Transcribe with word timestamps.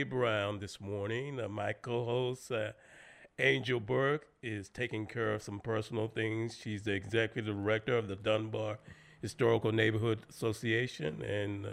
Brown 0.00 0.58
this 0.58 0.80
morning. 0.80 1.38
Uh, 1.38 1.48
my 1.48 1.74
co 1.74 2.06
host, 2.06 2.50
uh, 2.50 2.72
Angel 3.38 3.78
Burke, 3.78 4.26
is 4.42 4.70
taking 4.70 5.04
care 5.04 5.34
of 5.34 5.42
some 5.42 5.60
personal 5.60 6.08
things. 6.08 6.56
She's 6.56 6.84
the 6.84 6.92
executive 6.92 7.54
director 7.54 7.98
of 7.98 8.08
the 8.08 8.16
Dunbar 8.16 8.78
Historical 9.20 9.70
Neighborhood 9.70 10.20
Association, 10.30 11.20
and 11.20 11.66
uh, 11.66 11.70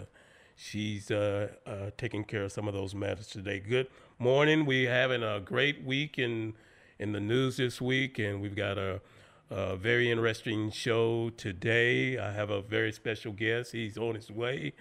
she's 0.54 1.10
uh, 1.10 1.48
uh, 1.66 1.90
taking 1.96 2.24
care 2.24 2.44
of 2.44 2.52
some 2.52 2.68
of 2.68 2.74
those 2.74 2.94
matters 2.94 3.28
today. 3.28 3.58
Good 3.58 3.86
morning. 4.18 4.66
We're 4.66 4.92
having 4.92 5.22
a 5.22 5.40
great 5.40 5.82
week 5.82 6.18
in, 6.18 6.52
in 6.98 7.12
the 7.12 7.20
news 7.20 7.56
this 7.56 7.80
week, 7.80 8.18
and 8.18 8.42
we've 8.42 8.54
got 8.56 8.76
a 8.76 9.00
a 9.52 9.74
very 9.74 10.12
interesting 10.12 10.70
show 10.70 11.30
today. 11.30 12.16
I 12.16 12.30
have 12.30 12.50
a 12.50 12.62
very 12.62 12.92
special 12.92 13.32
guest. 13.32 13.72
He's 13.72 13.98
on 13.98 14.14
his 14.14 14.30
way. 14.30 14.74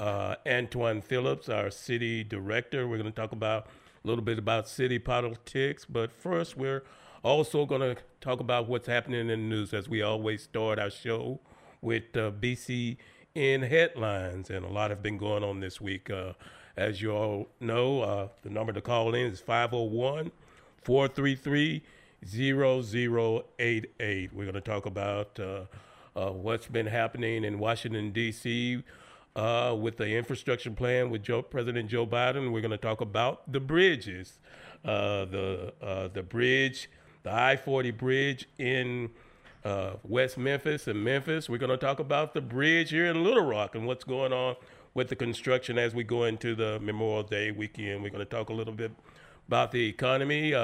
Uh, 0.00 0.34
Antwan 0.46 1.04
Phillips, 1.04 1.50
our 1.50 1.70
city 1.70 2.24
director. 2.24 2.88
We're 2.88 2.96
going 2.96 3.12
to 3.12 3.20
talk 3.20 3.32
about 3.32 3.66
a 4.02 4.08
little 4.08 4.24
bit 4.24 4.38
about 4.38 4.66
city 4.66 4.98
politics, 4.98 5.84
but 5.84 6.10
first, 6.10 6.56
we're 6.56 6.84
also 7.22 7.66
going 7.66 7.82
to 7.82 7.96
talk 8.22 8.40
about 8.40 8.66
what's 8.66 8.86
happening 8.86 9.20
in 9.20 9.26
the 9.26 9.36
news 9.36 9.74
as 9.74 9.90
we 9.90 10.00
always 10.00 10.42
start 10.42 10.78
our 10.78 10.88
show 10.88 11.38
with 11.82 12.16
uh, 12.16 12.30
BCN 12.30 13.68
headlines, 13.68 14.48
and 14.48 14.64
a 14.64 14.70
lot 14.70 14.88
have 14.88 15.02
been 15.02 15.18
going 15.18 15.44
on 15.44 15.60
this 15.60 15.82
week. 15.82 16.08
Uh, 16.08 16.32
as 16.78 17.02
you 17.02 17.10
all 17.10 17.50
know, 17.60 18.00
uh, 18.00 18.28
the 18.40 18.48
number 18.48 18.72
to 18.72 18.80
call 18.80 19.14
in 19.14 19.26
is 19.26 19.40
501 19.40 20.32
433 20.82 21.82
0088. 22.26 24.32
We're 24.32 24.44
going 24.44 24.54
to 24.54 24.62
talk 24.62 24.86
about 24.86 25.38
uh, 25.38 25.64
uh, 26.16 26.30
what's 26.30 26.68
been 26.68 26.86
happening 26.86 27.44
in 27.44 27.58
Washington, 27.58 28.12
D.C. 28.12 28.82
Uh, 29.36 29.76
with 29.78 29.96
the 29.96 30.16
infrastructure 30.16 30.72
plan 30.72 31.08
with 31.08 31.22
Joe, 31.22 31.40
President 31.40 31.88
Joe 31.88 32.04
Biden. 32.04 32.50
We're 32.50 32.60
going 32.60 32.72
to 32.72 32.76
talk 32.76 33.00
about 33.00 33.50
the 33.50 33.60
bridges, 33.60 34.40
uh, 34.84 35.24
the, 35.24 35.72
uh, 35.80 36.08
the 36.08 36.24
bridge, 36.24 36.90
the 37.22 37.32
I 37.32 37.56
40 37.56 37.92
bridge 37.92 38.48
in 38.58 39.10
uh, 39.64 39.92
West 40.02 40.36
Memphis 40.36 40.88
and 40.88 41.04
Memphis. 41.04 41.48
We're 41.48 41.58
going 41.58 41.70
to 41.70 41.76
talk 41.76 42.00
about 42.00 42.34
the 42.34 42.40
bridge 42.40 42.90
here 42.90 43.06
in 43.06 43.22
Little 43.22 43.44
Rock 43.44 43.76
and 43.76 43.86
what's 43.86 44.02
going 44.02 44.32
on 44.32 44.56
with 44.94 45.08
the 45.08 45.16
construction 45.16 45.78
as 45.78 45.94
we 45.94 46.02
go 46.02 46.24
into 46.24 46.56
the 46.56 46.80
Memorial 46.80 47.22
Day 47.22 47.52
weekend. 47.52 48.02
We're 48.02 48.10
going 48.10 48.24
to 48.26 48.30
talk 48.30 48.48
a 48.48 48.52
little 48.52 48.74
bit 48.74 48.90
about 49.46 49.70
the 49.70 49.86
economy 49.86 50.54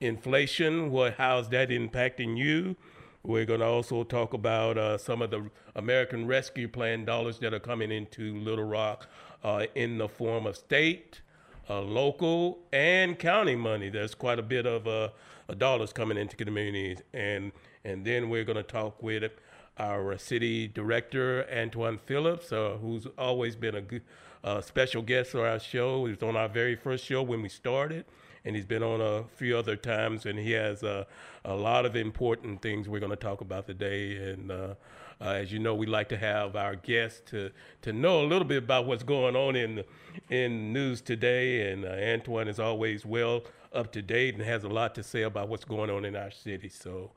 inflation, 0.00 0.90
what 0.90 1.14
how's 1.14 1.48
that 1.50 1.70
impacting 1.70 2.36
you? 2.36 2.76
We're 3.24 3.44
going 3.44 3.60
to 3.60 3.66
also 3.66 4.04
talk 4.04 4.32
about 4.32 4.78
uh, 4.78 4.96
some 4.96 5.22
of 5.22 5.30
the 5.30 5.50
American 5.74 6.26
Rescue 6.26 6.68
Plan 6.68 7.04
dollars 7.04 7.38
that 7.40 7.52
are 7.52 7.60
coming 7.60 7.90
into 7.90 8.36
Little 8.38 8.64
Rock 8.64 9.08
uh, 9.42 9.66
in 9.74 9.98
the 9.98 10.08
form 10.08 10.46
of 10.46 10.56
state, 10.56 11.20
uh, 11.68 11.80
local, 11.80 12.60
and 12.72 13.18
county 13.18 13.56
money. 13.56 13.88
There's 13.88 14.14
quite 14.14 14.38
a 14.38 14.42
bit 14.42 14.66
of 14.66 14.86
uh, 14.86 15.08
dollars 15.56 15.92
coming 15.92 16.16
into 16.16 16.36
communities, 16.36 17.02
and 17.12 17.52
and 17.84 18.04
then 18.04 18.30
we're 18.30 18.44
going 18.44 18.56
to 18.56 18.62
talk 18.62 19.02
with 19.02 19.32
our 19.78 20.16
city 20.18 20.68
director 20.68 21.44
Antwan 21.52 21.98
Phillips, 22.00 22.52
uh, 22.52 22.76
who's 22.80 23.06
always 23.16 23.56
been 23.56 23.74
a 23.74 23.80
good, 23.80 24.02
uh, 24.44 24.60
special 24.60 25.02
guest 25.02 25.34
on 25.34 25.42
our 25.42 25.58
show. 25.58 26.04
He 26.06 26.12
was 26.12 26.22
on 26.22 26.36
our 26.36 26.48
very 26.48 26.76
first 26.76 27.04
show 27.04 27.22
when 27.22 27.42
we 27.42 27.48
started 27.48 28.04
and 28.48 28.56
he's 28.56 28.64
been 28.64 28.82
on 28.82 29.02
a 29.02 29.24
few 29.36 29.58
other 29.58 29.76
times, 29.76 30.24
and 30.24 30.38
he 30.38 30.52
has 30.52 30.82
a 30.82 31.06
lot 31.44 31.84
of 31.84 31.94
important 31.94 32.62
things 32.62 32.88
we're 32.88 32.98
going 32.98 33.10
to 33.10 33.16
talk 33.16 33.42
about 33.42 33.66
today. 33.66 34.16
And 34.16 34.50
uh, 34.50 34.74
uh, 35.20 35.24
as 35.24 35.52
you 35.52 35.58
know, 35.58 35.74
we 35.74 35.84
like 35.84 36.08
to 36.08 36.16
have 36.16 36.56
our 36.56 36.74
guests 36.74 37.20
to 37.26 37.50
to 37.82 37.92
know 37.92 38.22
a 38.22 38.26
little 38.26 38.48
bit 38.48 38.56
about 38.56 38.86
what's 38.86 39.02
going 39.02 39.36
on 39.36 39.54
in 39.54 39.84
in 40.30 40.72
news 40.72 41.02
today. 41.02 41.70
And 41.70 41.84
uh, 41.84 41.90
Antwan 41.90 42.48
is 42.48 42.58
always 42.58 43.04
well 43.04 43.42
up 43.74 43.92
to 43.92 44.00
date 44.00 44.34
and 44.34 44.42
has 44.42 44.64
a 44.64 44.68
lot 44.68 44.94
to 44.94 45.02
say 45.02 45.22
about 45.22 45.50
what's 45.50 45.66
going 45.66 45.90
on 45.90 46.06
in 46.06 46.16
our 46.16 46.30
city. 46.30 46.70
So, 46.70 47.10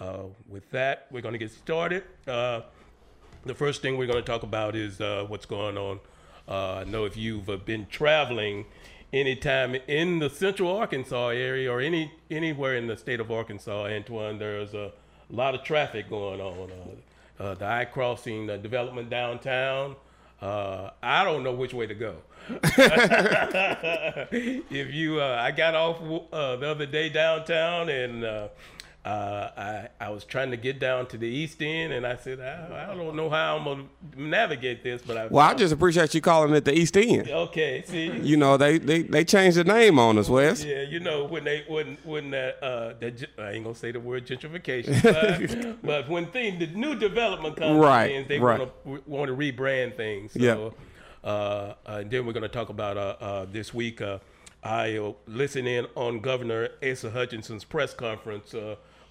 uh, 0.00 0.24
with 0.48 0.68
that, 0.72 1.06
we're 1.12 1.22
going 1.22 1.34
to 1.34 1.38
get 1.38 1.52
started. 1.52 2.02
Uh, 2.26 2.62
the 3.46 3.54
first 3.54 3.82
thing 3.82 3.96
we're 3.96 4.08
going 4.08 4.24
to 4.24 4.32
talk 4.32 4.42
about 4.42 4.74
is 4.74 4.98
what's 5.28 5.46
going 5.46 5.78
on. 5.78 6.00
I 6.48 6.82
know 6.82 7.04
if 7.04 7.16
you've 7.16 7.64
been 7.64 7.86
traveling 7.86 8.64
anytime 9.12 9.74
in 9.86 10.18
the 10.18 10.30
central 10.30 10.76
Arkansas 10.76 11.28
area 11.28 11.70
or 11.70 11.80
any 11.80 12.12
anywhere 12.30 12.76
in 12.76 12.86
the 12.86 12.96
state 12.96 13.20
of 13.20 13.30
Arkansas, 13.30 13.86
Antwan, 13.86 14.38
there's 14.38 14.74
a 14.74 14.92
lot 15.30 15.54
of 15.54 15.62
traffic 15.62 16.08
going 16.08 16.40
on. 16.40 16.70
Uh, 16.70 17.42
uh, 17.42 17.54
the 17.54 17.66
I 17.66 17.84
crossing, 17.86 18.46
the 18.46 18.58
development 18.58 19.10
downtown. 19.10 19.96
Uh, 20.40 20.90
I 21.02 21.24
don't 21.24 21.42
know 21.44 21.52
which 21.52 21.74
way 21.74 21.86
to 21.86 21.94
go. 21.94 22.16
if 24.30 24.92
you, 24.92 25.20
uh, 25.20 25.38
I 25.40 25.52
got 25.52 25.74
off 25.74 26.00
uh, 26.32 26.56
the 26.56 26.68
other 26.68 26.86
day 26.86 27.08
downtown 27.08 27.88
and 27.88 28.24
uh, 29.04 29.08
uh, 29.08 29.88
I, 30.00 30.06
I 30.06 30.10
was 30.10 30.24
trying 30.24 30.52
to 30.52 30.56
get 30.56 30.78
down 30.78 31.06
to 31.08 31.18
the 31.18 31.26
East 31.26 31.60
End, 31.60 31.92
and 31.92 32.06
I 32.06 32.16
said, 32.16 32.38
I, 32.38 32.92
I 32.92 32.94
don't 32.94 33.16
know 33.16 33.28
how 33.28 33.56
I'm 33.56 33.64
gonna 33.64 33.84
navigate 34.16 34.84
this, 34.84 35.02
but 35.02 35.16
I. 35.16 35.26
Well, 35.26 35.44
I 35.44 35.54
just 35.54 35.72
appreciate 35.72 36.14
you 36.14 36.20
calling 36.20 36.54
it 36.54 36.64
the 36.64 36.72
East 36.72 36.96
End. 36.96 37.28
Okay, 37.28 37.82
see. 37.84 38.12
You 38.18 38.36
know, 38.36 38.56
they 38.56 38.78
they, 38.78 39.02
they 39.02 39.24
changed 39.24 39.56
the 39.56 39.64
name 39.64 39.98
on 39.98 40.18
us, 40.18 40.28
Wes. 40.28 40.64
Yeah, 40.64 40.82
you 40.82 41.00
know 41.00 41.24
when 41.24 41.42
they 41.42 41.64
when 41.66 41.98
when 42.04 42.30
that 42.30 42.62
uh 42.62 42.94
that 43.00 43.28
I 43.38 43.52
ain't 43.52 43.64
gonna 43.64 43.74
say 43.74 43.90
the 43.90 43.98
word 43.98 44.24
gentrification, 44.24 45.02
but, 45.82 45.82
but 45.82 46.08
when 46.08 46.26
thing 46.26 46.60
the 46.60 46.68
new 46.68 46.94
development 46.94 47.56
comes 47.56 47.80
right, 47.80 48.12
in, 48.12 48.28
they 48.28 48.38
right. 48.38 48.60
want 48.60 48.84
to 48.84 49.02
want 49.10 49.28
to 49.28 49.36
rebrand 49.36 49.96
things. 49.96 50.32
So, 50.34 50.38
yeah. 50.40 51.28
Uh, 51.28 51.74
and 51.86 52.10
then 52.10 52.24
we're 52.24 52.32
gonna 52.32 52.48
talk 52.48 52.68
about 52.68 52.96
uh, 52.96 53.16
uh 53.20 53.46
this 53.50 53.74
week. 53.74 54.00
Uh, 54.00 54.18
I 54.62 55.12
listen 55.26 55.66
in 55.66 55.86
on 55.96 56.20
Governor 56.20 56.68
Asa 56.88 57.10
Hutchinson's 57.10 57.64
press 57.64 57.94
conference. 57.94 58.54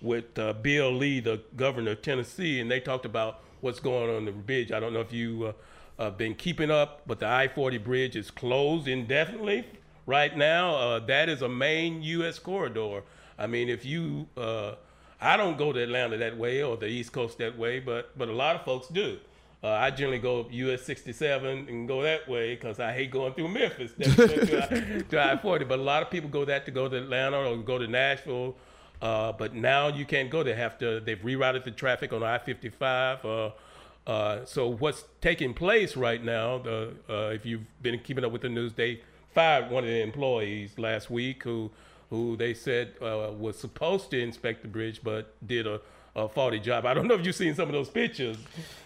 With 0.01 0.38
uh, 0.39 0.53
Bill 0.53 0.91
Lee, 0.91 1.19
the 1.19 1.41
governor 1.56 1.91
of 1.91 2.01
Tennessee, 2.01 2.59
and 2.59 2.72
they 2.72 2.79
talked 2.79 3.06
about 3.06 3.41
what's 3.62 3.79
going 3.79 4.16
on 4.16 4.25
the 4.25 4.31
bridge. 4.31 4.72
I 4.72 4.79
don't 4.79 4.94
know 4.94 5.01
if 5.01 5.13
you 5.13 5.53
uh, 6.00 6.03
uh, 6.03 6.09
been 6.09 6.34
keeping 6.35 6.72
up, 6.72 7.01
but 7.06 7.19
the 7.19 7.28
I-40 7.28 7.84
bridge 7.84 8.16
is 8.16 8.31
closed 8.31 8.88
indefinitely 8.88 9.66
right 10.06 10.35
now. 10.35 10.75
Uh, 10.75 11.00
that 11.00 11.29
is 11.29 11.41
a 11.41 11.50
main 11.50 12.01
U.S. 12.01 12.40
corridor. 12.40 13.03
I 13.38 13.47
mean, 13.47 13.69
if 13.69 13.85
you, 13.85 14.28
uh, 14.35 14.73
I 15.19 15.38
don't 15.38 15.57
go 15.57 15.72
to 15.72 15.81
Atlanta 15.81 16.17
that 16.17 16.38
way 16.38 16.63
or 16.63 16.78
the 16.78 16.88
East 16.88 17.11
Coast 17.11 17.38
that 17.38 17.57
way, 17.57 17.79
but 17.79 18.17
but 18.17 18.29
a 18.29 18.34
lot 18.34 18.56
of 18.56 18.63
folks 18.63 18.88
do. 18.88 19.19
Uh, 19.63 19.69
I 19.69 19.91
generally 19.91 20.17
go 20.17 20.47
US 20.50 20.81
67 20.81 21.67
and 21.69 21.88
go 21.88 22.01
that 22.01 22.28
way 22.28 22.56
because 22.56 22.79
I 22.79 22.94
hate 22.94 23.11
going 23.11 23.34
through 23.35 23.50
Memphis 23.50 23.91
to, 24.00 25.03
to 25.03 25.23
I-40. 25.23 25.67
But 25.67 25.78
a 25.78 25.84
lot 25.84 26.01
of 26.01 26.09
people 26.09 26.31
go 26.31 26.45
that 26.45 26.66
to 26.66 26.72
go 26.72 26.90
to 26.90 26.97
Atlanta 26.97 27.38
or 27.38 27.57
go 27.57 27.78
to 27.78 27.85
Nashville 27.85 28.56
uh, 29.01 29.31
but 29.31 29.56
now 29.56 29.87
you 29.87 30.05
can't 30.05 30.29
go. 30.29 30.43
They 30.43 30.53
have 30.53 30.78
to. 30.79 30.99
They've 30.99 31.20
rerouted 31.20 31.64
the 31.64 31.72
traffic 31.72 32.14
on 32.14 32.22
I-55. 32.23 33.25
Uh, 33.25 34.09
uh, 34.09 34.46
so 34.46 34.67
what's 34.67 35.05
taking 35.22 35.53
place 35.53 35.96
right 35.96 36.23
now? 36.23 36.59
The, 36.59 36.93
uh, 37.09 37.14
if 37.34 37.46
you've 37.46 37.66
been 37.81 37.99
keeping 37.99 38.23
up 38.23 38.31
with 38.31 38.41
the 38.43 38.49
news, 38.49 38.73
they 38.73 39.02
fired 39.34 39.72
one 39.72 39.84
of 39.84 39.90
the 39.90 40.02
employees 40.02 40.78
last 40.78 41.09
week 41.09 41.43
who 41.43 41.72
who 42.09 42.35
they 42.35 42.53
said 42.53 42.93
uh, 43.02 43.31
was 43.37 43.58
supposed 43.58 44.11
to 44.11 44.20
inspect 44.20 44.64
the 44.64 44.67
bridge 44.67 44.99
but 45.02 45.34
did 45.47 45.66
a, 45.66 45.79
a 46.14 46.28
faulty 46.28 46.59
job. 46.59 46.85
I 46.85 46.93
don't 46.93 47.08
know 47.08 47.14
if 47.14 47.25
you've 47.25 47.34
seen 47.34 47.55
some 47.55 47.70
of 47.70 47.73
those 47.73 47.90
pictures. 47.90 48.35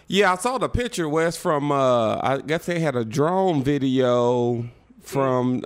Yeah, 0.08 0.34
I 0.34 0.36
saw 0.36 0.60
the 0.60 0.70
picture, 0.70 1.10
Wes, 1.10 1.36
from 1.36 1.72
uh, 1.72 2.20
I 2.22 2.42
guess 2.46 2.68
they 2.68 2.80
had 2.80 2.96
a 2.96 3.04
drone 3.04 3.64
video 3.64 4.70
from 5.02 5.64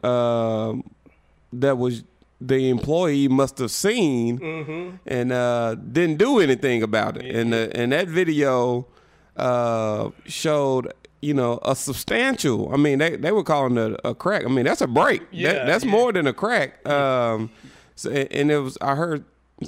that 1.51 1.77
was 1.77 2.03
the 2.41 2.69
employee 2.69 3.27
must 3.27 3.57
have 3.57 3.71
seen 3.71 4.39
mm-hmm. 4.39 4.95
and 5.05 5.31
uh, 5.31 5.75
didn't 5.75 6.17
do 6.17 6.39
anything 6.39 6.81
about 6.81 7.17
it. 7.17 7.35
And 7.35 7.53
uh, 7.53 7.67
and 7.73 7.91
that 7.91 8.07
video 8.07 8.87
uh, 9.35 10.09
showed 10.25 10.93
you 11.21 11.33
know 11.33 11.59
a 11.63 11.75
substantial. 11.75 12.73
I 12.73 12.77
mean, 12.77 12.99
they 12.99 13.15
they 13.15 13.31
were 13.31 13.43
calling 13.43 13.77
it 13.77 13.99
a 14.03 14.15
crack. 14.15 14.45
I 14.45 14.47
mean, 14.49 14.65
that's 14.65 14.81
a 14.81 14.87
break. 14.87 15.21
Yeah, 15.31 15.53
that, 15.53 15.67
that's 15.67 15.85
yeah. 15.85 15.91
more 15.91 16.13
than 16.13 16.27
a 16.27 16.33
crack. 16.33 16.87
Um, 16.87 17.51
so, 17.95 18.09
and 18.11 18.51
it 18.51 18.59
was 18.59 18.77
I 18.81 18.95
heard. 18.95 19.25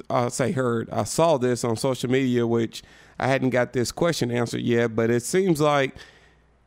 I 0.08 0.28
say 0.28 0.52
heard. 0.52 0.88
I 0.90 1.04
saw 1.04 1.36
this 1.36 1.64
on 1.64 1.76
social 1.76 2.10
media, 2.10 2.46
which 2.46 2.82
I 3.18 3.26
hadn't 3.26 3.50
got 3.50 3.74
this 3.74 3.92
question 3.92 4.30
answered 4.30 4.62
yet, 4.62 4.96
but 4.96 5.10
it 5.10 5.22
seems 5.22 5.60
like 5.60 5.94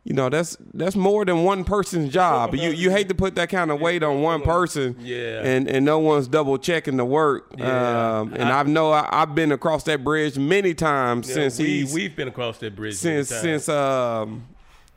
you 0.05 0.13
know 0.13 0.29
that's 0.29 0.55
that's 0.75 0.95
more 0.95 1.25
than 1.25 1.43
one 1.43 1.63
person's 1.63 2.13
job. 2.13 2.53
You 2.53 2.69
you 2.69 2.91
hate 2.91 3.09
to 3.09 3.15
put 3.15 3.33
that 3.35 3.49
kind 3.49 3.71
of 3.71 3.81
weight 3.81 4.03
on 4.03 4.21
one 4.21 4.41
person, 4.43 4.95
yeah, 4.99 5.41
and 5.41 5.67
and 5.67 5.83
no 5.83 5.97
one's 5.97 6.27
double 6.27 6.59
checking 6.59 6.95
the 6.95 7.03
work. 7.03 7.51
Yeah. 7.57 8.19
Um, 8.19 8.33
and 8.33 8.43
I, 8.43 8.57
have 8.57 8.67
know 8.67 8.91
I, 8.91 9.07
have 9.11 9.33
been 9.33 9.51
across 9.51 9.83
that 9.85 10.03
bridge 10.03 10.37
many 10.37 10.75
times 10.75 11.27
yeah, 11.27 11.33
since 11.33 11.57
we, 11.57 11.65
he's 11.65 11.93
we've 11.93 12.15
been 12.15 12.27
across 12.27 12.59
that 12.59 12.75
bridge 12.75 12.93
since 12.93 13.29
since 13.29 13.67
um 13.67 14.47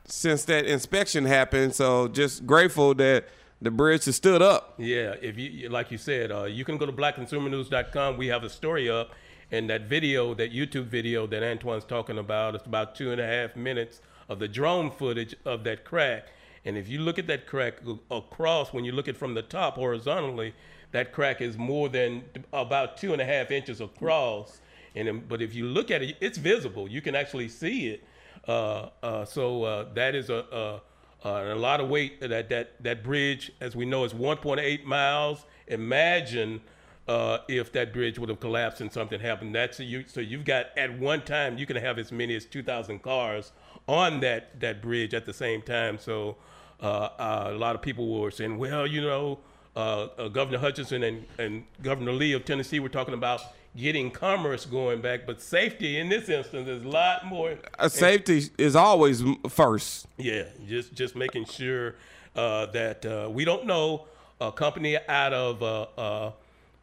since 0.05 0.45
that 0.45 0.65
inspection 0.65 1.25
happened. 1.25 1.73
So 1.73 2.07
just 2.07 2.45
grateful 2.45 2.93
that 2.93 3.25
the 3.63 3.71
bridge 3.71 4.05
has 4.05 4.15
stood 4.15 4.43
up. 4.43 4.75
Yeah, 4.77 5.15
if 5.23 5.39
you 5.39 5.69
like 5.69 5.89
you 5.89 5.97
said, 5.97 6.31
uh, 6.31 6.43
you 6.43 6.63
can 6.63 6.77
go 6.77 6.85
to 6.85 6.93
blackconsumernews.com. 6.93 8.15
We 8.15 8.27
have 8.27 8.43
a 8.43 8.49
story 8.49 8.89
up 8.89 9.09
And 9.51 9.67
that 9.71 9.89
video, 9.89 10.35
that 10.35 10.53
YouTube 10.53 10.85
video 10.85 11.25
that 11.25 11.41
Antwan's 11.41 11.83
talking 11.83 12.19
about, 12.19 12.53
it's 12.53 12.67
about 12.67 12.93
two 12.93 13.11
and 13.11 13.19
a 13.19 13.25
half 13.25 13.55
minutes 13.55 14.01
of 14.29 14.39
the 14.39 14.47
drone 14.47 14.91
footage 14.91 15.35
of 15.43 15.63
that 15.65 15.83
crack. 15.83 16.27
And 16.63 16.77
if 16.77 16.87
you 16.87 16.99
look 16.99 17.17
at 17.17 17.27
that 17.27 17.47
crack 17.47 17.79
across, 18.11 18.71
when 18.71 18.85
you 18.85 18.91
look 18.91 19.07
at 19.07 19.17
from 19.17 19.33
the 19.33 19.41
top 19.41 19.75
horizontally, 19.75 20.53
that 20.91 21.11
crack 21.11 21.41
is 21.41 21.57
more 21.57 21.89
than 21.89 22.23
about 22.53 22.97
two 22.97 23.11
and 23.11 23.21
a 23.21 23.25
half 23.25 23.51
inches 23.51 23.81
across. 23.81 24.61
And 24.95 25.27
but 25.27 25.41
if 25.41 25.53
you 25.53 25.65
look 25.65 25.91
at 25.91 26.01
it, 26.01 26.17
it's 26.21 26.37
visible. 26.37 26.87
You 26.87 27.01
can 27.01 27.15
actually 27.15 27.49
see 27.49 27.89
it. 27.89 28.03
Uh, 28.47 28.89
uh, 29.03 29.25
so 29.25 29.63
uh, 29.63 29.85
that 29.93 30.15
is 30.15 30.29
a, 30.29 30.81
a, 31.23 31.29
a 31.29 31.55
lot 31.55 31.79
of 31.79 31.89
weight. 31.89 32.19
That 32.21 32.49
that 32.49 32.83
that 32.83 33.03
bridge, 33.03 33.51
as 33.61 33.75
we 33.75 33.85
know, 33.85 34.03
is 34.03 34.13
1.8 34.13 34.83
miles. 34.83 35.45
Imagine 35.67 36.61
uh, 37.07 37.39
if 37.47 37.71
that 37.71 37.93
bridge 37.93 38.19
would 38.19 38.29
have 38.29 38.39
collapsed 38.39 38.81
and 38.81 38.91
something 38.91 39.19
happened. 39.19 39.55
That's 39.55 39.79
a, 39.79 39.83
you. 39.83 40.05
So 40.07 40.21
you've 40.21 40.45
got 40.45 40.67
at 40.77 40.97
one 40.99 41.21
time 41.21 41.57
you 41.57 41.65
can 41.65 41.77
have 41.77 41.97
as 41.97 42.11
many 42.11 42.35
as 42.35 42.45
2,000 42.45 42.99
cars 43.01 43.51
on 43.89 44.19
that 44.19 44.59
that 44.59 44.81
bridge 44.81 45.13
at 45.13 45.25
the 45.25 45.33
same 45.33 45.61
time. 45.61 45.97
So 45.97 46.37
uh, 46.81 46.85
uh, 46.85 47.49
a 47.49 47.57
lot 47.57 47.75
of 47.75 47.81
people 47.81 48.19
were 48.19 48.31
saying, 48.31 48.57
well, 48.57 48.85
you 48.85 49.01
know, 49.01 49.39
Governor 49.75 50.59
Hutchinson 50.59 51.03
and, 51.03 51.25
and 51.37 51.63
Governor 51.81 52.13
Lee 52.13 52.33
of 52.33 52.45
Tennessee 52.45 52.79
were 52.79 52.89
talking 52.89 53.13
about 53.13 53.41
getting 53.75 54.11
commerce 54.11 54.65
going 54.65 55.01
back, 55.01 55.25
but 55.25 55.41
safety 55.41 55.99
in 55.99 56.09
this 56.09 56.29
instance 56.29 56.67
is 56.67 56.83
a 56.83 56.87
lot 56.87 57.25
more. 57.25 57.55
Uh, 57.77 57.89
safety 57.89 58.43
is 58.57 58.75
always 58.75 59.23
first. 59.47 60.07
Yeah, 60.17 60.43
just 60.67 60.93
just 60.93 61.15
making 61.15 61.45
sure 61.45 61.95
uh, 62.35 62.67
that 62.67 63.05
uh, 63.05 63.29
we 63.31 63.45
don't 63.45 63.65
know 63.65 64.05
a 64.41 64.51
company 64.51 64.97
out 65.07 65.33
of 65.33 65.61
uh, 65.61 65.81
uh, 65.97 66.31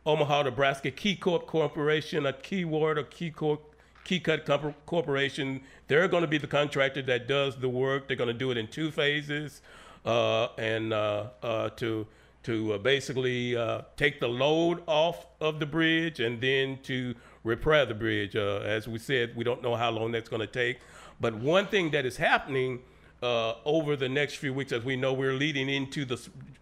Omaha, 0.05 0.43
Nebraska, 0.43 0.91
KeyCorp 0.91 1.47
Corporation, 1.47 2.26
a 2.26 2.32
Kiewit, 2.32 2.99
a 2.99 3.05
Keycorp, 4.06 4.44
KeyCut 4.44 4.75
Corporation. 4.87 5.61
They're 5.88 6.08
going 6.08 6.23
to 6.23 6.29
be 6.29 6.38
the 6.38 6.47
contractor 6.47 7.03
that 7.03 7.29
does 7.29 7.56
the 7.56 7.69
work. 7.69 8.08
They're 8.08 8.17
going 8.17 8.29
to 8.29 8.35
do 8.35 8.50
it 8.50 8.56
in 8.56 8.69
two 8.69 8.91
phases, 8.91 9.62
uh, 10.05 10.49
and 10.56 10.91
to 10.93 12.06
to 12.47 12.75
uh, 12.75 12.79
basically 12.79 13.56
uh, 13.56 13.82
take 13.97 14.20
the 14.20 14.29
load 14.29 14.81
off 14.87 15.26
of 15.41 15.58
the 15.58 15.67
bridge 15.67 16.20
and 16.20 16.41
then 16.41 16.79
to 16.85 17.12
repair 17.43 17.85
the 17.85 17.94
bridge. 17.94 18.37
Uh, 18.37 18.58
as 18.58 18.87
we 18.87 19.00
said, 19.00 19.35
we 19.35 19.43
don't 19.43 19.62
know 19.64 19.75
how 19.75 19.91
long 19.91 20.12
that's 20.12 20.29
going 20.29 20.41
to 20.41 20.47
take. 20.47 20.79
But 21.20 21.35
one 21.35 21.67
thing 21.67 21.91
that 21.91 22.06
is 22.06 22.17
happening 22.17 22.82
uh, 23.20 23.55
over 23.64 23.97
the 23.97 24.08
next 24.08 24.37
few 24.37 24.55
weeks, 24.55 24.70
as 24.70 24.85
we 24.85 24.94
know, 24.94 25.12
we're 25.12 25.32
leading 25.32 25.69
into 25.69 26.05
the 26.05 26.20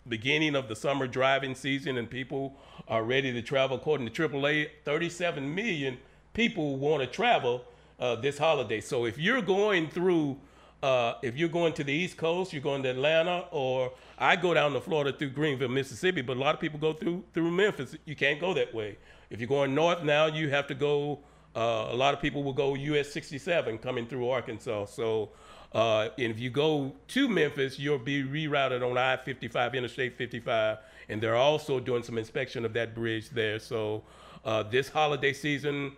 beginning 0.08 0.56
of 0.56 0.69
the 0.69 0.76
summer 0.76 1.06
driving 1.06 1.55
season, 1.55 1.99
and 1.99 2.08
people 2.08 2.55
are 2.88 3.05
ready 3.05 3.31
to 3.35 3.43
travel. 3.43 3.76
According 3.76 4.08
to 4.08 4.29
AAA, 4.29 4.69
37 4.87 5.55
million 5.55 5.99
people 6.34 6.76
want 6.76 7.02
to 7.02 7.06
travel 7.06 7.64
uh, 7.98 8.16
this 8.16 8.36
holiday. 8.36 8.81
So 8.81 9.06
if 9.06 9.19
you're 9.19 9.42
going 9.42 9.88
through 9.88 10.36
uh, 10.82 11.14
if 11.22 11.34
you're 11.34 11.48
going 11.48 11.72
to 11.72 11.82
the 11.82 11.92
East 11.94 12.19
Coast, 12.19 12.52
you're 12.52 12.60
going 12.60 12.82
to 12.82 12.90
Atlanta, 12.90 13.46
or 13.50 13.90
I 14.19 14.36
go 14.36 14.52
down 14.52 14.75
to 14.75 14.82
Florida 14.82 15.16
through 15.16 15.31
Greenville, 15.31 15.70
Mississippi, 15.70 16.20
but 16.20 16.36
a 16.36 16.40
lot 16.40 16.54
of 16.54 16.60
people 16.60 16.78
go 16.78 16.92
through 16.92 17.25
through 17.32 17.50
Memphis. 17.50 17.96
You 18.04 18.14
can't 18.14 18.38
go 18.38 18.52
that 18.52 18.75
way. 18.75 18.98
If 19.31 19.40
you're 19.40 19.48
going 19.48 19.75
north 19.75 20.02
now, 20.02 20.26
you 20.26 20.50
have 20.50 20.66
to 20.66 20.75
go. 20.75 21.20
Uh, 21.56 21.88
a 21.90 21.96
lot 21.96 22.12
of 22.12 22.20
people 22.20 22.42
will 22.42 22.52
go 22.52 22.75
US 22.75 23.10
67 23.12 23.78
coming 23.78 24.06
through 24.06 24.28
Arkansas. 24.28 24.86
So, 24.86 25.31
uh, 25.72 26.10
if 26.19 26.38
you 26.38 26.50
go 26.50 26.92
to 27.08 27.28
Memphis, 27.28 27.78
you'll 27.78 27.98
be 27.98 28.22
rerouted 28.22 28.88
on 28.88 28.98
I-55, 28.98 29.75
Interstate 29.75 30.19
55, 30.19 30.78
and 31.08 31.22
they're 31.22 31.36
also 31.36 31.81
doing 31.81 32.02
some 32.02 32.19
inspection 32.19 32.64
of 32.66 32.75
that 32.75 32.94
bridge 32.94 33.31
there. 33.31 33.58
So, 33.58 34.02
uh, 34.44 34.64
this 34.64 34.90
holiday 34.90 35.32
season, 35.32 35.92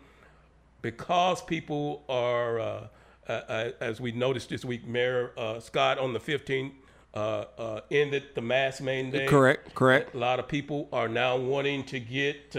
because 0.82 1.42
people 1.42 2.04
are 2.08 2.60
uh, 2.60 2.86
uh, 3.28 3.32
uh, 3.32 3.70
as 3.80 4.00
we 4.00 4.12
noticed 4.12 4.48
this 4.50 4.64
week, 4.64 4.86
Mayor 4.86 5.32
uh, 5.36 5.58
Scott 5.58 5.98
on 5.98 6.12
the 6.12 6.20
15th 6.20 6.72
uh, 7.14 7.80
ended 7.90 8.24
the 8.34 8.40
mass 8.40 8.80
mandate. 8.80 9.28
Correct, 9.28 9.74
correct. 9.74 10.14
A 10.14 10.18
lot 10.18 10.38
of 10.38 10.46
people 10.46 10.88
are 10.92 11.08
now 11.08 11.36
wanting 11.36 11.82
to 11.84 11.98
get 11.98 12.52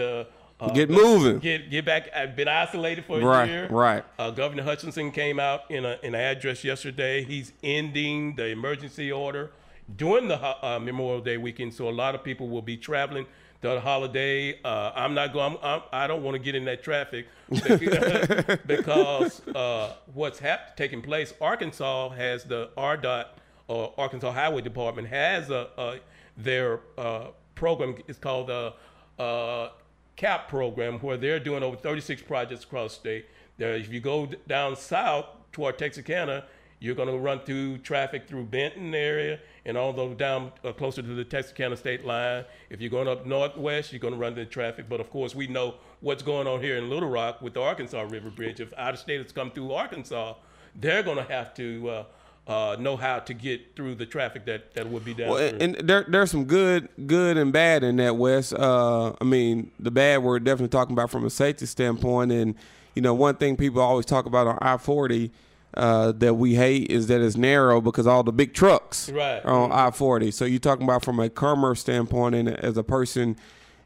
get 0.74 0.90
moving, 0.90 1.38
get 1.38 1.70
get 1.70 1.86
back. 1.86 2.10
I've 2.14 2.36
been 2.36 2.48
isolated 2.48 3.04
for 3.06 3.20
a 3.20 3.24
right, 3.24 3.48
year. 3.48 3.68
Right, 3.68 4.04
right. 4.18 4.36
Governor 4.36 4.64
Hutchinson 4.64 5.10
came 5.10 5.40
out 5.40 5.70
in 5.70 5.84
a, 5.84 5.98
in 6.02 6.14
an 6.14 6.20
address 6.20 6.64
yesterday. 6.64 7.24
He's 7.24 7.52
ending 7.62 8.34
the 8.34 8.48
emergency 8.48 9.10
order 9.10 9.52
during 9.96 10.28
the 10.28 10.36
Memorial 10.82 11.22
Day 11.22 11.38
weekend, 11.38 11.72
so 11.72 11.88
a 11.88 11.90
lot 11.90 12.14
of 12.14 12.22
people 12.22 12.48
will 12.48 12.62
be 12.62 12.76
traveling 12.76 13.26
the 13.60 13.80
holiday. 13.80 14.60
Uh, 14.62 14.92
I'm 14.94 15.14
not 15.14 15.32
going. 15.32 15.56
I'm, 15.56 15.58
I'm, 15.62 15.82
I 15.92 16.06
do 16.06 16.14
not 16.14 16.22
want 16.22 16.34
to 16.36 16.38
get 16.38 16.54
in 16.54 16.64
that 16.66 16.82
traffic 16.82 17.26
because 18.66 19.46
uh, 19.48 19.94
what's 20.14 20.38
hap- 20.38 20.76
taking 20.76 21.02
place. 21.02 21.34
Arkansas 21.40 22.10
has 22.10 22.44
the 22.44 22.70
ArDOT 22.76 23.26
or 23.68 23.92
Arkansas 23.98 24.32
Highway 24.32 24.62
Department 24.62 25.08
has 25.08 25.50
a, 25.50 25.68
a 25.76 25.98
their 26.36 26.80
uh, 26.96 27.28
program. 27.54 27.96
It's 28.06 28.18
called 28.18 28.48
the 28.48 28.74
uh, 29.22 29.70
CAP 30.16 30.48
program, 30.48 30.98
where 31.00 31.16
they're 31.16 31.40
doing 31.40 31.62
over 31.62 31.76
36 31.76 32.22
projects 32.22 32.64
across 32.64 32.94
the 32.94 33.00
state. 33.00 33.26
There, 33.56 33.74
if 33.74 33.92
you 33.92 34.00
go 34.00 34.26
down 34.46 34.76
south 34.76 35.26
toward 35.52 35.78
Texarkana, 35.78 36.44
you're 36.80 36.94
going 36.94 37.08
to 37.08 37.18
run 37.18 37.40
through 37.40 37.78
traffic 37.78 38.28
through 38.28 38.44
Benton 38.44 38.94
area 38.94 39.40
and 39.64 39.76
all 39.76 39.92
the 39.92 40.14
down 40.14 40.52
uh, 40.64 40.72
closer 40.72 41.02
to 41.02 41.14
the 41.14 41.24
Texarkana 41.24 41.76
state 41.76 42.04
line. 42.04 42.44
If 42.70 42.80
you're 42.80 42.90
going 42.90 43.08
up 43.08 43.26
northwest, 43.26 43.92
you're 43.92 44.00
going 44.00 44.14
to 44.14 44.20
run 44.20 44.32
into 44.32 44.46
traffic. 44.46 44.88
But 44.88 45.00
of 45.00 45.10
course, 45.10 45.34
we 45.34 45.46
know 45.46 45.74
what's 46.00 46.22
going 46.22 46.46
on 46.46 46.60
here 46.60 46.76
in 46.76 46.88
Little 46.88 47.08
Rock 47.08 47.42
with 47.42 47.54
the 47.54 47.62
Arkansas 47.62 48.02
River 48.02 48.30
Bridge. 48.30 48.60
If 48.60 48.72
out 48.78 48.94
of 48.94 49.00
staters 49.00 49.32
come 49.32 49.50
through 49.50 49.72
Arkansas, 49.72 50.34
they're 50.74 51.02
going 51.02 51.16
to 51.16 51.32
have 51.32 51.52
to 51.54 51.90
uh, 51.90 52.04
uh, 52.46 52.76
know 52.78 52.96
how 52.96 53.18
to 53.18 53.34
get 53.34 53.74
through 53.74 53.96
the 53.96 54.06
traffic 54.06 54.46
that, 54.46 54.74
that 54.74 54.88
would 54.88 55.04
be 55.04 55.14
down. 55.14 55.30
Well, 55.30 55.54
and 55.60 55.74
there 55.76 56.06
there's 56.08 56.30
some 56.30 56.44
good 56.44 56.88
good 57.06 57.36
and 57.36 57.52
bad 57.52 57.82
in 57.82 57.96
that 57.96 58.16
Wes. 58.16 58.52
Uh, 58.52 59.14
I 59.20 59.24
mean, 59.24 59.70
the 59.80 59.90
bad 59.90 60.22
we're 60.22 60.38
definitely 60.38 60.68
talking 60.68 60.94
about 60.94 61.10
from 61.10 61.26
a 61.26 61.30
safety 61.30 61.66
standpoint, 61.66 62.32
and 62.32 62.54
you 62.94 63.02
know, 63.02 63.14
one 63.14 63.34
thing 63.34 63.56
people 63.56 63.82
always 63.82 64.06
talk 64.06 64.26
about 64.26 64.46
on 64.46 64.58
I 64.62 64.76
forty 64.76 65.30
uh, 65.74 66.12
that 66.12 66.34
we 66.34 66.54
hate 66.54 66.90
is 66.90 67.06
that 67.08 67.20
it's 67.20 67.36
narrow 67.36 67.80
because 67.80 68.06
all 68.06 68.22
the 68.22 68.32
big 68.32 68.54
trucks 68.54 69.10
right. 69.10 69.44
are 69.44 69.54
on 69.54 69.72
I 69.72 69.90
forty. 69.90 70.30
So 70.30 70.44
you're 70.44 70.58
talking 70.58 70.84
about 70.84 71.04
from 71.04 71.20
a 71.20 71.28
commerce 71.28 71.80
standpoint, 71.80 72.34
and 72.34 72.48
as 72.48 72.76
a 72.76 72.82
person 72.82 73.36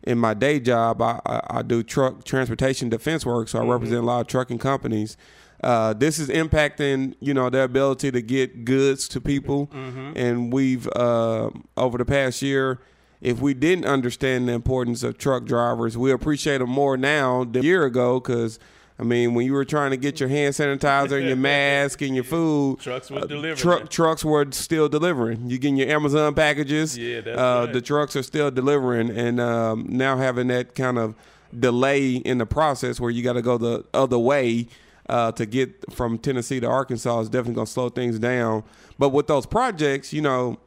in 0.04 0.18
my 0.18 0.34
day 0.34 0.60
job, 0.60 1.02
I, 1.02 1.20
I, 1.26 1.40
I 1.58 1.62
do 1.62 1.82
truck 1.82 2.24
transportation 2.24 2.88
defense 2.88 3.26
work, 3.26 3.48
so 3.48 3.58
I 3.58 3.62
mm-hmm. 3.62 3.70
represent 3.70 4.02
a 4.02 4.06
lot 4.06 4.20
of 4.20 4.26
trucking 4.26 4.58
companies. 4.58 5.16
Uh, 5.62 5.92
this 5.92 6.18
is 6.18 6.28
impacting, 6.28 7.14
you 7.20 7.32
know, 7.32 7.48
their 7.48 7.64
ability 7.64 8.10
to 8.10 8.20
get 8.20 8.64
goods 8.64 9.06
to 9.08 9.20
people, 9.20 9.68
mm-hmm. 9.68 10.12
and 10.16 10.52
we've 10.52 10.88
uh, 10.88 11.50
over 11.76 11.98
the 11.98 12.04
past 12.04 12.42
year. 12.42 12.80
If 13.20 13.40
we 13.40 13.54
didn't 13.54 13.84
understand 13.84 14.48
the 14.48 14.52
importance 14.52 15.04
of 15.04 15.16
truck 15.16 15.44
drivers, 15.44 15.96
we 15.96 16.10
appreciate 16.10 16.58
them 16.58 16.70
more 16.70 16.96
now 16.96 17.44
than 17.44 17.62
a 17.62 17.64
year 17.64 17.84
ago 17.84 18.18
because 18.18 18.58
I 19.02 19.04
mean, 19.04 19.34
when 19.34 19.44
you 19.44 19.52
were 19.52 19.64
trying 19.64 19.90
to 19.90 19.96
get 19.96 20.20
your 20.20 20.28
hand 20.28 20.54
sanitizer 20.54 21.18
and 21.18 21.26
your 21.26 21.36
mask 21.52 22.02
and 22.02 22.14
your 22.14 22.22
food, 22.22 22.78
trucks 22.78 23.10
were 23.10 23.18
uh, 23.18 23.26
delivering. 23.26 23.56
Truck 23.56 23.88
trucks 23.88 24.24
were 24.24 24.46
still 24.52 24.88
delivering. 24.88 25.50
You 25.50 25.58
getting 25.58 25.76
your 25.76 25.88
Amazon 25.88 26.34
packages. 26.34 26.96
Yeah, 26.96 27.20
that's 27.20 27.36
uh, 27.36 27.64
right. 27.64 27.72
The 27.72 27.80
trucks 27.80 28.14
are 28.14 28.22
still 28.22 28.52
delivering, 28.52 29.10
and 29.10 29.40
um, 29.40 29.86
now 29.88 30.16
having 30.18 30.46
that 30.48 30.76
kind 30.76 30.98
of 30.98 31.16
delay 31.58 32.12
in 32.14 32.38
the 32.38 32.46
process 32.46 33.00
where 33.00 33.10
you 33.10 33.24
got 33.24 33.32
to 33.32 33.42
go 33.42 33.58
the 33.58 33.84
other 33.92 34.20
way 34.20 34.68
uh, 35.08 35.32
to 35.32 35.46
get 35.46 35.92
from 35.92 36.16
Tennessee 36.16 36.60
to 36.60 36.68
Arkansas 36.68 37.22
is 37.22 37.28
definitely 37.28 37.54
going 37.54 37.66
to 37.66 37.72
slow 37.72 37.88
things 37.88 38.20
down. 38.20 38.62
But 39.00 39.08
with 39.08 39.26
those 39.26 39.46
projects, 39.46 40.12
you 40.12 40.22
know, 40.22 40.60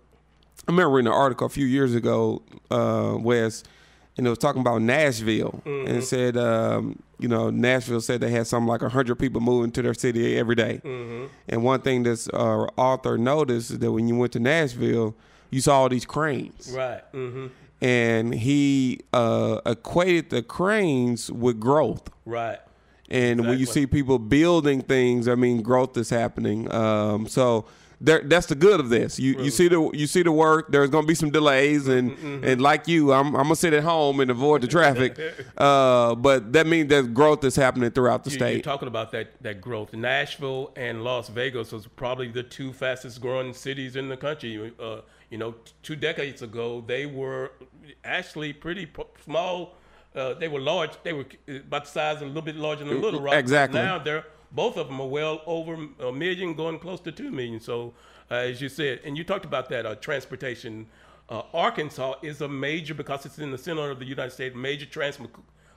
I 0.68 0.72
remember 0.72 0.94
reading 0.94 1.08
an 1.08 1.14
article 1.14 1.48
a 1.48 1.50
few 1.50 1.66
years 1.66 1.96
ago, 1.96 2.42
uh, 2.70 3.16
Wes 3.18 3.64
and 4.18 4.26
it 4.26 4.30
was 4.30 4.40
talking 4.40 4.62
about 4.62 4.82
Nashville, 4.82 5.62
mm-hmm. 5.66 5.88
and 5.88 6.04
said, 6.04 6.38
um, 6.38 7.00
you 7.20 7.28
know, 7.28 7.50
Nashville 7.50 8.02
said 8.02 8.22
they 8.22 8.32
had 8.32 8.48
something 8.48 8.68
like 8.68 8.82
hundred 8.82 9.16
people 9.16 9.42
moving 9.42 9.72
to 9.72 9.82
their 9.82 9.94
city 9.94 10.38
every 10.38 10.56
day. 10.56 10.82
Mm-hmm. 10.84 11.26
And 11.50 11.64
one 11.64 11.82
thing 11.82 12.04
this 12.04 12.30
uh, 12.30 12.68
author 12.78 13.18
noticed 13.18 13.72
is 13.72 13.80
that 13.80 13.92
when 13.92 14.08
you 14.08 14.16
went 14.16 14.34
to 14.34 14.40
Nashville, 14.40 15.16
you 15.50 15.62
saw 15.62 15.82
all 15.82 15.90
these 15.90 16.06
cranes, 16.06 16.72
right? 16.76 17.02
Mm-hmm. 17.14 17.48
And 17.82 18.34
he 18.34 19.02
uh, 19.14 19.60
equated 19.66 20.30
the 20.30 20.42
cranes 20.42 21.30
with 21.32 21.60
growth, 21.60 22.10
right? 22.26 22.60
And 23.10 23.40
exactly. 23.40 23.50
when 23.50 23.60
you 23.60 23.66
see 23.66 23.86
people 23.86 24.18
building 24.18 24.82
things, 24.82 25.28
I 25.28 25.36
mean, 25.36 25.62
growth 25.62 25.96
is 25.98 26.10
happening. 26.10 26.72
Um, 26.72 27.28
so 27.28 27.66
there, 28.06 28.22
that's 28.24 28.46
the 28.46 28.56
good 28.56 28.80
of 28.80 28.90
this. 28.90 29.20
You 29.20 29.42
you 29.42 29.50
see 29.50 29.68
the 29.68 29.90
you 29.94 30.06
see 30.06 30.22
the 30.22 30.32
work. 30.32 30.72
There's 30.72 30.90
going 30.90 31.04
to 31.04 31.08
be 31.08 31.16
some 31.16 31.32
delays, 31.32 31.88
and 31.88 32.12
mm-hmm. 32.12 32.44
and 32.44 32.62
like 32.62 32.88
you, 32.88 33.12
I'm 33.12 33.28
I'm 33.36 33.44
gonna 33.44 33.56
sit 33.56 33.74
at 33.74 33.84
home 33.84 34.20
and 34.20 34.30
avoid 34.30 34.62
the 34.62 34.68
traffic. 34.68 35.20
uh, 35.58 36.14
but 36.16 36.54
that 36.54 36.68
means 36.68 36.90
that 36.90 37.14
growth 37.14 37.44
is 37.44 37.56
happening 37.56 37.90
throughout 37.90 38.24
the 38.24 38.30
you, 38.30 38.36
state. 38.36 38.54
You're 38.54 38.62
talking 38.62 38.88
about 38.88 39.12
that 39.14 39.42
that 39.42 39.60
growth. 39.60 39.94
Nashville 39.94 40.72
and 40.76 41.04
Las 41.04 41.30
Vegas 41.30 41.72
was 41.72 41.88
probably 41.88 42.28
the 42.28 42.44
two 42.44 42.72
fastest 42.72 43.20
growing 43.22 43.54
cities 43.54 43.96
in 43.96 44.08
the 44.08 44.18
country. 44.18 44.72
Uh, 44.80 44.98
you 45.32 45.40
know, 45.40 45.56
two 45.82 45.96
decades 45.96 46.44
ago, 46.44 46.84
they 46.86 47.08
were 47.08 47.52
actually 48.04 48.54
pretty 48.54 48.88
small 49.24 49.76
uh, 50.16 50.34
they 50.34 50.48
were 50.48 50.62
large. 50.62 50.92
They 51.04 51.14
were 51.14 51.26
about 51.48 51.86
the 51.86 51.92
size 51.92 52.18
of 52.18 52.24
a 52.24 52.26
little 52.28 52.42
bit 52.42 52.56
larger 52.56 52.86
than 52.86 52.96
a 52.96 53.00
Little 53.00 53.22
Rock. 53.22 53.36
Exactly. 53.36 53.80
Now 53.82 54.00
they're 54.00 54.26
both 54.52 54.78
of 54.78 54.88
them 54.88 55.00
are 55.00 55.08
well 55.08 55.42
over 55.46 55.78
a 56.00 56.12
million, 56.12 56.54
going 56.54 56.80
close 56.80 57.00
to 57.02 57.12
two 57.12 57.32
million. 57.32 57.60
So, 57.60 57.94
uh, 58.32 58.36
as 58.36 58.62
you 58.62 58.70
said, 58.70 59.02
and 59.04 59.18
you 59.18 59.24
talked 59.24 59.46
about 59.46 59.70
that 59.70 59.86
uh, 59.86 59.96
transportation. 59.96 60.88
Uh, 61.28 61.42
Arkansas 61.56 62.14
is 62.22 62.42
a 62.42 62.48
major 62.48 62.94
because 62.94 63.26
it's 63.26 63.40
in 63.40 63.50
the 63.50 63.58
center 63.58 63.90
of 63.90 63.98
the 63.98 64.06
United 64.06 64.32
States, 64.32 64.56
major 64.56 64.86
transport 64.86 65.32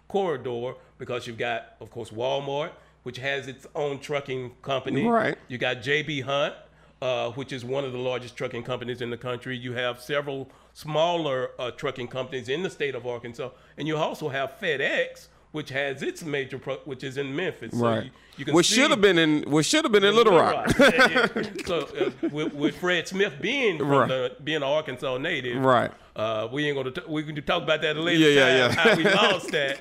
corridor 0.08 0.74
because 0.98 1.26
you've 1.26 1.38
got, 1.38 1.74
of 1.80 1.90
course, 1.90 2.10
Walmart, 2.10 2.70
which 3.02 3.18
has 3.18 3.46
its 3.46 3.66
own 3.74 3.98
trucking 3.98 4.52
company. 4.62 5.06
Right. 5.06 5.38
You 5.48 5.58
got 5.58 5.78
JB 5.78 6.24
Hunt, 6.24 6.54
uh, 7.00 7.30
which 7.32 7.52
is 7.52 7.64
one 7.64 7.84
of 7.84 7.92
the 7.92 7.98
largest 7.98 8.36
trucking 8.36 8.64
companies 8.64 9.00
in 9.00 9.10
the 9.10 9.16
country. 9.16 9.56
You 9.56 9.72
have 9.74 10.00
several 10.00 10.50
smaller 10.74 11.50
uh, 11.58 11.70
trucking 11.70 12.08
companies 12.08 12.48
in 12.48 12.62
the 12.62 12.70
state 12.70 12.94
of 12.94 13.06
Arkansas, 13.06 13.50
and 13.76 13.86
you 13.86 13.96
also 13.96 14.28
have 14.28 14.58
FedEx, 14.60 15.28
which 15.52 15.70
has 15.70 16.02
its 16.02 16.22
major, 16.22 16.58
pro- 16.58 16.76
which 16.84 17.02
is 17.02 17.16
in 17.16 17.34
Memphis. 17.34 17.72
So 17.78 17.84
Right. 17.84 18.04
you, 18.04 18.10
you 18.36 18.44
can 18.44 18.54
which 18.54 18.66
should 18.66 18.90
have 18.90 19.00
been 19.00 19.18
in 19.18 19.42
which 19.50 19.66
should 19.66 19.84
have 19.84 19.92
been 19.92 20.04
in 20.04 20.14
Little 20.14 20.36
Rock. 20.36 20.72
Yeah, 20.78 21.06
yeah. 21.34 21.42
so 21.66 21.78
uh, 22.00 22.28
with, 22.30 22.52
with 22.54 22.76
Fred 22.76 23.08
Smith 23.08 23.34
being 23.40 23.78
from 23.78 23.88
Right. 23.88 24.08
the, 24.08 24.36
being 24.44 24.58
an 24.58 24.62
Arkansas 24.64 25.18
native, 25.18 25.62
Right. 25.62 25.90
Uh, 26.14 26.48
we 26.52 26.66
ain't 26.66 26.76
gonna 26.76 26.90
t- 26.90 27.00
we 27.08 27.22
can 27.22 27.34
talk 27.42 27.62
about 27.62 27.80
that 27.82 27.96
later. 27.96 28.28
Yeah, 28.28 28.56
yeah, 28.56 28.68
time, 28.74 28.76
yeah. 28.76 28.90
How 28.90 28.96
we 28.96 29.04
lost 29.32 29.50
that, 29.52 29.80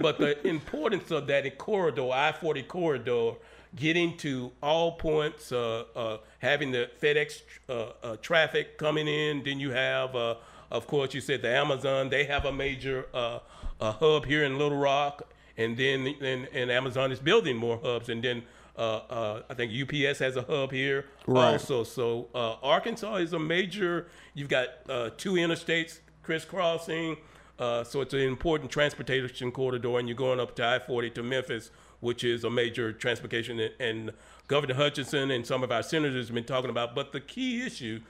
but 0.00 0.16
the 0.18 0.46
importance 0.46 1.10
of 1.10 1.26
that 1.26 1.58
corridor, 1.58 2.08
I 2.12 2.30
forty 2.32 2.62
corridor, 2.62 3.32
getting 3.74 4.16
to 4.18 4.52
all 4.62 4.92
points, 4.92 5.50
uh, 5.50 5.84
uh, 5.96 6.18
having 6.38 6.70
the 6.70 6.88
FedEx 7.02 7.42
uh, 7.68 7.86
uh, 8.02 8.16
traffic 8.22 8.78
coming 8.78 9.08
in. 9.08 9.42
Then 9.42 9.58
you 9.58 9.72
have, 9.72 10.14
uh, 10.14 10.36
of 10.70 10.86
course, 10.86 11.14
you 11.14 11.20
said 11.20 11.42
the 11.42 11.48
Amazon. 11.48 12.08
They 12.10 12.24
have 12.24 12.44
a 12.44 12.52
major 12.52 13.06
uh, 13.12 13.40
a 13.82 13.92
hub 13.92 14.24
here 14.24 14.44
in 14.44 14.58
Little 14.58 14.78
Rock, 14.78 15.22
and 15.56 15.76
then 15.76 16.06
and, 16.20 16.48
and 16.52 16.70
Amazon 16.70 17.12
is 17.12 17.18
building 17.18 17.56
more 17.56 17.78
hubs, 17.82 18.08
and 18.08 18.22
then. 18.22 18.42
Uh, 18.74 18.80
uh, 19.10 19.42
I 19.50 19.54
think 19.54 19.70
UPS 19.70 20.18
has 20.20 20.36
a 20.36 20.42
hub 20.42 20.72
here 20.72 21.04
Right. 21.26 21.52
also. 21.52 21.84
So 21.84 22.28
uh, 22.34 22.54
Arkansas 22.62 23.16
is 23.16 23.34
a 23.34 23.38
major. 23.38 24.06
You've 24.32 24.48
got 24.48 24.68
uh, 24.88 25.10
two 25.18 25.34
interstates 25.34 25.98
crisscrossing, 26.22 27.18
uh, 27.58 27.84
so 27.84 28.00
it's 28.00 28.14
an 28.14 28.20
important 28.20 28.70
transportation 28.70 29.52
corridor. 29.52 29.98
And 29.98 30.08
you're 30.08 30.16
going 30.16 30.40
up 30.40 30.56
to 30.56 30.64
I-40 30.66 31.14
to 31.16 31.22
Memphis, 31.22 31.70
which 32.00 32.24
is 32.24 32.44
a 32.44 32.50
major 32.50 32.94
transportation. 32.94 33.60
And, 33.60 33.74
and 33.78 34.10
Governor 34.48 34.72
Hutchinson 34.74 35.30
and 35.32 35.46
some 35.46 35.62
of 35.62 35.70
our 35.70 35.82
senators 35.82 36.28
have 36.28 36.34
been 36.34 36.44
talking 36.44 36.70
about. 36.70 36.94
But 36.94 37.12
the 37.12 37.20
key 37.20 37.66
issue 37.66 38.00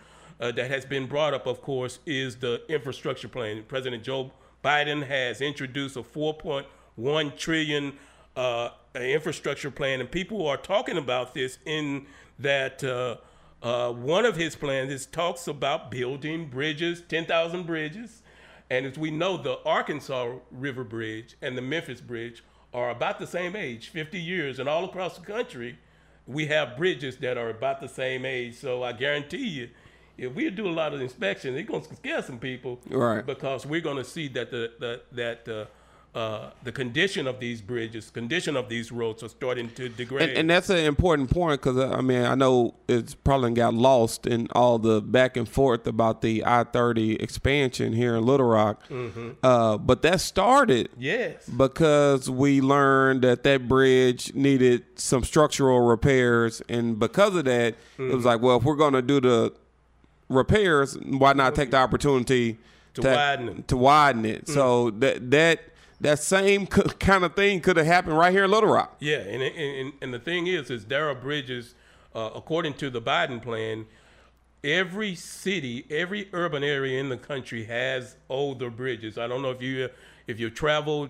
uh, 0.41 0.52
that 0.52 0.71
has 0.71 0.85
been 0.85 1.07
brought 1.09 1.35
up, 1.35 1.49
of 1.49 1.61
course, 1.61 1.99
is 2.07 2.37
the 2.37 2.62
infrastructure 2.69 3.26
plan. 3.26 3.64
President 3.67 4.05
Joe 4.05 4.31
Biden 4.62 5.07
has 5.07 5.40
introduced 5.40 5.97
a 5.97 6.02
4.1 6.02 7.37
trillion 7.37 7.95
uh, 8.37 8.71
infrastructure 8.95 9.71
plan, 9.71 10.00
and 10.00 10.11
people 10.11 10.47
are 10.47 10.57
talking 10.57 10.97
about 10.97 11.35
this 11.35 11.59
in 11.64 12.07
that 12.38 12.83
uh, 12.85 13.16
uh, 13.62 13.92
one 13.92 14.25
of 14.25 14.37
his 14.37 14.57
plans 14.57 14.92
is 14.92 15.07
talks 15.07 15.47
about 15.47 15.90
building 15.90 16.49
bridges, 16.49 17.02
10,000 17.09 17.64
bridges, 17.64 18.23
and 18.71 18.87
as 18.87 18.97
we 18.97 19.11
know, 19.11 19.37
the 19.37 19.59
Arkansas 19.64 20.37
River 20.50 20.85
Bridge 20.85 21.37
and 21.42 21.59
the 21.59 21.62
Memphis 21.62 22.00
Bridge 22.00 22.42
are 22.73 22.90
about 22.90 23.19
the 23.19 23.26
same 23.26 23.54
age, 23.54 23.88
50 23.88 24.19
years, 24.19 24.59
and 24.59 24.69
all 24.69 24.85
across 24.85 25.19
the 25.19 25.25
country, 25.25 25.78
we 26.26 26.47
have 26.47 26.76
bridges 26.76 27.16
that 27.19 27.37
are 27.37 27.50
about 27.50 27.81
the 27.81 27.88
same 27.88 28.25
age. 28.25 28.54
So 28.54 28.83
I 28.83 28.92
guarantee 28.92 29.49
you, 29.49 29.71
if 30.19 30.35
we 30.35 30.50
do 30.50 30.69
a 30.69 30.71
lot 30.71 30.95
of 30.95 31.00
inspections, 31.00 31.59
it's 31.59 31.69
going 31.69 31.83
to 31.83 31.97
scare 31.97 32.23
some 32.23 32.38
people, 32.38 32.81
Right. 32.88 33.25
Because 33.25 33.66
we're 33.66 33.81
going 33.81 33.97
to 33.97 34.04
see 34.04 34.28
that 34.28 34.50
the, 34.50 34.73
the 34.78 35.00
that 35.12 35.49
uh, 35.49 35.64
uh, 36.14 36.50
the 36.62 36.71
condition 36.71 37.26
of 37.26 37.40
these 37.40 37.62
bridges, 37.62 38.11
condition 38.11 38.54
of 38.54 38.69
these 38.69 38.92
roads 38.92 39.23
are 39.23 39.31
starting 39.31 39.71
to 39.71 39.88
degrade. 39.88 40.28
And, 40.28 40.38
and 40.40 40.50
that's 40.50 40.69
an 40.69 40.76
important 40.76 41.31
point 41.31 41.62
because 41.62 41.78
I 41.78 42.02
mean 42.02 42.23
I 42.25 42.35
know 42.35 42.75
it's 42.87 43.14
probably 43.14 43.52
got 43.52 43.73
lost 43.73 44.26
in 44.26 44.49
all 44.52 44.78
the 44.78 45.00
back 45.00 45.38
and 45.38 45.49
forth 45.49 45.87
about 45.87 46.21
the 46.21 46.45
I 46.45 46.64
thirty 46.64 47.14
expansion 47.16 47.95
here 47.95 48.14
in 48.14 48.26
Little 48.26 48.47
Rock, 48.47 48.83
uh, 49.42 49.78
but 49.78 50.02
that 50.02 50.21
started 50.21 50.90
yes, 50.99 51.49
because 51.49 52.28
we 52.28 52.61
learned 52.61 53.23
that 53.23 53.42
that 53.45 53.66
bridge 53.66 54.35
needed 54.35 54.85
some 54.97 55.25
structural 55.25 55.81
repairs, 55.81 56.61
and 56.69 56.99
because 56.99 57.35
of 57.37 57.47
that, 57.47 57.76
it 57.99 58.14
was 58.14 58.26
like, 58.26 58.42
well, 58.42 58.59
if 58.59 58.64
we're 58.64 58.76
going 58.76 58.92
to 58.92 59.02
do 59.02 59.19
the 59.19 59.54
repairs, 60.29 60.97
why 60.99 61.33
not 61.33 61.55
take 61.55 61.71
the 61.71 61.76
opportunity 61.76 62.59
To 62.95 63.02
widen 63.02 63.49
it. 63.49 63.69
To 63.69 63.76
widen 63.76 64.25
it. 64.25 64.49
So 64.49 64.91
that 64.91 65.31
that 65.31 65.61
that 66.00 66.19
same 66.19 66.67
kind 66.67 67.25
of 67.25 67.35
thing 67.35 67.61
could 67.61 67.76
have 67.76 67.87
happened 67.87 68.19
right 68.19 68.33
here 68.33 68.45
in 68.45 68.50
Little 68.50 68.71
Rock. 68.71 68.97
Yeah, 68.99 69.19
and 69.19 69.43
and, 69.43 69.93
and 70.00 70.14
the 70.14 70.19
thing 70.19 70.47
is, 70.47 70.71
is 70.71 70.85
there 70.87 71.09
are 71.09 71.14
bridges, 71.14 71.75
uh, 72.14 72.31
according 72.35 72.75
to 72.75 72.91
the 72.91 73.00
Biden 73.00 73.41
plan, 73.41 73.87
every 74.64 75.14
city, 75.14 75.87
every 75.91 76.29
urban 76.33 76.64
area 76.64 77.00
in 77.00 77.09
the 77.09 77.17
country 77.17 77.64
has 77.64 78.17
older 78.29 78.71
bridges. 78.71 79.17
I 79.17 79.26
don't 79.26 79.43
know 79.43 79.50
if 79.50 79.62
you 79.62 79.88
if 80.26 80.38
you 80.41 80.50
travel 80.50 81.09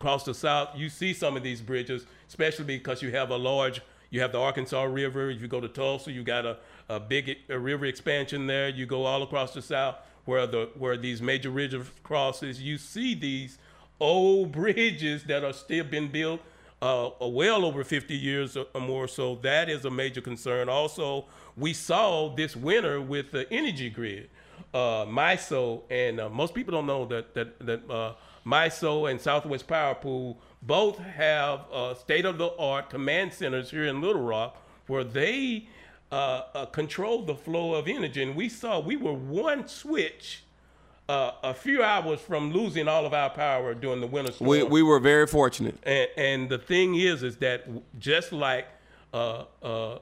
across 0.00 0.24
the 0.24 0.34
South, 0.34 0.70
you 0.74 0.88
see 0.88 1.12
some 1.12 1.36
of 1.36 1.42
these 1.42 1.60
bridges, 1.60 2.06
especially 2.28 2.64
because 2.64 3.02
you 3.02 3.10
have 3.10 3.30
a 3.30 3.36
large, 3.36 3.82
you 4.08 4.20
have 4.20 4.32
the 4.32 4.40
Arkansas 4.40 4.84
River. 4.84 5.30
If 5.30 5.42
you 5.42 5.48
go 5.48 5.60
to 5.60 5.68
Tulsa, 5.68 6.10
you 6.10 6.22
got 6.22 6.46
a, 6.46 6.56
a 6.90 6.98
big 6.98 7.38
a 7.48 7.58
river 7.58 7.86
expansion 7.86 8.46
there. 8.46 8.68
You 8.68 8.84
go 8.84 9.06
all 9.06 9.22
across 9.22 9.54
the 9.54 9.62
South 9.62 9.96
where 10.24 10.46
the 10.46 10.68
where 10.76 10.96
these 10.96 11.22
major 11.22 11.50
river 11.50 11.86
crosses, 12.02 12.60
you 12.60 12.76
see 12.76 13.14
these 13.14 13.58
old 14.00 14.52
bridges 14.60 15.24
that 15.24 15.44
are 15.44 15.52
still 15.52 15.84
being 15.84 16.08
built 16.08 16.40
uh, 16.82 17.10
well 17.20 17.64
over 17.64 17.84
50 17.84 18.14
years 18.14 18.56
or 18.56 18.66
or 18.74 18.80
more. 18.80 19.06
So 19.08 19.36
that 19.36 19.68
is 19.68 19.84
a 19.84 19.90
major 19.90 20.20
concern. 20.20 20.68
Also, 20.68 21.26
we 21.56 21.72
saw 21.72 22.34
this 22.34 22.56
winter 22.56 23.00
with 23.00 23.30
the 23.30 23.50
energy 23.52 23.88
grid, 23.88 24.28
uh, 24.74 25.04
MISO, 25.06 25.82
and 25.90 26.20
uh, 26.20 26.28
most 26.28 26.54
people 26.54 26.72
don't 26.72 26.86
know 26.86 27.04
that 27.06 27.34
that 27.34 27.58
that 27.66 27.88
uh, 27.88 28.14
MISO 28.44 29.08
and 29.08 29.20
Southwest 29.20 29.68
Power 29.68 29.94
Pool 29.94 30.38
both 30.62 30.98
have 30.98 31.60
uh, 31.72 31.94
state-of-the-art 31.94 32.90
command 32.90 33.32
centers 33.32 33.70
here 33.70 33.84
in 33.84 34.00
Little 34.00 34.22
Rock 34.22 34.56
where 34.86 35.04
they 35.04 35.68
uh, 36.12 36.42
uh, 36.54 36.66
control 36.66 37.22
the 37.24 37.34
flow 37.34 37.74
of 37.74 37.88
energy. 37.88 38.22
And 38.22 38.34
we 38.36 38.48
saw 38.48 38.80
we 38.80 38.96
were 38.96 39.14
one 39.14 39.68
switch. 39.68 40.44
Uh, 41.08 41.32
a 41.42 41.52
few 41.52 41.82
hours 41.82 42.20
from 42.20 42.52
losing 42.52 42.86
all 42.86 43.04
of 43.04 43.12
our 43.12 43.30
power 43.30 43.74
during 43.74 44.00
the 44.00 44.06
winter 44.06 44.30
storm. 44.30 44.48
We 44.48 44.62
we 44.62 44.80
were 44.80 45.00
very 45.00 45.26
fortunate. 45.26 45.76
And, 45.82 46.08
and 46.16 46.48
the 46.48 46.58
thing 46.58 46.94
is, 46.94 47.24
is 47.24 47.36
that 47.38 47.66
just 47.98 48.30
like 48.30 48.68
uh, 49.12 49.44
uh, 49.60 49.94
uh, 49.94 49.98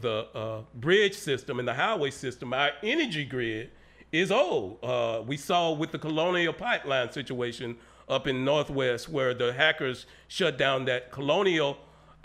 the 0.00 0.26
uh, 0.34 0.62
bridge 0.74 1.14
system 1.14 1.60
and 1.60 1.68
the 1.68 1.74
highway 1.74 2.10
system, 2.10 2.52
our 2.52 2.72
energy 2.82 3.24
grid 3.24 3.70
is 4.10 4.32
old. 4.32 4.78
Uh, 4.82 5.22
we 5.24 5.36
saw 5.36 5.70
with 5.72 5.92
the 5.92 5.98
Colonial 5.98 6.52
Pipeline 6.52 7.12
situation 7.12 7.76
up 8.08 8.26
in 8.26 8.44
Northwest, 8.44 9.08
where 9.08 9.34
the 9.34 9.52
hackers 9.52 10.06
shut 10.26 10.58
down 10.58 10.86
that 10.86 11.12
Colonial 11.12 11.76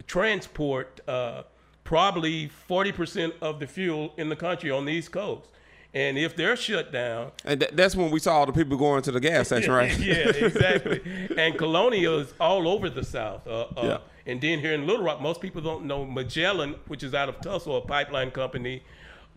transport, 0.08 1.02
uh, 1.08 1.44
probably 1.84 2.50
40% 2.70 3.34
of 3.42 3.60
the 3.60 3.68
fuel 3.68 4.14
in 4.18 4.30
the 4.30 4.36
country 4.36 4.72
on 4.72 4.86
the 4.86 4.92
East 4.94 5.12
Coast. 5.12 5.48
And 5.96 6.18
if 6.18 6.36
they're 6.36 6.56
shut 6.56 6.92
down, 6.92 7.32
And 7.46 7.60
th- 7.60 7.74
that's 7.76 7.96
when 7.96 8.10
we 8.10 8.20
saw 8.20 8.40
all 8.40 8.46
the 8.48 8.52
people 8.52 8.78
going 8.78 9.04
to 9.04 9.12
the 9.12 9.20
gas 9.20 9.48
station, 9.48 9.72
right? 9.72 9.96
yeah, 10.00 10.30
exactly. 10.30 11.02
and 11.38 11.56
Colonial 11.58 12.18
is 12.20 12.34
all 12.40 12.68
over 12.68 12.90
the 12.90 13.04
South. 13.04 13.46
Uh, 13.46 13.62
uh, 13.62 13.68
Yeah. 13.84 13.98
And 14.26 14.42
then 14.42 14.60
here 14.60 14.74
in 14.74 14.88
Little 14.88 15.06
Rock, 15.06 15.22
most 15.22 15.40
people 15.42 15.62
don't 15.62 15.86
know 15.86 16.04
Magellan, 16.06 16.76
which 16.88 17.04
is 17.04 17.14
out 17.14 17.30
of 17.30 17.42
Tulsa, 17.42 17.70
a 17.70 17.82
pipeline 17.82 18.32
company. 18.32 18.82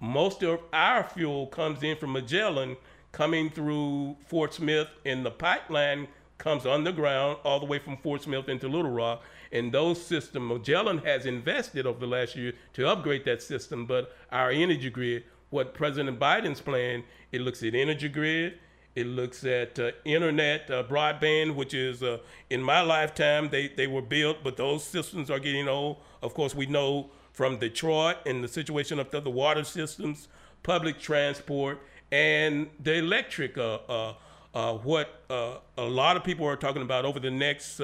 Most 0.00 0.43
of 0.45 0.61
our 0.73 1.03
fuel 1.05 1.47
comes 1.49 1.83
in 1.83 1.97
from 1.97 2.12
Magellan, 2.12 2.76
coming 3.12 3.50
through 3.50 4.17
Fort 4.26 4.55
Smith, 4.55 4.88
and 5.05 5.26
the 5.26 5.31
pipeline 5.31 6.07
comes 6.38 6.65
underground 6.67 7.38
all 7.45 7.59
the 7.59 7.67
way 7.67 7.79
from 7.81 7.97
Fort 7.99 8.23
Smith 8.23 8.49
into 8.49 8.69
Little 8.69 8.91
Rock. 8.93 9.23
And 9.53 9.73
those 9.73 10.05
systems, 10.05 10.49
Magellan 10.49 10.99
has 10.99 11.26
invested 11.26 11.87
over 11.87 12.00
the 12.00 12.07
last 12.07 12.37
year 12.37 12.53
to 12.75 12.88
upgrade 12.88 13.25
that 13.25 13.43
system, 13.43 13.87
but 13.87 14.12
our 14.31 14.50
energy 14.50 14.91
grid, 14.91 15.25
what 15.50 15.75
President 15.75 16.19
Biden's 16.19 16.61
plan, 16.61 17.05
it 17.33 17.41
looks 17.41 17.62
at 17.62 17.75
energy 17.75 18.09
grid, 18.09 18.59
it 18.97 19.07
looks 19.07 19.45
at 19.45 19.79
uh, 19.79 19.91
internet 20.07 20.71
uh, 20.71 20.83
broadband, 20.83 21.55
which 21.55 21.75
is 21.75 22.03
uh, 22.03 22.17
in 22.49 22.62
my 22.62 22.81
lifetime 22.81 23.50
they, 23.50 23.69
they 23.69 23.87
were 23.87 24.03
built, 24.03 24.38
but 24.43 24.57
those 24.57 24.83
systems 24.83 25.31
are 25.31 25.38
getting 25.38 25.69
old. 25.69 25.99
Of 26.23 26.33
course, 26.33 26.55
we 26.55 26.65
know 26.65 27.11
from 27.33 27.59
Detroit 27.59 28.17
and 28.25 28.43
the 28.43 28.49
situation 28.49 28.99
of 28.99 29.11
the, 29.11 29.21
water 29.21 29.65
systems, 29.65 30.29
public 30.62 30.99
transport, 30.99 31.79
and 32.11 32.71
the 32.83 32.95
electric. 32.95 33.59
Uh, 33.59 33.79
uh, 33.88 34.15
uh, 34.55 34.73
what 34.73 35.23
a 35.29 35.61
lot 35.83 36.17
of 36.17 36.25
people 36.25 36.47
are 36.47 36.57
talking 36.57 36.81
about 36.81 37.05
over 37.05 37.21
the 37.21 37.31
next 37.31 37.79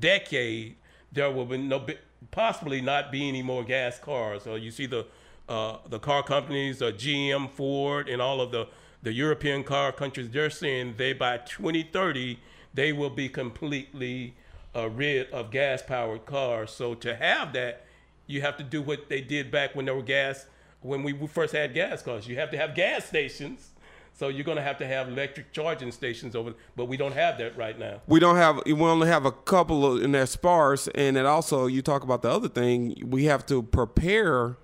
decade, 0.00 0.74
there 1.12 1.30
will 1.30 1.46
be 1.46 1.58
no 1.58 1.86
possibly 2.30 2.80
not 2.80 3.10
be 3.10 3.28
any 3.28 3.42
more 3.42 3.64
gas 3.64 3.98
cars. 3.98 4.42
So 4.42 4.54
you 4.54 4.70
see 4.70 4.86
the 4.86 5.06
uh, 5.48 5.78
the 5.88 5.98
car 5.98 6.22
companies, 6.22 6.82
uh, 6.82 6.90
GM, 6.90 7.50
Ford, 7.50 8.08
and 8.08 8.20
all 8.20 8.40
of 8.40 8.50
the 8.50 8.68
the 9.02 9.12
European 9.12 9.62
car 9.62 9.92
countries, 9.92 10.30
they're 10.30 10.50
saying 10.50 10.94
they 10.96 11.12
by 11.12 11.38
2030 11.38 12.38
they 12.74 12.92
will 12.92 13.10
be 13.10 13.28
completely 13.28 14.34
uh, 14.76 14.88
rid 14.90 15.30
of 15.30 15.50
gas 15.50 15.82
powered 15.82 16.26
cars. 16.26 16.70
So 16.70 16.94
to 16.96 17.16
have 17.16 17.52
that, 17.54 17.86
you 18.26 18.40
have 18.42 18.56
to 18.58 18.62
do 18.62 18.82
what 18.82 19.08
they 19.08 19.20
did 19.20 19.50
back 19.50 19.74
when 19.74 19.86
there 19.86 19.94
were 19.94 20.02
gas 20.02 20.46
when 20.80 21.02
we 21.02 21.26
first 21.26 21.54
had 21.54 21.74
gas 21.74 22.02
cars. 22.02 22.28
You 22.28 22.36
have 22.36 22.50
to 22.50 22.56
have 22.58 22.74
gas 22.74 23.06
stations. 23.06 23.70
So 24.18 24.26
you're 24.26 24.44
going 24.44 24.56
to 24.56 24.64
have 24.64 24.78
to 24.78 24.86
have 24.86 25.06
electric 25.06 25.52
charging 25.52 25.92
stations 25.92 26.34
over, 26.34 26.52
but 26.74 26.86
we 26.86 26.96
don't 26.96 27.14
have 27.14 27.38
that 27.38 27.56
right 27.56 27.78
now. 27.78 28.00
We 28.08 28.18
don't 28.18 28.34
have. 28.34 28.60
We 28.66 28.72
only 28.72 29.06
have 29.06 29.24
a 29.24 29.30
couple 29.30 29.86
of, 29.86 30.02
and 30.02 30.12
they're 30.12 30.26
sparse. 30.26 30.88
And 30.96 31.16
it 31.16 31.24
also, 31.24 31.66
you 31.66 31.82
talk 31.82 32.02
about 32.02 32.22
the 32.22 32.30
other 32.30 32.48
thing. 32.48 33.00
We 33.06 33.26
have 33.26 33.46
to 33.46 33.62
prepare 33.62 34.56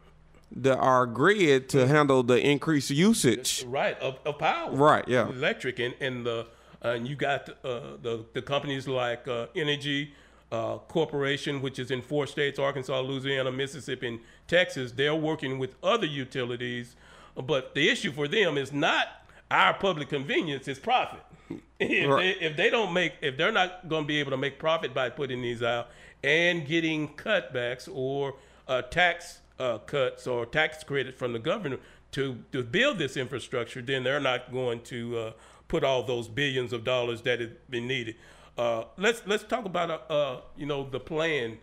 the 0.51 0.77
our 0.77 1.07
grid 1.07 1.69
to 1.69 1.87
handle 1.87 2.25
the 2.25 2.35
increased 2.35 2.91
usage. 2.91 3.65
Right 3.69 3.97
of, 4.01 4.19
of 4.27 4.41
power. 4.41 4.73
Right. 4.73 5.07
Yeah. 5.07 5.29
Electric 5.29 5.79
and 5.79 5.95
and 6.01 6.27
the 6.27 6.49
uh, 6.85 6.89
and 6.89 7.07
you 7.07 7.15
got 7.15 7.49
uh, 7.49 7.97
the 8.03 8.25
the 8.33 8.43
companies 8.43 8.89
like 8.89 9.29
uh, 9.29 9.47
Entergy 9.55 10.11
uh, 10.51 10.79
Corporation, 10.89 11.63
which 11.63 11.79
is 11.79 11.93
in 11.93 12.03
four 12.03 12.27
states: 12.27 12.59
Arkansas, 12.59 13.01
Louisiana, 13.03 13.53
Mississippi, 13.53 14.09
and 14.09 14.21
Texas. 14.49 14.91
They're 14.91 15.15
working 15.15 15.61
with 15.61 15.77
other 15.81 16.07
utilities, 16.07 16.97
but 17.37 17.77
the 17.77 17.89
issue 17.89 18.11
for 18.11 18.27
them 18.27 18.59
is 18.59 18.73
not 18.73 19.21
our 19.51 19.75
public 19.75 20.09
convenience; 20.09 20.69
is 20.69 20.79
profit. 20.79 21.21
if, 21.79 22.09
Right. 22.09 22.39
they, 22.41 22.47
if 22.47 22.57
they 22.57 22.71
don't 22.71 22.93
make, 22.93 23.15
if 23.21 23.37
they're 23.37 23.53
not 23.53 23.89
going 23.89 24.05
to 24.05 24.09
be 24.09 24.19
able 24.21 24.31
to 24.31 24.37
make 24.37 24.59
profit 24.59 24.95
by 24.95 25.11
putting 25.11 25.43
these 25.43 25.63
out 25.63 25.89
and 26.23 26.67
getting 26.67 27.09
cutbacks 27.09 27.89
or 27.93 28.35
uh, 28.67 28.83
tax 28.83 29.41
uh, 29.59 29.79
cuts 29.79 30.27
or 30.27 30.47
tax 30.47 30.83
credit 30.83 31.19
from 31.19 31.33
the 31.33 31.39
government 31.39 31.81
to 32.13 32.39
to 32.53 32.63
build 32.63 32.99
this 32.99 33.17
infrastructure, 33.17 33.83
then 33.83 34.05
they're 34.05 34.21
not 34.21 34.53
going 34.53 34.81
to 34.83 35.19
uh, 35.19 35.33
put 35.69 35.85
all 35.85 36.03
those 36.03 36.29
billions 36.29 36.73
of 36.73 36.85
dollars 36.85 37.23
that 37.23 37.41
have 37.41 37.71
been 37.71 37.87
needed. 37.87 38.17
Uh, 38.57 38.85
let's 38.97 39.23
let's 39.27 39.45
talk 39.45 39.65
about 39.65 39.91
uh, 39.91 40.13
uh, 40.13 40.41
you 40.57 40.67
know 40.67 40.89
the 40.89 41.01
plan. 41.01 41.59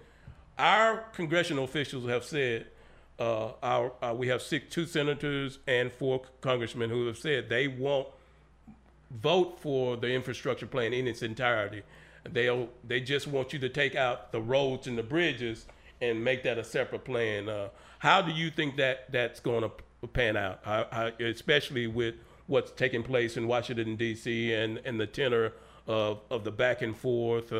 Our 0.57 1.05
congressional 1.13 1.63
officials 1.63 2.07
have 2.07 2.23
said 2.23 2.67
uh, 3.21 3.53
our 3.61 3.93
uh, 4.01 4.13
we 4.13 4.27
have 4.29 4.41
six 4.41 4.73
two 4.73 4.87
senators 4.87 5.59
and 5.67 5.91
four 5.91 6.23
congressmen 6.41 6.89
who 6.89 7.05
have 7.05 7.17
said 7.17 7.49
they 7.49 7.67
won't 7.67 8.07
vote 9.11 9.59
for 9.59 9.95
the 9.95 10.11
infrastructure 10.11 10.65
plan 10.65 10.91
in 10.91 11.07
its 11.07 11.21
entirety. 11.21 11.83
They 12.27 12.67
they 12.83 12.99
just 12.99 13.27
want 13.27 13.53
you 13.53 13.59
to 13.59 13.69
take 13.69 13.95
out 13.95 14.31
the 14.31 14.41
roads 14.41 14.87
and 14.87 14.97
the 14.97 15.03
bridges 15.03 15.67
and 16.01 16.23
make 16.23 16.41
that 16.43 16.57
a 16.57 16.63
separate 16.63 17.05
plan. 17.05 17.47
Uh, 17.47 17.69
how 17.99 18.23
do 18.23 18.31
you 18.31 18.49
think 18.49 18.77
that 18.77 19.11
that's 19.11 19.39
going 19.39 19.61
to 19.61 20.07
pan 20.07 20.35
out, 20.35 20.59
I, 20.65 20.85
I, 20.91 21.23
especially 21.23 21.85
with 21.85 22.15
what's 22.47 22.71
taking 22.71 23.03
place 23.03 23.37
in 23.37 23.47
Washington 23.47 23.97
D.C. 23.97 24.51
and 24.51 24.81
and 24.83 24.99
the 24.99 25.05
tenor 25.05 25.53
of 25.85 26.21
of 26.31 26.43
the 26.43 26.51
back 26.51 26.81
and 26.81 26.97
forth 26.97 27.53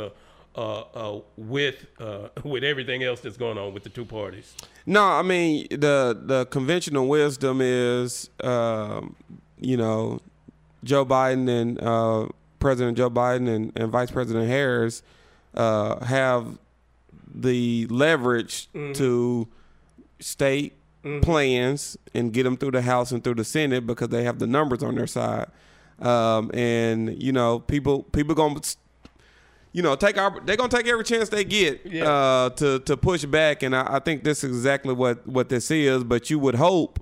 uh, 0.55 0.81
uh, 0.81 1.19
with 1.37 1.85
uh, 1.99 2.29
with 2.43 2.63
everything 2.63 3.03
else 3.03 3.21
that's 3.21 3.37
going 3.37 3.57
on 3.57 3.73
with 3.73 3.83
the 3.83 3.89
two 3.89 4.05
parties? 4.05 4.55
No, 4.85 5.03
I 5.03 5.21
mean 5.21 5.67
the 5.69 6.19
the 6.21 6.45
conventional 6.47 7.07
wisdom 7.07 7.59
is, 7.61 8.29
um, 8.43 9.15
you 9.59 9.77
know, 9.77 10.19
Joe 10.83 11.05
Biden 11.05 11.49
and 11.49 11.81
uh, 11.81 12.27
President 12.59 12.97
Joe 12.97 13.09
Biden 13.09 13.47
and, 13.47 13.71
and 13.75 13.91
Vice 13.91 14.11
President 14.11 14.47
Harris 14.47 15.03
uh, 15.53 16.03
have 16.05 16.57
the 17.33 17.87
leverage 17.87 18.67
to 18.93 19.47
state 20.19 20.73
plans 21.21 21.97
and 22.13 22.31
get 22.33 22.43
them 22.43 22.57
through 22.57 22.71
the 22.71 22.81
House 22.81 23.11
and 23.11 23.23
through 23.23 23.35
the 23.35 23.43
Senate 23.43 23.87
because 23.87 24.09
they 24.09 24.23
have 24.23 24.39
the 24.39 24.47
numbers 24.47 24.83
on 24.83 24.95
their 24.95 25.07
side. 25.07 25.47
Um, 25.99 26.51
and 26.53 27.21
you 27.21 27.31
know, 27.31 27.59
people 27.59 28.03
people 28.03 28.35
gonna 28.35 28.61
you 29.73 29.81
know, 29.81 29.95
take 29.95 30.17
our 30.17 30.39
they're 30.45 30.57
gonna 30.57 30.69
take 30.69 30.87
every 30.87 31.03
chance 31.03 31.29
they 31.29 31.43
get 31.43 31.81
Yeah. 31.85 32.03
uh, 32.11 32.49
to 32.51 32.79
to 32.79 32.97
push 32.97 33.25
back, 33.25 33.63
and 33.63 33.75
I, 33.75 33.95
I 33.95 33.99
think 33.99 34.23
this 34.23 34.43
is 34.43 34.51
exactly 34.55 34.93
what 34.93 35.25
what 35.27 35.49
this 35.49 35.71
is. 35.71 36.03
But 36.03 36.29
you 36.29 36.39
would 36.39 36.55
hope 36.55 36.99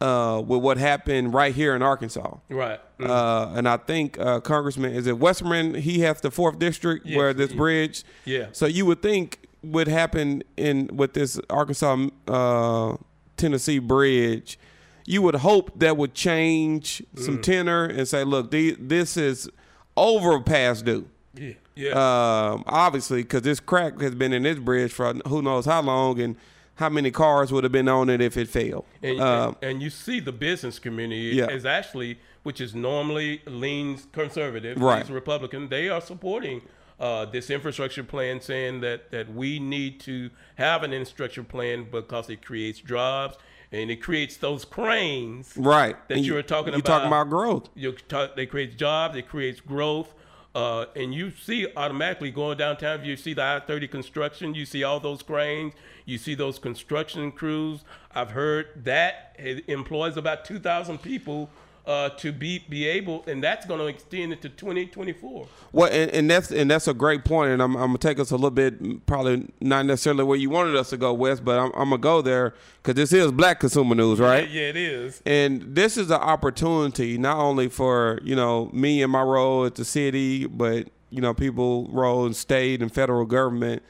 uh, 0.00 0.42
with 0.46 0.62
what 0.62 0.78
happened 0.78 1.34
right 1.34 1.54
here 1.54 1.74
in 1.74 1.82
Arkansas, 1.82 2.36
Right. 2.48 2.80
uh, 3.02 3.52
and 3.54 3.68
I 3.68 3.76
think 3.78 4.16
uh, 4.18 4.40
Congressman 4.40 4.92
is 4.94 5.06
it 5.08 5.18
Westerman? 5.18 5.74
He 5.74 6.00
has 6.00 6.20
the 6.20 6.30
fourth 6.30 6.58
district 6.58 7.04
Yes, 7.04 7.16
where 7.16 7.34
this 7.34 7.50
yeah. 7.50 7.56
bridge. 7.56 8.04
Yeah. 8.24 8.46
So 8.52 8.66
you 8.66 8.86
would 8.86 9.02
think 9.02 9.40
would 9.64 9.88
happen 9.88 10.44
in 10.56 10.88
with 10.94 11.14
this 11.14 11.40
Arkansas 11.50 12.06
uh, 12.28 12.96
Tennessee 13.36 13.80
bridge. 13.80 14.56
You 15.04 15.20
would 15.22 15.36
hope 15.36 15.78
that 15.80 15.96
would 15.96 16.14
change 16.14 17.02
Mm. 17.16 17.22
some 17.24 17.40
tenor 17.42 17.84
and 17.86 18.06
say, 18.06 18.22
look, 18.24 18.50
the, 18.52 18.76
this 18.78 19.16
is 19.16 19.48
over 19.96 20.38
past 20.40 20.84
due. 20.84 21.08
Yeah. 21.34 21.54
Yeah. 21.78 21.90
Um, 21.92 22.64
obviously, 22.66 23.22
because 23.22 23.42
this 23.42 23.60
crack 23.60 24.00
has 24.00 24.14
been 24.14 24.32
in 24.32 24.42
this 24.42 24.58
bridge 24.58 24.92
for 24.92 25.14
who 25.28 25.42
knows 25.42 25.64
how 25.64 25.80
long, 25.80 26.20
and 26.20 26.36
how 26.74 26.88
many 26.88 27.10
cars 27.10 27.52
would 27.52 27.64
have 27.64 27.72
been 27.72 27.88
on 27.88 28.08
it 28.10 28.20
if 28.20 28.36
it 28.36 28.48
failed. 28.48 28.84
And, 29.02 29.20
Um, 29.20 29.56
and, 29.62 29.70
and 29.72 29.82
you 29.82 29.90
see 29.90 30.20
the 30.20 30.32
business 30.32 30.78
community 30.78 31.36
Yeah. 31.36 31.46
is 31.50 31.64
actually, 31.64 32.18
which 32.42 32.60
is 32.60 32.74
normally 32.74 33.42
leans 33.46 34.06
conservative, 34.12 34.80
Right. 34.80 34.98
leans 34.98 35.10
Republican. 35.10 35.68
They 35.68 35.88
are 35.88 36.00
supporting 36.00 36.62
uh, 37.00 37.24
this 37.26 37.48
infrastructure 37.48 38.02
plan, 38.02 38.40
saying 38.40 38.80
that 38.80 39.12
that 39.12 39.32
we 39.32 39.60
need 39.60 40.00
to 40.00 40.30
have 40.56 40.82
an 40.82 40.92
infrastructure 40.92 41.44
plan 41.44 41.86
because 41.88 42.28
it 42.28 42.44
creates 42.44 42.80
jobs 42.80 43.36
and 43.70 43.88
it 43.88 44.02
creates 44.02 44.36
those 44.38 44.64
cranes 44.64 45.52
right. 45.56 45.96
that 46.08 46.16
And 46.16 46.26
you 46.26 46.34
were 46.34 46.42
talking 46.42 46.72
you 46.72 46.80
about. 46.80 46.88
You're 46.88 46.96
talking 46.98 47.06
about 47.06 47.30
growth. 47.30 47.68
You 47.76 47.92
talk, 47.92 48.34
they 48.34 48.46
create 48.46 48.76
jobs, 48.76 49.14
it 49.16 49.28
creates 49.28 49.60
growth, 49.60 50.12
uh, 50.54 50.86
and 50.96 51.14
you 51.14 51.30
see 51.30 51.66
automatically 51.76 52.30
going 52.30 52.58
downtown. 52.58 53.04
You 53.04 53.16
see 53.16 53.34
the 53.34 53.42
I-30 53.42 53.90
construction, 53.90 54.54
you 54.54 54.66
see 54.66 54.82
all 54.82 55.00
those 55.00 55.22
cranes, 55.22 55.74
you 56.04 56.18
see 56.18 56.34
those 56.34 56.58
construction 56.58 57.30
crews. 57.32 57.84
I've 58.14 58.30
heard 58.30 58.84
that 58.84 59.36
it 59.38 59.68
employs 59.68 60.16
about 60.16 60.44
2,000 60.44 60.98
people 60.98 61.50
uh, 61.88 62.10
to 62.10 62.32
be 62.32 62.62
be 62.68 62.86
able, 62.86 63.24
and 63.26 63.42
that's 63.42 63.64
going 63.64 63.80
to 63.80 63.86
extend 63.86 64.30
it 64.30 64.42
to 64.42 64.50
2024. 64.50 65.48
Well, 65.72 65.90
and, 65.90 66.10
and 66.10 66.30
that's 66.30 66.50
and 66.50 66.70
that's 66.70 66.86
a 66.86 66.92
great 66.92 67.24
point, 67.24 67.50
and 67.50 67.62
I'm, 67.62 67.74
I'm 67.76 67.88
gonna 67.88 67.98
take 67.98 68.20
us 68.20 68.30
a 68.30 68.34
little 68.34 68.50
bit, 68.50 69.06
probably 69.06 69.48
not 69.62 69.86
necessarily 69.86 70.22
where 70.22 70.36
you 70.36 70.50
wanted 70.50 70.76
us 70.76 70.90
to 70.90 70.98
go, 70.98 71.14
Wes, 71.14 71.40
but 71.40 71.58
I'm, 71.58 71.72
I'm 71.74 71.88
gonna 71.88 71.96
go 71.96 72.20
there 72.20 72.52
because 72.82 72.94
this 72.94 73.14
is 73.14 73.32
Black 73.32 73.60
Consumer 73.60 73.94
News, 73.94 74.20
right? 74.20 74.46
Yeah, 74.50 74.60
yeah, 74.60 74.68
it 74.68 74.76
is. 74.76 75.22
And 75.24 75.62
this 75.74 75.96
is 75.96 76.10
an 76.10 76.20
opportunity 76.20 77.16
not 77.16 77.38
only 77.38 77.68
for 77.68 78.20
you 78.22 78.36
know 78.36 78.68
me 78.74 79.02
and 79.02 79.10
my 79.10 79.22
role 79.22 79.64
at 79.64 79.74
the 79.74 79.84
city, 79.86 80.46
but 80.46 80.90
you 81.08 81.22
know 81.22 81.32
people 81.32 81.88
role 81.88 82.26
in 82.26 82.34
state 82.34 82.82
and 82.82 82.92
federal 82.92 83.24
government. 83.24 83.82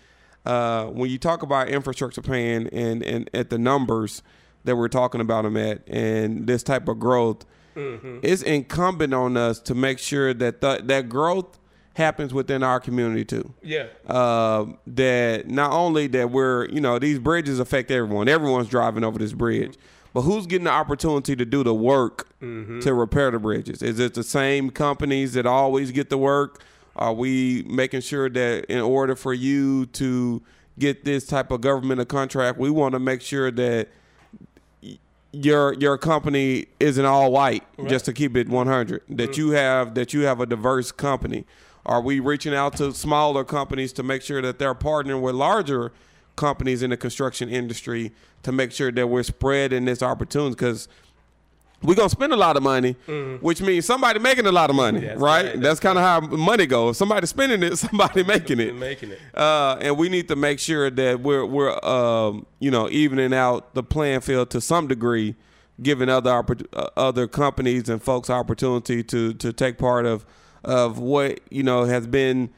Uh, 0.47 0.87
when 0.87 1.11
you 1.11 1.19
talk 1.19 1.43
about 1.43 1.69
infrastructure 1.69 2.23
plan 2.23 2.69
and 2.69 3.03
and 3.03 3.29
at 3.35 3.51
the 3.51 3.59
numbers 3.59 4.23
that 4.63 4.77
we're 4.77 4.87
talking 4.87 5.21
about 5.21 5.43
them 5.43 5.57
at, 5.57 5.83
and 5.89 6.47
this 6.47 6.63
type 6.63 6.87
of 6.87 7.01
growth, 7.01 7.45
it's 8.23 8.43
incumbent 8.43 9.15
on 9.15 9.37
us 9.37 9.61
to 9.61 9.75
make 9.75 9.99
sure 9.99 10.35
that 10.35 10.61
th- 10.61 10.83
that 10.85 11.09
growth 11.09 11.59
happens 11.95 12.33
within 12.33 12.63
our 12.63 12.81
community 12.81 13.25
too. 13.25 13.53
Yeah, 13.63 13.87
uh, 14.07 14.67
that 14.87 15.49
not 15.49 15.73
only 15.73 16.07
that 16.09 16.31
we're 16.31 16.69
you 16.69 16.81
know 16.81 16.99
these 16.99 17.19
bridges 17.19 17.59
affect 17.59 17.91
everyone. 17.91 18.29
Everyone's 18.29 18.69
driving 18.69 19.05
over 19.05 19.19
this 19.19 19.33
bridge. 19.33 19.77
But 20.15 20.23
who's 20.23 20.47
getting 20.47 20.65
the 20.65 20.71
opportunity 20.71 21.37
to 21.37 21.45
do 21.45 21.63
the 21.63 21.75
work 21.75 22.29
to 22.41 22.95
repair 22.95 23.31
the 23.31 23.39
bridges? 23.39 23.83
Is 23.83 23.99
it 24.01 24.15
the 24.15 24.23
same 24.25 24.71
companies 24.71 25.35
that 25.35 25.45
always 25.45 25.91
get 25.91 26.09
the 26.09 26.17
work? 26.19 26.63
Are 26.97 27.13
we 27.13 27.63
making 27.69 28.01
sure 28.01 28.29
that 28.31 28.65
in 28.65 28.81
order 28.81 29.15
for 29.15 29.35
you 29.35 29.87
to 29.87 30.43
get 30.79 31.05
this 31.05 31.27
type 31.27 31.51
of 31.51 31.61
governmental 31.61 32.05
contract 32.05 32.57
we 32.59 32.71
want 32.71 32.93
to 32.93 32.99
make 33.01 33.21
sure 33.21 33.51
that 33.51 33.89
your 35.33 35.75
your 35.75 35.99
company 35.99 36.67
isn't 36.81 37.05
all 37.05 37.31
white 37.31 37.63
just 37.87 38.07
to 38.07 38.13
keep 38.13 38.37
it 38.37 38.49
100 38.49 39.03
that 39.09 39.31
mm-hmm. 39.31 39.41
you 39.41 39.51
have 39.51 39.95
that 39.95 40.15
you 40.15 40.23
have 40.23 40.41
a 40.41 40.47
diverse 40.47 40.91
company. 40.91 41.45
Are 41.85 42.01
we 42.01 42.21
reaching 42.21 42.55
out 42.55 42.77
to 42.79 42.93
smaller 42.93 43.45
companies 43.45 43.93
to 43.95 44.03
make 44.03 44.23
sure 44.23 44.43
that 44.43 44.59
they're 44.59 44.75
partnering 44.75 45.23
with 45.23 45.35
larger 45.35 45.93
companies 46.37 46.83
in 46.83 46.91
the 46.91 46.97
construction 46.97 47.49
industry 47.49 48.13
to 48.43 48.53
make 48.53 48.73
sure 48.73 48.93
that 48.93 49.07
we're 49.07 49.23
spreading 49.23 49.85
this 49.85 50.03
opportunity? 50.03 50.51
Because 50.51 50.89
we're 51.83 51.95
gonna 51.95 52.09
spend 52.09 52.33
a 52.33 52.37
lot 52.37 52.57
of 52.57 52.63
money, 52.63 52.93
which 53.41 53.61
means 53.63 53.87
somebody 53.87 54.19
making 54.19 54.47
a 54.47 54.53
lot 54.53 54.69
of 54.71 54.77
money, 54.77 55.01
That's 55.01 55.21
right? 55.21 55.47
right, 55.47 55.61
That's 55.61 55.79
kind 55.79 55.97
of 55.97 56.05
how 56.05 56.21
money 56.21 56.67
goes. 56.67 56.99
Somebody 56.99 57.27
spending 57.27 57.63
it, 57.63 57.77
somebody 57.79 58.25
making 58.25 58.59
it. 58.61 58.75
making 58.75 59.13
it. 59.13 59.21
Uh, 59.35 59.77
and 59.81 59.97
we 59.97 60.09
need 60.09 60.27
to 60.29 60.37
make 60.37 60.59
sure 60.59 60.91
that 60.91 61.21
we're 61.21 61.45
we're 61.47 61.79
um, 61.85 62.47
you 62.59 62.71
know 62.71 62.89
evening 62.91 63.33
out 63.33 63.75
the 63.75 63.83
playing 63.83 64.21
field 64.21 64.51
to 64.51 64.61
some 64.61 64.89
degree, 64.89 65.37
giving 65.81 66.09
other 66.09 66.31
oppor- 66.31 66.67
uh, 66.73 66.89
other 66.97 67.27
companies 67.29 67.89
and 67.89 68.03
folks 68.03 68.29
opportunity 68.29 69.03
to 69.05 69.33
to 69.35 69.53
take 69.53 69.79
part 69.79 70.05
of 70.05 70.27
of 70.65 70.99
what 70.99 71.39
you 71.51 71.63
know 71.63 71.85
has 71.85 72.07
been 72.09 72.51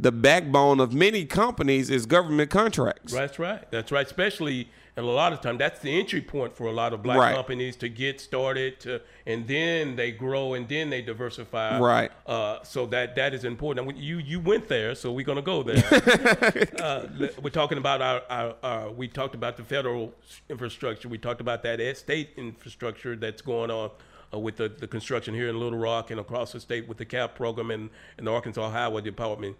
the 0.00 0.12
backbone 0.12 0.78
of 0.78 0.94
many 0.94 1.24
companies 1.24 1.90
is 1.90 2.06
government 2.06 2.50
contracts. 2.50 3.12
That's 3.12 3.40
right. 3.40 3.68
That's 3.72 3.90
right. 3.90 4.06
Especially 4.06 4.68
and 4.98 5.06
a 5.06 5.10
lot 5.10 5.32
of 5.32 5.40
time, 5.40 5.58
that's 5.58 5.78
the 5.78 5.96
entry 5.96 6.20
point 6.20 6.56
for 6.56 6.66
a 6.66 6.72
lot 6.72 6.92
of 6.92 7.04
black 7.04 7.18
Right. 7.18 7.32
companies 7.32 7.76
to 7.76 7.88
get 7.88 8.20
started, 8.20 8.80
to, 8.80 9.00
and 9.26 9.46
then 9.46 9.94
they 9.94 10.10
grow 10.10 10.54
and 10.54 10.68
then 10.68 10.90
they 10.90 11.02
diversify. 11.02 11.78
Right. 11.78 12.10
Uh, 12.26 12.58
so 12.64 12.84
that 12.86 13.14
that 13.14 13.32
is 13.32 13.44
important. 13.44 13.88
And 13.88 13.96
you 13.96 14.18
you 14.18 14.40
went 14.40 14.66
there, 14.66 14.96
so 14.96 15.12
we're 15.12 15.24
gonna 15.24 15.40
go 15.40 15.62
there. 15.62 15.84
uh, 16.80 17.06
we're 17.40 17.50
talking 17.50 17.78
about 17.78 18.02
our, 18.02 18.22
our, 18.28 18.56
our 18.64 18.90
we 18.90 19.06
talked 19.06 19.36
about 19.36 19.56
the 19.56 19.62
federal 19.62 20.12
infrastructure. 20.48 21.08
We 21.08 21.18
talked 21.18 21.40
about 21.40 21.62
that 21.62 21.96
state 21.96 22.30
infrastructure 22.36 23.14
that's 23.14 23.40
going 23.40 23.70
on. 23.70 23.90
Uh, 24.30 24.38
with 24.38 24.56
the, 24.56 24.68
the 24.68 24.86
construction 24.86 25.32
here 25.32 25.48
in 25.48 25.58
Little 25.58 25.78
Rock 25.78 26.10
and 26.10 26.20
across 26.20 26.52
the 26.52 26.60
state 26.60 26.86
with 26.86 26.98
the 26.98 27.06
CAP 27.06 27.34
program 27.34 27.70
and, 27.70 27.88
and 28.18 28.26
the 28.26 28.30
Arkansas 28.30 28.68
Highway 28.68 29.00
Department, 29.00 29.56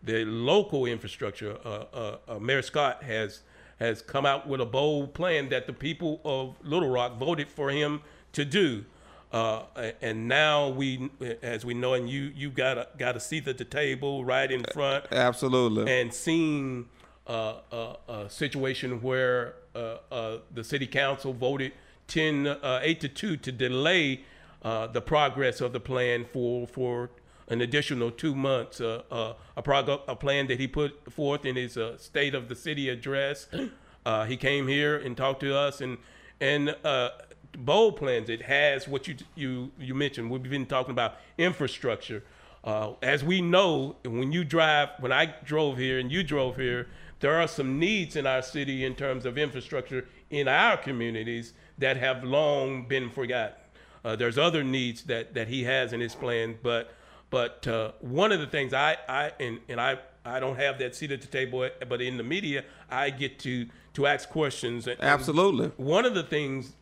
the 0.00 0.24
local 0.24 0.86
infrastructure, 0.86 1.58
uh, 1.64 1.68
uh, 1.92 2.16
uh, 2.28 2.38
Mayor 2.38 2.62
Scott 2.62 3.02
has 3.02 3.40
has 3.82 4.02
come 4.02 4.24
out 4.24 4.48
with 4.48 4.60
a 4.60 4.66
bold 4.66 5.14
plan 5.14 5.48
that 5.50 5.66
the 5.66 5.72
people 5.72 6.20
of 6.24 6.56
Little 6.62 6.88
Rock 6.88 7.18
voted 7.18 7.48
for 7.48 7.70
him 7.70 8.00
to 8.32 8.44
do. 8.44 8.84
Uh, 9.32 9.62
and 10.02 10.28
now 10.28 10.68
we, 10.68 11.10
as 11.42 11.64
we 11.64 11.72
know, 11.72 11.94
and 11.94 12.08
you 12.08 12.32
you 12.34 12.50
got 12.50 12.76
a, 12.76 12.88
got 12.98 13.16
a 13.16 13.20
seat 13.20 13.48
at 13.48 13.56
the 13.56 13.64
table 13.64 14.24
right 14.24 14.50
in 14.50 14.62
front, 14.74 15.06
Absolutely. 15.10 15.90
and 15.90 16.12
seeing 16.12 16.86
uh, 17.26 17.54
a, 17.72 17.96
a 18.08 18.30
situation 18.30 19.00
where 19.00 19.54
uh, 19.74 19.96
uh, 20.10 20.38
the 20.52 20.62
city 20.62 20.86
council 20.86 21.32
voted 21.32 21.72
10, 22.08 22.46
uh, 22.46 22.80
8 22.82 23.00
to 23.00 23.08
2 23.08 23.36
to 23.38 23.52
delay 23.52 24.20
uh, 24.62 24.86
the 24.86 25.00
progress 25.00 25.60
of 25.60 25.72
the 25.72 25.80
plan 25.80 26.26
for, 26.30 26.66
for 26.66 27.10
an 27.48 27.60
additional 27.60 28.10
two 28.10 28.34
months. 28.34 28.80
Uh, 28.80 29.02
uh, 29.10 29.34
a, 29.56 29.62
prog- 29.62 30.00
a 30.08 30.16
plan 30.16 30.46
that 30.48 30.58
he 30.58 30.66
put 30.66 31.12
forth 31.12 31.44
in 31.44 31.56
his 31.56 31.76
uh, 31.76 31.96
State 31.98 32.34
of 32.34 32.48
the 32.48 32.56
City 32.56 32.88
address. 32.88 33.48
Uh, 34.04 34.24
he 34.24 34.36
came 34.36 34.66
here 34.66 34.96
and 34.96 35.16
talked 35.16 35.38
to 35.38 35.56
us 35.56 35.80
and, 35.80 35.96
and 36.40 36.74
uh, 36.84 37.10
bold 37.56 37.94
plans. 37.94 38.28
It 38.28 38.42
has 38.42 38.88
what 38.88 39.06
you, 39.06 39.14
you, 39.36 39.70
you 39.78 39.94
mentioned. 39.94 40.28
We've 40.28 40.42
been 40.42 40.66
talking 40.66 40.90
about 40.90 41.18
infrastructure. 41.38 42.24
Uh, 42.64 42.94
as 43.00 43.22
we 43.22 43.40
know, 43.40 43.94
when 44.04 44.32
you 44.32 44.42
drive, 44.42 44.88
when 44.98 45.12
I 45.12 45.32
drove 45.44 45.78
here 45.78 46.00
and 46.00 46.10
you 46.10 46.24
drove 46.24 46.56
here, 46.56 46.88
there 47.20 47.40
are 47.40 47.46
some 47.46 47.78
needs 47.78 48.16
in 48.16 48.26
our 48.26 48.42
city 48.42 48.84
in 48.84 48.96
terms 48.96 49.24
of 49.24 49.38
infrastructure 49.38 50.08
in 50.30 50.48
our 50.48 50.76
communities 50.76 51.52
that 51.78 51.96
have 51.96 52.24
long 52.24 52.88
been 52.88 53.08
forgotten. 53.08 53.54
There's 54.02 54.36
other 54.36 54.64
needs 54.64 55.04
that, 55.04 55.34
that 55.34 55.46
he 55.46 55.62
has 55.62 55.92
in 55.92 56.00
his 56.00 56.16
plan, 56.16 56.58
but 56.60 56.92
but 57.32 57.66
uh, 57.66 57.92
one 58.00 58.30
of 58.30 58.38
the 58.38 58.46
things 58.46 58.72
I, 58.72 58.96
I 59.08 59.32
and, 59.40 59.58
and 59.68 59.80
I 59.80 59.98
I 60.24 60.38
don't 60.38 60.56
have 60.56 60.78
that 60.78 60.94
seat 60.94 61.10
at 61.10 61.20
the 61.20 61.26
table, 61.26 61.68
but 61.88 62.00
in 62.00 62.16
the 62.16 62.22
media 62.22 62.64
I 62.88 63.10
get 63.10 63.40
to 63.40 63.66
to 63.94 64.06
ask 64.06 64.28
questions. 64.28 64.86
And, 64.86 65.00
Absolutely. 65.00 65.72
one 65.76 66.04
of 66.04 66.14
the 66.14 66.22
things 66.22 66.74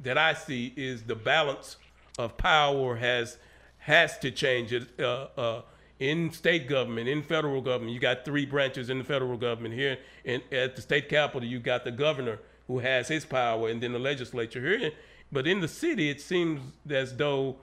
that 0.00 0.18
I 0.18 0.34
see 0.34 0.72
is 0.76 1.04
the 1.04 1.14
balance 1.14 1.76
of 2.18 2.36
power 2.36 2.96
has 2.96 3.38
has 3.78 4.18
to 4.18 4.30
change. 4.30 4.72
It 4.72 4.88
uh, 4.98 5.28
uh, 5.36 5.62
in 6.00 6.32
state 6.32 6.68
government, 6.68 7.08
in 7.08 7.22
federal 7.22 7.60
government, 7.60 7.92
you 7.92 8.00
got 8.00 8.24
three 8.24 8.46
branches 8.46 8.88
in 8.88 8.98
the 8.98 9.04
federal 9.04 9.36
government. 9.36 9.74
Here 9.74 9.98
in, 10.24 10.40
at 10.50 10.74
the 10.74 10.82
state 10.82 11.08
capitol, 11.08 11.46
you 11.46 11.60
got 11.60 11.84
the 11.84 11.92
governor 11.92 12.38
who 12.66 12.78
has 12.78 13.08
his 13.08 13.24
power, 13.24 13.68
and 13.68 13.82
then 13.82 13.92
the 13.92 13.98
legislature 13.98 14.60
here. 14.60 14.92
But 15.30 15.46
in 15.46 15.60
the 15.60 15.68
city, 15.68 16.08
it 16.08 16.20
seems 16.20 16.60
as 16.88 17.14
though, 17.16 17.56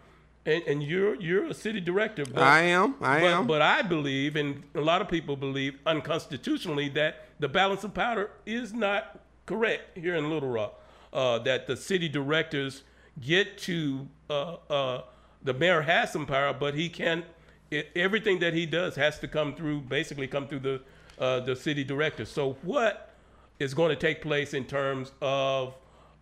and, 0.46 0.64
and 0.68 0.84
you're 0.84 1.16
you're 1.16 1.46
a 1.46 1.54
city 1.54 1.80
director. 1.80 2.24
But, 2.26 2.44
I 2.44 2.62
am. 2.62 2.96
I 3.02 3.22
but, 3.22 3.28
am. 3.28 3.48
But 3.48 3.62
I 3.62 3.82
believe, 3.82 4.36
and 4.36 4.64
a 4.76 4.82
lot 4.82 5.02
of 5.02 5.10
people 5.10 5.36
believe 5.36 5.80
unconstitutionally, 5.86 6.90
that 6.90 7.28
the 7.40 7.50
balance 7.50 7.84
of 7.84 7.94
power 7.94 8.32
is 8.46 8.74
not 8.74 9.20
correct 9.46 9.98
here 9.98 10.16
in 10.16 10.30
Little 10.30 10.50
Rock. 10.50 10.82
Uh, 11.12 11.40
that 11.40 11.66
the 11.66 11.78
city 11.78 12.10
directors 12.10 12.84
get 13.22 13.58
to, 13.58 14.08
uh, 14.30 14.58
uh, 14.70 15.02
the 15.44 15.54
mayor 15.54 15.82
has 15.82 16.12
some 16.12 16.26
power, 16.26 16.52
but 16.54 16.74
he 16.74 16.90
can't, 16.90 17.24
i 17.72 17.86
everything 17.96 18.40
that 18.40 18.54
he 18.54 18.66
does 18.66 18.96
has 18.96 19.18
to 19.20 19.28
come 19.28 19.56
through, 19.56 19.80
basically 19.80 20.28
come 20.28 20.46
through 20.46 20.60
the, 20.60 20.82
uh, 21.18 21.40
the 21.40 21.56
city 21.56 21.86
director. 21.86 22.26
So 22.26 22.58
what 22.64 23.14
is 23.60 23.74
going 23.74 23.92
to 23.92 23.96
take 23.96 24.22
place 24.22 24.54
in 24.54 24.66
terms 24.66 25.14
of, 25.22 25.76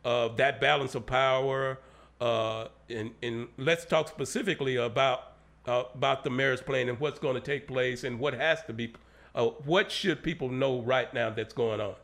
of 0.06 0.38
that 0.38 0.62
balance 0.62 0.94
of 0.94 1.08
power? 1.08 1.80
Uh, 2.24 2.70
and, 2.90 3.12
and 3.22 3.50
let's 3.58 3.84
talk 3.84 4.08
specifically 4.08 4.78
about 4.78 5.34
uh, 5.66 5.84
about 5.94 6.24
the 6.24 6.30
mayor's 6.30 6.62
plan 6.62 6.88
and 6.88 6.98
what's 6.98 7.20
going 7.20 7.36
to 7.36 7.42
take 7.42 7.68
place 7.68 8.06
and 8.06 8.18
what 8.18 8.34
has 8.34 8.64
to 8.64 8.72
be. 8.72 8.94
Uh, 9.36 9.48
what 9.66 9.92
should 9.92 10.24
people 10.24 10.48
know 10.48 10.82
right 10.84 11.14
now 11.14 11.30
that's 11.30 11.54
going 11.54 11.82
on? 11.82 11.96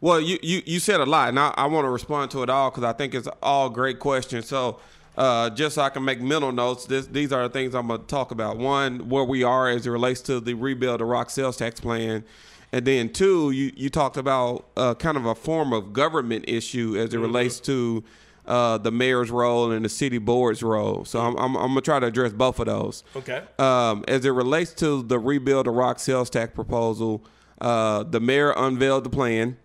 Well, 0.00 0.20
you, 0.20 0.36
you, 0.42 0.62
you 0.66 0.80
said 0.80 1.00
a 1.00 1.06
lot, 1.06 1.28
and 1.28 1.38
I, 1.38 1.54
I 1.56 1.66
want 1.66 1.84
to 1.84 1.90
respond 1.90 2.32
to 2.32 2.42
it 2.42 2.50
all 2.50 2.70
because 2.70 2.82
I 2.82 2.92
think 2.92 3.14
it's 3.14 3.28
all 3.40 3.70
great 3.70 4.00
questions. 4.00 4.48
So, 4.48 4.80
uh, 5.16 5.50
just 5.50 5.76
so 5.76 5.82
I 5.82 5.90
can 5.90 6.04
make 6.04 6.20
mental 6.20 6.50
notes, 6.50 6.86
this, 6.86 7.06
these 7.06 7.32
are 7.32 7.44
the 7.44 7.50
things 7.50 7.74
I'm 7.74 7.86
going 7.86 8.00
to 8.00 8.06
talk 8.06 8.32
about. 8.32 8.56
One, 8.56 9.08
where 9.08 9.24
we 9.24 9.44
are 9.44 9.68
as 9.68 9.86
it 9.86 9.90
relates 9.90 10.20
to 10.22 10.40
the 10.40 10.54
rebuild 10.54 10.98
the 10.98 11.04
rock 11.04 11.30
sales 11.30 11.56
tax 11.56 11.78
plan. 11.78 12.24
And 12.72 12.84
then 12.84 13.12
two, 13.12 13.52
you, 13.52 13.70
you 13.76 13.90
talked 13.90 14.16
about 14.16 14.66
uh, 14.76 14.94
kind 14.94 15.16
of 15.16 15.24
a 15.24 15.36
form 15.36 15.72
of 15.72 15.92
government 15.92 16.46
issue 16.48 16.96
as 16.98 17.14
it 17.14 17.18
relates 17.18 17.60
to 17.60 18.02
uh, 18.48 18.78
the 18.78 18.90
mayor's 18.90 19.30
role 19.30 19.70
and 19.70 19.84
the 19.84 19.88
city 19.88 20.18
board's 20.18 20.62
role. 20.62 21.04
So 21.04 21.20
I'm, 21.20 21.36
I'm, 21.36 21.54
I'm 21.54 21.68
going 21.68 21.74
to 21.76 21.80
try 21.82 22.00
to 22.00 22.06
address 22.06 22.32
both 22.32 22.58
of 22.58 22.66
those. 22.66 23.04
Okay. 23.14 23.42
Um, 23.58 24.04
as 24.08 24.24
it 24.24 24.30
relates 24.30 24.72
to 24.74 25.02
the 25.02 25.18
rebuild 25.18 25.66
the 25.66 25.70
rock 25.70 25.98
sales 25.98 26.30
tax 26.30 26.54
proposal, 26.54 27.24
uh, 27.60 28.04
the 28.04 28.20
mayor 28.20 28.52
unveiled 28.56 29.04
the 29.04 29.10
plan 29.10 29.58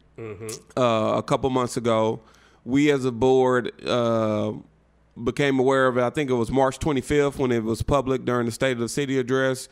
uh, 0.77 1.13
a 1.17 1.23
couple 1.23 1.49
months 1.49 1.77
ago. 1.77 2.19
We 2.65 2.91
as 2.91 3.05
a 3.05 3.11
board 3.11 3.71
uh, 3.87 4.53
became 5.21 5.59
aware 5.59 5.87
of 5.87 5.97
it. 5.97 6.03
I 6.03 6.09
think 6.09 6.29
it 6.29 6.33
was 6.35 6.51
March 6.51 6.77
25th 6.79 7.37
when 7.37 7.51
it 7.51 7.63
was 7.63 7.81
public 7.81 8.25
during 8.25 8.45
the 8.45 8.51
State 8.51 8.73
of 8.73 8.79
the 8.79 8.89
City 8.89 9.17
address. 9.17 9.69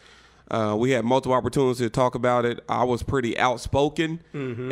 Uh, 0.52 0.76
we 0.78 0.92
had 0.92 1.06
multiple 1.06 1.34
opportunities 1.34 1.78
to 1.78 1.90
talk 1.90 2.14
about 2.14 2.46
it. 2.46 2.60
I 2.68 2.84
was 2.84 3.04
pretty 3.04 3.38
outspoken 3.40 4.22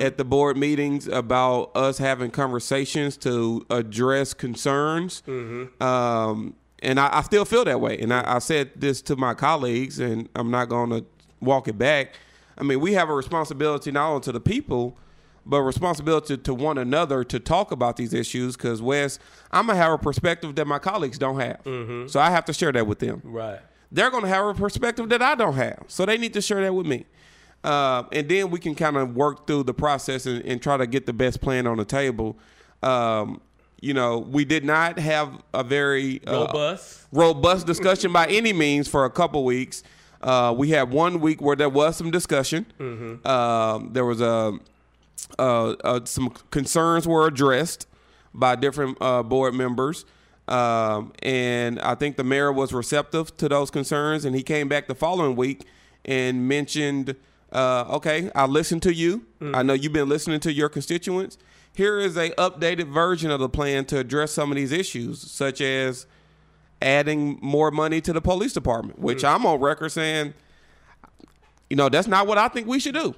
at 0.01 0.17
the 0.17 0.25
board 0.25 0.57
meetings 0.57 1.07
about 1.07 1.71
us 1.75 1.97
having 1.97 2.31
conversations 2.31 3.15
to 3.17 3.65
address 3.69 4.33
concerns. 4.33 5.23
Um, 5.81 6.55
and 6.81 6.99
I, 6.99 7.09
I 7.19 7.21
still 7.21 7.45
feel 7.45 7.63
that 7.65 7.79
way. 7.81 7.97
And 7.97 8.13
I, 8.13 8.35
I 8.35 8.39
said 8.39 8.71
this 8.75 9.01
to 9.03 9.15
my 9.15 9.33
colleagues, 9.33 9.99
and 9.99 10.27
I'm 10.35 10.51
not 10.51 10.69
going 10.69 10.89
to 10.91 11.05
walk 11.39 11.67
it 11.67 11.77
back. 11.77 12.13
I 12.57 12.63
mean, 12.63 12.79
we 12.81 12.93
have 12.93 13.09
a 13.09 13.13
responsibility 13.15 13.91
not 13.91 14.09
only 14.09 14.21
to 14.23 14.31
the 14.33 14.41
people, 14.41 14.97
but 15.45 15.61
responsibility 15.61 16.37
to 16.37 16.53
one 16.53 16.77
another 16.77 17.23
to 17.23 17.39
talk 17.39 17.71
about 17.71 17.95
these 17.95 18.13
issues. 18.13 18.55
Because 18.57 18.81
Wes, 18.81 19.17
I'm 19.51 19.67
gonna 19.67 19.79
have 19.79 19.93
a 19.93 19.97
perspective 19.97 20.55
that 20.55 20.67
my 20.67 20.77
colleagues 20.79 21.17
don't 21.17 21.39
have, 21.39 21.61
so 22.11 22.19
I 22.19 22.29
have 22.29 22.45
to 22.45 22.53
share 22.53 22.71
that 22.73 22.85
with 22.85 22.99
them 22.99 23.21
Right. 23.23 23.59
They're 23.91 24.11
going 24.11 24.23
to 24.23 24.29
have 24.29 24.45
a 24.45 24.53
perspective 24.53 25.09
that 25.09 25.21
I 25.21 25.35
don't 25.35 25.55
have. 25.55 25.83
So 25.87 26.05
they 26.05 26.17
need 26.17 26.33
to 26.33 26.41
share 26.41 26.61
that 26.61 26.73
with 26.73 26.85
me. 26.85 27.05
Uh, 27.63 28.03
and 28.11 28.29
then 28.29 28.49
we 28.51 28.59
can 28.59 28.75
kind 28.75 28.95
of 28.97 29.15
work 29.15 29.45
through 29.45 29.63
the 29.63 29.73
process 29.73 30.25
and, 30.25 30.43
and 30.45 30.61
try 30.61 30.77
to 30.77 30.87
get 30.87 31.05
the 31.05 31.13
best 31.13 31.41
plan 31.41 31.67
on 31.67 31.77
the 31.77 31.85
table. 31.85 32.37
Um, 32.81 33.41
you 33.81 33.93
know, 33.93 34.19
we 34.19 34.45
did 34.45 34.63
not 34.63 34.99
have 34.99 35.41
a 35.53 35.63
very 35.63 36.21
uh, 36.25 36.45
Robust. 36.45 37.07
robust 37.11 37.65
discussion 37.65 38.11
by 38.11 38.27
any 38.27 38.53
means 38.53 38.87
for 38.87 39.05
a 39.05 39.09
couple 39.09 39.43
weeks. 39.43 39.83
Uh, 40.21 40.53
we 40.57 40.69
had 40.69 40.91
one 40.91 41.21
week 41.21 41.41
where 41.41 41.55
there 41.55 41.69
was 41.69 41.95
some 41.95 42.11
discussion. 42.11 42.65
Um, 43.25 43.89
there 43.93 44.05
was 44.05 44.21
a 44.21 44.59
uh, 45.37 45.71
uh, 45.71 45.99
some 46.05 46.29
concerns 46.51 47.07
were 47.07 47.27
addressed 47.27 47.87
by 48.33 48.55
different 48.55 48.97
uh, 48.99 49.23
board 49.23 49.53
members. 49.53 50.05
Um, 50.49 51.13
and 51.21 51.79
I 51.79 51.95
think 51.95 52.17
the 52.17 52.23
mayor 52.23 52.51
was 52.51 52.73
receptive 52.73 53.35
to 53.37 53.47
those 53.47 53.69
concerns, 53.69 54.25
and 54.25 54.35
he 54.35 54.41
came 54.43 54.67
back 54.67 54.87
the 54.87 54.95
following 54.95 55.35
week 55.35 55.61
and 56.05 56.47
mentioned, 56.47 57.15
uh, 57.51 57.85
"Okay, 57.89 58.31
I 58.33 58.45
listened 58.47 58.81
to 58.83 58.93
you. 58.93 59.25
I 59.53 59.61
know 59.63 59.73
you've 59.73 59.93
been 59.93 60.09
listening 60.09 60.39
to 60.41 60.51
your 60.51 60.67
constituents. 60.69 61.37
Here 61.73 61.99
is 61.99 62.17
a 62.17 62.31
updated 62.31 62.91
version 62.91 63.29
of 63.31 63.39
the 63.39 63.47
plan 63.49 63.85
to 63.85 63.99
address 63.99 64.31
some 64.31 64.51
of 64.51 64.55
these 64.55 64.71
issues, 64.71 65.19
such 65.21 65.61
as 65.61 66.07
adding 66.81 67.37
more 67.41 67.69
money 67.71 68.01
to 68.01 68.11
the 68.11 68.21
police 68.21 68.53
department, 68.53 68.97
which 68.99 69.23
I'm 69.23 69.45
on 69.45 69.59
record 69.59 69.89
saying, 69.91 70.33
you 71.69 71.75
know, 71.75 71.89
that's 71.89 72.07
not 72.07 72.25
what 72.25 72.37
I 72.37 72.47
think 72.47 72.67
we 72.67 72.79
should 72.79 72.95
do. 72.95 73.13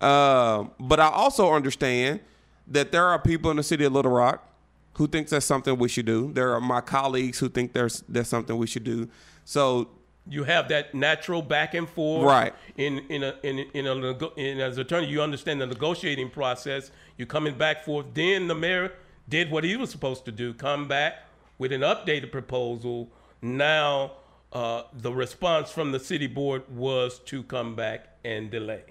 Uh, 0.00 0.64
but 0.80 0.98
I 0.98 1.08
also 1.10 1.52
understand 1.52 2.20
that 2.66 2.90
there 2.90 3.06
are 3.06 3.18
people 3.18 3.50
in 3.50 3.56
the 3.58 3.62
city 3.62 3.84
of 3.84 3.92
Little 3.92 4.10
Rock 4.12 4.46
who 4.94 5.06
thinks 5.06 5.30
that's 5.30 5.46
something 5.46 5.78
we 5.78 5.88
should 5.88 6.06
do. 6.06 6.32
There 6.32 6.52
are 6.52 6.60
my 6.60 6.80
colleagues 6.80 7.38
who 7.38 7.48
think 7.48 7.72
there's 7.72 8.02
that's 8.08 8.28
something 8.28 8.56
we 8.56 8.66
should 8.66 8.84
do. 8.84 9.08
So 9.44 9.88
You 10.28 10.44
have 10.44 10.68
that 10.68 10.94
natural 10.94 11.42
back 11.42 11.74
and 11.74 11.88
forth. 11.88 12.26
Right. 12.26 12.54
In 12.76 12.98
in 13.08 13.22
a 13.22 13.34
in 13.42 13.58
in 13.74 13.86
a 13.86 13.94
nego- 13.94 14.32
in, 14.36 14.60
as 14.60 14.78
attorney, 14.78 15.06
you 15.08 15.22
understand 15.22 15.60
the 15.60 15.66
negotiating 15.66 16.30
process. 16.30 16.90
You're 17.16 17.26
coming 17.26 17.56
back 17.56 17.84
forth. 17.84 18.06
Then 18.14 18.46
the 18.48 18.54
mayor 18.54 18.92
did 19.28 19.50
what 19.50 19.64
he 19.64 19.76
was 19.76 19.90
supposed 19.90 20.24
to 20.26 20.32
do: 20.32 20.52
come 20.54 20.86
back 20.88 21.12
with 21.58 21.72
an 21.72 21.80
updated 21.80 22.30
proposal. 22.32 23.08
Now, 23.42 24.12
uh, 24.52 24.82
the 24.92 25.12
response 25.12 25.70
from 25.70 25.92
the 25.92 25.98
city 26.00 26.26
board 26.26 26.62
was 26.68 27.18
to 27.20 27.42
come 27.44 27.74
back 27.74 28.06
and 28.24 28.50
delay. 28.50 28.82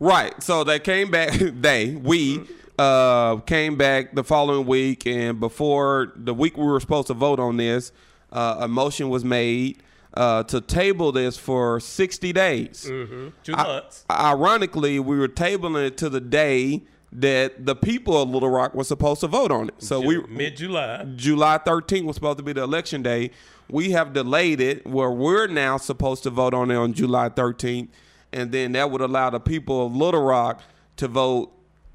Right. 0.00 0.42
So 0.42 0.64
they 0.64 0.78
came 0.78 1.10
back. 1.10 1.38
They 1.60 1.90
we 1.90 2.40
uh, 2.78 3.36
came 3.38 3.76
back 3.76 4.14
the 4.14 4.24
following 4.24 4.66
week, 4.66 5.06
and 5.06 5.40
before 5.40 6.12
the 6.16 6.34
week 6.34 6.56
we 6.56 6.64
were 6.64 6.80
supposed 6.80 7.08
to 7.08 7.14
vote 7.14 7.40
on 7.40 7.56
this, 7.56 7.92
uh, 8.32 8.56
a 8.60 8.68
motion 8.68 9.08
was 9.08 9.24
made 9.24 9.78
uh, 10.14 10.42
to 10.44 10.60
table 10.60 11.12
this 11.12 11.36
for 11.36 11.80
sixty 11.80 12.32
days. 12.32 12.86
Mm-hmm. 12.88 13.28
Two 13.42 13.54
I- 13.54 13.62
months. 13.64 14.04
ironically, 14.10 14.98
we 15.00 15.18
were 15.18 15.28
tabling 15.28 15.86
it 15.86 15.96
to 15.98 16.08
the 16.08 16.20
day 16.20 16.82
that 17.10 17.64
the 17.64 17.74
people 17.74 18.20
of 18.20 18.28
Little 18.28 18.50
Rock 18.50 18.74
were 18.74 18.84
supposed 18.84 19.20
to 19.20 19.26
vote 19.28 19.50
on 19.50 19.68
it. 19.68 19.74
So 19.82 20.00
we 20.00 20.22
mid 20.26 20.56
July. 20.56 21.04
July 21.16 21.58
13th 21.58 22.04
was 22.04 22.16
supposed 22.16 22.38
to 22.38 22.44
be 22.44 22.52
the 22.52 22.62
election 22.62 23.02
day. 23.02 23.30
We 23.70 23.90
have 23.92 24.12
delayed 24.12 24.60
it 24.60 24.86
where 24.86 25.10
we're 25.10 25.46
now 25.46 25.78
supposed 25.78 26.22
to 26.24 26.30
vote 26.30 26.52
on 26.54 26.70
it 26.70 26.76
on 26.76 26.92
July 26.92 27.30
13th. 27.30 27.88
And 28.32 28.52
then 28.52 28.72
that 28.72 28.90
would 28.90 29.00
allow 29.00 29.30
the 29.30 29.40
people 29.40 29.86
of 29.86 29.96
Little 29.96 30.22
Rock 30.22 30.60
to 30.96 31.08
vote 31.08 31.50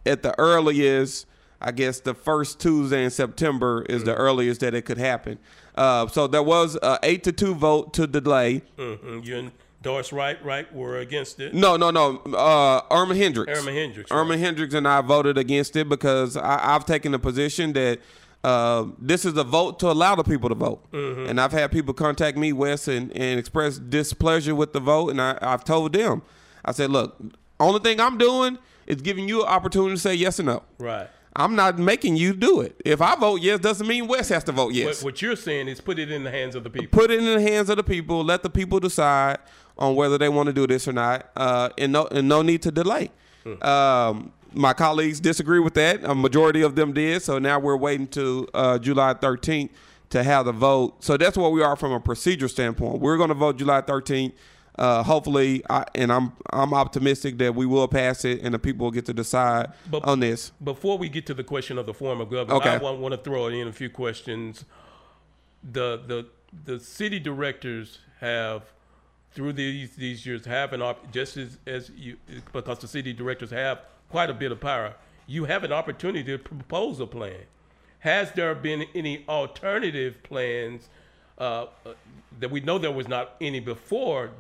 at 0.05 0.23
the 0.23 0.37
earliest, 0.39 1.25
I 1.61 1.71
guess 1.71 1.99
the 1.99 2.13
first 2.13 2.59
Tuesday 2.59 3.03
in 3.03 3.09
September 3.09 3.85
is 3.89 4.03
the 4.03 4.15
earliest 4.15 4.61
that 4.61 4.73
it 4.73 4.83
could 4.83 4.97
happen. 4.97 5.39
Uh, 5.75 6.07
so 6.07 6.27
there 6.27 6.43
was 6.43 6.77
a 6.83 6.99
eight 7.03 7.23
to 7.23 7.31
two 7.31 7.55
vote 7.55 7.93
to 7.93 8.05
delay. 8.07 8.61
hmm 8.77 9.19
You 9.23 9.51
endorsed 9.79 10.11
right, 10.11 10.43
right, 10.45 10.71
were 10.73 10.99
against 10.99 11.39
it. 11.39 11.53
No, 11.53 11.77
no, 11.77 11.89
no. 11.89 12.17
Uh, 12.19 12.81
Erma 12.91 13.15
Hendrix. 13.15 13.59
Erma 13.59 13.71
Hendrix, 13.71 14.11
Erma 14.11 14.31
right. 14.31 14.39
Hendrix 14.39 14.73
and 14.73 14.87
I 14.87 15.01
voted 15.01 15.37
against 15.37 15.75
it 15.75 15.89
because 15.89 16.37
I, 16.37 16.75
I've 16.75 16.85
taken 16.85 17.11
the 17.11 17.19
position 17.19 17.73
that 17.73 17.99
uh, 18.43 18.85
this 18.99 19.23
is 19.25 19.37
a 19.37 19.43
vote 19.43 19.79
to 19.79 19.89
allow 19.89 20.15
the 20.15 20.23
people 20.23 20.49
to 20.49 20.55
vote. 20.55 20.85
Mm-hmm. 20.91 21.29
And 21.29 21.39
I've 21.39 21.53
had 21.53 21.71
people 21.71 21.93
contact 21.93 22.37
me, 22.37 22.51
Wes, 22.51 22.87
and, 22.87 23.11
and 23.15 23.39
express 23.39 23.77
displeasure 23.77 24.53
with 24.53 24.73
the 24.73 24.79
vote. 24.81 25.09
And 25.09 25.21
I, 25.21 25.37
I've 25.41 25.63
told 25.63 25.93
them, 25.93 26.21
I 26.65 26.73
said, 26.73 26.89
look, 26.89 27.17
only 27.59 27.79
thing 27.79 27.99
I'm 27.99 28.17
doing 28.17 28.57
is 28.87 29.01
giving 29.01 29.27
you 29.27 29.41
an 29.41 29.47
opportunity 29.47 29.95
to 29.95 29.99
say 29.99 30.15
yes 30.15 30.39
or 30.39 30.43
no. 30.43 30.63
Right. 30.79 31.07
I'm 31.35 31.55
not 31.55 31.79
making 31.79 32.15
you 32.15 32.33
do 32.33 32.61
it. 32.61 32.79
If 32.85 33.01
I 33.01 33.15
vote 33.15 33.41
yes, 33.41 33.59
doesn't 33.59 33.87
mean 33.87 34.07
Wes 34.07 34.29
has 34.29 34.43
to 34.45 34.51
vote 34.51 34.73
yes. 34.73 35.03
What, 35.03 35.13
what 35.13 35.21
you're 35.21 35.35
saying 35.35 35.67
is 35.67 35.81
put 35.81 35.97
it 35.97 36.11
in 36.11 36.23
the 36.23 36.31
hands 36.31 36.55
of 36.55 36.63
the 36.63 36.69
people. 36.69 36.87
Put 36.97 37.09
it 37.09 37.19
in 37.19 37.25
the 37.25 37.41
hands 37.41 37.69
of 37.69 37.77
the 37.77 37.83
people. 37.83 38.23
Let 38.23 38.43
the 38.43 38.49
people 38.49 38.79
decide 38.79 39.39
on 39.77 39.95
whether 39.95 40.17
they 40.19 40.29
want 40.29 40.47
to 40.47 40.53
do 40.53 40.67
this 40.67 40.87
or 40.87 40.93
not. 40.93 41.29
Uh, 41.35 41.69
and 41.77 41.91
no, 41.91 42.05
and 42.07 42.29
no 42.29 42.43
need 42.43 42.61
to 42.63 42.71
delay. 42.71 43.09
Um, 43.61 44.31
my 44.53 44.73
colleagues 44.73 45.19
disagree 45.19 45.59
with 45.59 45.73
that. 45.73 46.03
A 46.03 46.13
majority 46.13 46.61
of 46.61 46.75
them 46.75 46.93
did. 46.93 47.21
So 47.23 47.39
now 47.39 47.59
we're 47.59 47.77
waiting 47.77 48.07
to 48.09 48.47
uh, 48.53 48.77
July 48.77 49.15
13th 49.15 49.69
to 50.11 50.23
have 50.23 50.45
the 50.45 50.51
vote. 50.51 51.03
So 51.03 51.17
that's 51.17 51.35
where 51.35 51.49
we 51.49 51.63
are 51.63 51.75
from 51.75 51.91
a 51.91 51.99
procedure 51.99 52.47
standpoint. 52.47 52.99
We're 52.99 53.17
going 53.17 53.29
to 53.29 53.35
vote 53.35 53.57
July 53.57 53.81
13th. 53.81 54.33
Uh, 54.77 55.03
hopefully, 55.03 55.61
I, 55.69 55.85
and 55.93 56.11
I'm 56.11 56.33
I'm 56.51 56.73
optimistic 56.73 57.37
that 57.37 57.53
we 57.53 57.65
will 57.65 57.87
pass 57.87 58.25
it, 58.25 58.41
and 58.41 58.53
the 58.55 58.59
people 58.59 58.85
will 58.85 58.91
get 58.91 59.05
to 59.05 59.13
decide 59.13 59.71
But- 59.89 60.03
on 60.05 60.19
this. 60.19 60.51
Before 60.63 60.97
we 60.97 61.09
get 61.09 61.25
to 61.27 61.33
the 61.33 61.43
question 61.43 61.77
of 61.77 61.85
the 61.85 61.93
form 61.93 62.19
of 62.21 62.29
government, 62.31 62.61
Okay. 62.65 62.71
I 62.75 62.77
want, 62.77 62.99
want 62.99 63.11
to 63.13 63.17
throw 63.19 63.47
in 63.47 63.67
a 63.67 63.71
few 63.71 63.89
questions. 63.89 64.65
The 65.63 66.01
the 66.07 66.25
the 66.65 66.79
city 66.79 67.19
directors 67.19 67.99
have 68.19 68.63
through 69.31 69.53
these 69.53 69.95
these 69.95 70.25
years 70.25 70.45
have 70.45 70.73
an 70.73 70.81
op- 70.81 71.11
just 71.11 71.37
as 71.37 71.57
as 71.67 71.91
you 71.95 72.17
because 72.51 72.79
the 72.79 72.87
city 72.87 73.13
directors 73.13 73.51
have 73.51 73.79
quite 74.09 74.29
a 74.31 74.33
bit 74.33 74.51
of 74.51 74.59
power. 74.59 74.95
You 75.27 75.45
have 75.45 75.63
an 75.63 75.71
opportunity 75.71 76.23
to 76.23 76.37
propose 76.37 76.99
a 76.99 77.05
plan. 77.07 77.45
Has 77.99 78.31
there 78.33 78.53
been 78.55 78.85
any 78.93 79.23
alternative 79.29 80.21
plans 80.23 80.89
uh, 81.37 81.67
uh, 81.85 81.93
that 82.39 82.51
we 82.51 82.59
know 82.59 82.77
there 82.77 82.91
was 82.91 83.07
not 83.07 83.35
any 83.39 83.59
before 83.61 84.31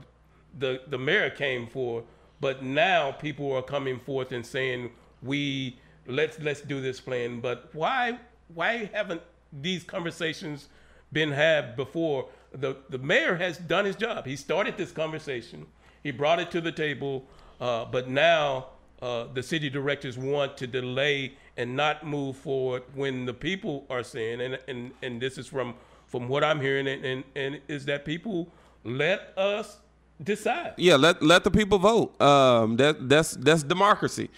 the 0.57 0.81
the 0.87 0.97
mayor 0.97 1.29
came 1.29 1.67
for, 1.67 2.03
but 2.39 2.63
now 2.63 3.11
people 3.11 3.51
are 3.53 3.61
coming 3.61 3.99
forth 3.99 4.31
and 4.31 4.45
saying 4.45 4.91
we 5.21 5.77
let's 6.07 6.39
let's 6.39 6.61
do 6.61 6.81
this 6.81 6.99
plan. 6.99 7.39
But 7.39 7.69
why 7.73 8.19
why 8.53 8.89
haven't 8.93 9.21
these 9.51 9.83
conversations 9.83 10.69
been 11.11 11.31
had 11.31 11.75
before? 11.75 12.29
The 12.51 12.77
the 12.89 12.97
mayor 12.99 13.35
has 13.35 13.57
done 13.57 13.85
his 13.85 13.95
job. 13.95 14.25
He 14.25 14.35
started 14.35 14.77
this 14.77 14.91
conversation. 14.91 15.65
He 16.03 16.11
brought 16.11 16.39
it 16.39 16.51
to 16.51 16.61
the 16.61 16.71
table, 16.71 17.25
uh, 17.61 17.85
but 17.85 18.09
now 18.09 18.67
uh, 19.01 19.27
the 19.33 19.41
city 19.41 19.69
directors 19.69 20.17
want 20.17 20.57
to 20.57 20.67
delay 20.67 21.33
and 21.57 21.75
not 21.75 22.05
move 22.05 22.35
forward 22.35 22.83
when 22.93 23.25
the 23.25 23.33
people 23.33 23.85
are 23.89 24.03
saying, 24.03 24.41
and 24.41 24.59
and, 24.67 24.91
and 25.01 25.21
this 25.21 25.37
is 25.37 25.47
from 25.47 25.75
from 26.07 26.27
what 26.27 26.43
I'm 26.43 26.61
hearing, 26.61 26.87
and, 26.87 27.03
and, 27.03 27.23
and 27.35 27.61
is 27.67 27.85
that 27.85 28.05
people 28.05 28.51
let 28.83 29.33
us 29.35 29.79
decide. 30.23 30.73
Yeah, 30.77 30.95
let 30.95 31.21
let 31.21 31.43
the 31.43 31.51
people 31.51 31.79
vote. 31.79 32.19
Um, 32.21 32.77
that 32.77 33.09
that's 33.09 33.31
that's 33.31 33.63
democracy, 33.63 34.29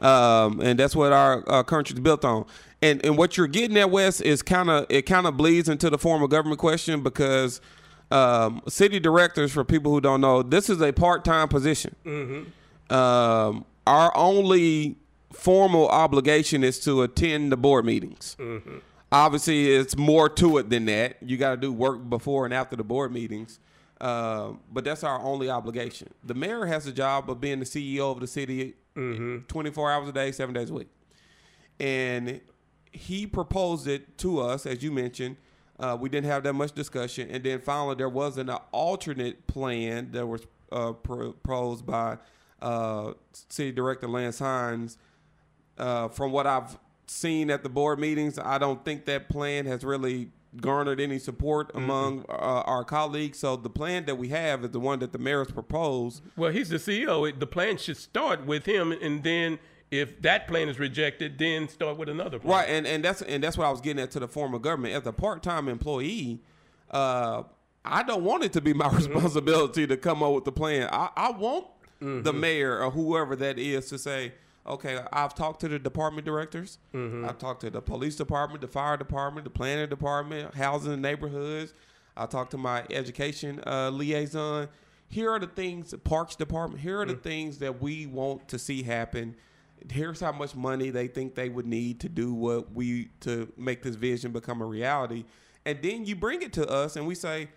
um, 0.00 0.60
and 0.60 0.78
that's 0.78 0.96
what 0.96 1.12
our, 1.12 1.48
our 1.48 1.64
country's 1.64 2.00
built 2.00 2.24
on. 2.24 2.46
And 2.82 3.04
and 3.04 3.16
what 3.16 3.36
you're 3.36 3.46
getting 3.46 3.76
at, 3.76 3.90
Wes, 3.90 4.20
is 4.20 4.42
kind 4.42 4.70
of 4.70 4.86
it 4.88 5.02
kind 5.02 5.26
of 5.26 5.36
bleeds 5.36 5.68
into 5.68 5.90
the 5.90 5.98
form 5.98 6.22
of 6.22 6.30
government 6.30 6.58
question 6.60 7.02
because 7.02 7.60
um, 8.10 8.62
city 8.68 9.00
directors, 9.00 9.52
for 9.52 9.64
people 9.64 9.92
who 9.92 10.00
don't 10.00 10.20
know, 10.20 10.42
this 10.42 10.68
is 10.70 10.80
a 10.82 10.92
part 10.92 11.24
time 11.24 11.48
position. 11.48 11.94
Um, 12.90 13.64
our 13.86 14.16
only 14.16 14.96
formal 15.32 15.88
obligation 15.88 16.62
is 16.62 16.78
to 16.80 17.02
attend 17.02 17.50
the 17.52 17.56
board 17.56 17.84
meetings. 17.84 18.36
Obviously, 19.10 19.72
it's 19.72 19.96
more 19.96 20.28
to 20.28 20.58
it 20.58 20.70
than 20.70 20.86
that. 20.86 21.16
You 21.22 21.36
got 21.36 21.52
to 21.52 21.56
do 21.56 21.72
work 21.72 22.08
before 22.08 22.44
and 22.44 22.52
after 22.54 22.76
the 22.76 22.84
board 22.84 23.12
meetings. 23.12 23.60
Uh, 24.00 24.52
but 24.72 24.84
that's 24.84 25.04
our 25.04 25.20
only 25.20 25.48
obligation. 25.48 26.12
The 26.24 26.34
mayor 26.34 26.66
has 26.66 26.84
the 26.84 26.92
job 26.92 27.30
of 27.30 27.40
being 27.40 27.60
the 27.60 27.64
CEO 27.64 28.10
of 28.10 28.20
the 28.20 28.26
city 28.26 28.74
24 28.94 29.90
hours 29.90 30.08
a 30.08 30.12
day, 30.12 30.32
seven 30.32 30.54
days 30.54 30.70
a 30.70 30.74
week. 30.74 30.88
And 31.80 32.40
he 32.92 33.26
proposed 33.26 33.88
it 33.88 34.18
to 34.18 34.40
us, 34.40 34.66
as 34.66 34.82
you 34.82 34.92
mentioned. 34.92 35.36
Uh, 35.78 35.96
we 36.00 36.08
didn't 36.08 36.26
have 36.30 36.44
that 36.44 36.52
much 36.52 36.72
discussion. 36.72 37.28
And 37.30 37.42
then 37.42 37.60
finally, 37.60 37.96
there 37.96 38.08
was 38.08 38.38
an 38.38 38.50
alternate 38.70 39.46
plan 39.48 40.12
that 40.12 40.26
was 40.26 40.46
uh, 40.70 40.92
proposed 40.92 41.84
by 41.84 42.18
uh, 42.62 43.14
City 43.32 43.72
Director 43.72 44.06
Lance 44.08 44.38
Hines. 44.38 44.96
Uh, 45.76 46.06
from 46.08 46.30
what 46.30 46.46
I've 46.46 46.78
seen 47.08 47.50
at 47.50 47.64
the 47.64 47.68
board 47.68 47.98
meetings, 47.98 48.38
I 48.38 48.58
don't 48.58 48.84
think 48.84 49.06
that 49.06 49.28
plan 49.28 49.66
has 49.66 49.82
really 49.82 50.30
garnered 50.60 51.00
any 51.00 51.18
support 51.18 51.70
among 51.74 52.24
uh, 52.28 52.32
our 52.32 52.84
colleagues. 52.84 53.38
So 53.38 53.56
the 53.56 53.70
plan 53.70 54.04
that 54.06 54.16
we 54.16 54.28
have 54.28 54.64
is 54.64 54.70
the 54.70 54.80
one 54.80 54.98
that 55.00 55.12
the 55.12 55.18
mayor's 55.18 55.50
proposed. 55.50 56.22
Well, 56.36 56.50
he's 56.50 56.68
the 56.68 56.76
CEO. 56.76 57.38
The 57.38 57.46
plan 57.46 57.76
should 57.78 57.96
start 57.96 58.46
with 58.46 58.66
him, 58.66 58.92
and 58.92 59.22
then 59.22 59.58
if 59.90 60.20
that 60.22 60.48
plan 60.48 60.68
is 60.68 60.78
rejected, 60.78 61.38
then 61.38 61.68
start 61.68 61.96
with 61.96 62.08
another 62.08 62.38
plan. 62.38 62.52
Right, 62.52 62.68
and, 62.68 62.86
and 62.86 63.04
that's 63.04 63.22
and 63.22 63.42
that's 63.42 63.56
what 63.56 63.66
I 63.66 63.70
was 63.70 63.80
getting 63.80 64.02
at 64.02 64.10
to 64.12 64.20
the 64.20 64.28
former 64.28 64.58
government. 64.58 64.94
As 64.94 65.06
a 65.06 65.12
part 65.12 65.42
time 65.42 65.68
employee, 65.68 66.42
uh, 66.90 67.44
I 67.84 68.02
don't 68.02 68.24
want 68.24 68.44
it 68.44 68.52
to 68.54 68.60
be 68.60 68.72
my 68.72 68.88
responsibility 68.92 69.86
to 69.86 69.96
come 69.96 70.22
up 70.22 70.32
with 70.32 70.44
the 70.44 70.52
plan. 70.52 70.88
I, 70.90 71.10
I 71.16 71.30
want 71.30 71.66
the 72.00 72.32
mayor 72.34 72.82
or 72.82 72.90
whoever 72.90 73.34
that 73.36 73.58
is 73.58 73.88
to 73.88 73.98
say, 73.98 74.34
okay, 74.66 75.00
I've 75.12 75.34
talked 75.34 75.60
to 75.60 75.68
the 75.68 75.78
department 75.78 76.24
directors, 76.24 76.78
I've 77.24 77.38
talked 77.38 77.60
to 77.62 77.70
the 77.70 77.82
police 77.82 78.16
department, 78.16 78.60
the 78.60 78.68
fire 78.68 78.96
department, 78.96 79.44
the 79.44 79.50
planning 79.50 79.88
department, 79.88 80.54
housing 80.54 80.92
and 80.92 81.02
neighborhoods. 81.02 81.74
I 82.16 82.26
talked 82.26 82.52
to 82.52 82.58
my 82.58 82.84
education 82.90 83.60
uh, 83.66 83.90
liaison. 83.90 84.68
Here 85.08 85.30
are 85.30 85.38
the 85.40 85.48
things, 85.48 85.94
parks 86.04 86.36
department. 86.36 86.80
Here 86.80 87.00
are 87.00 87.06
the 87.06 87.14
things 87.16 87.58
that 87.58 87.80
we 87.82 88.06
want 88.06 88.48
to 88.48 88.58
see 88.58 88.82
happen 88.82 89.36
here's 89.90 90.20
how 90.20 90.32
much 90.32 90.54
money 90.54 90.90
they 90.90 91.06
think 91.06 91.34
they 91.34 91.48
would 91.48 91.66
need 91.66 92.00
to 92.00 92.08
do 92.08 92.32
what 92.32 92.72
we 92.72 93.08
to 93.20 93.52
make 93.56 93.82
this 93.82 93.96
vision 93.96 94.32
become 94.32 94.62
a 94.62 94.64
reality 94.64 95.24
and 95.66 95.78
then 95.82 96.04
you 96.04 96.16
bring 96.16 96.42
it 96.42 96.52
to 96.52 96.66
us 96.68 96.96
and 96.96 97.06
we 97.06 97.14
say 97.14 97.48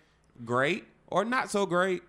great 0.44 0.84
or 1.06 1.24
not 1.24 1.50
so 1.50 1.64
great 1.64 2.02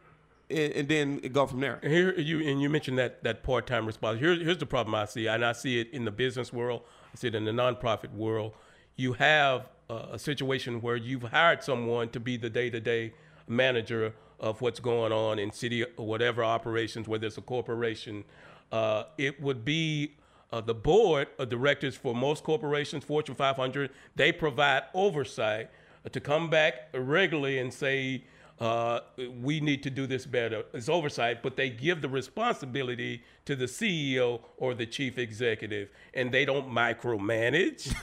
and, 0.50 0.74
and 0.74 0.88
then 0.88 1.20
it 1.24 1.34
go 1.34 1.46
from 1.46 1.60
there 1.60 1.80
And 1.82 1.92
Here 1.92 2.14
you 2.18 2.40
and 2.48 2.62
you 2.62 2.70
mentioned 2.70 2.98
that 2.98 3.24
that 3.24 3.44
part 3.44 3.68
time 3.68 3.86
response. 3.86 4.20
Here's 4.20 4.42
here's 4.42 4.58
the 4.58 4.66
problem 4.66 4.96
I 4.96 5.06
see, 5.06 5.28
and 5.28 5.44
I 5.46 5.54
see 5.54 5.80
it 5.80 5.90
in 5.92 6.06
the 6.06 6.12
business 6.12 6.52
world. 6.52 6.82
I 7.14 7.18
see 7.18 7.28
it 7.28 7.36
in 7.36 7.46
the 7.46 7.52
nonprofit 7.52 8.14
world. 8.14 8.54
You 8.96 9.14
have 9.14 9.70
uh, 9.90 10.08
a 10.12 10.20
situation 10.20 10.82
where 10.82 10.96
you've 10.96 11.24
hired 11.24 11.64
someone 11.64 12.10
to 12.10 12.20
be 12.20 12.38
the 12.38 12.50
day 12.50 12.70
to 12.70 12.80
day 12.80 13.14
manager 13.48 14.14
of 14.40 14.62
what's 14.62 14.80
going 14.80 15.12
on 15.12 15.40
in 15.40 15.52
city 15.52 15.86
or 15.98 16.06
whatever 16.06 16.44
operations, 16.44 17.08
whether 17.08 17.28
it's 17.28 17.38
a 17.38 17.42
corporation. 17.42 18.24
Uh, 18.72 19.04
it 19.18 19.42
would 19.42 19.66
be 19.66 20.14
uh, 20.52 20.62
the 20.62 20.74
board 20.74 21.28
of 21.38 21.50
directors 21.50 21.96
for 21.96 22.16
most 22.16 22.44
corporations, 22.44 23.04
Fortune 23.04 23.36
500. 23.36 23.90
They 24.16 24.32
provide 24.32 24.84
oversight 24.94 25.70
to 26.10 26.20
come 26.20 26.50
back 26.50 26.90
regularly 26.94 27.60
and 27.60 27.74
say, 27.74 28.24
uh, 28.60 29.00
we 29.42 29.62
need 29.62 29.84
to 29.84 29.90
do 29.90 30.06
this 30.06 30.26
better. 30.26 30.64
It's 30.74 30.90
oversight, 30.90 31.42
but 31.42 31.56
they 31.56 31.70
give 31.70 32.02
the 32.02 32.10
responsibility 32.10 33.24
to 33.46 33.56
the 33.56 33.66
CEO 33.66 34.42
or 34.58 34.74
the 34.74 34.86
chief 34.86 35.18
executive, 35.18 35.90
and 36.14 36.30
they 36.30 36.44
don't 36.44 36.70
micromanage, 36.70 37.94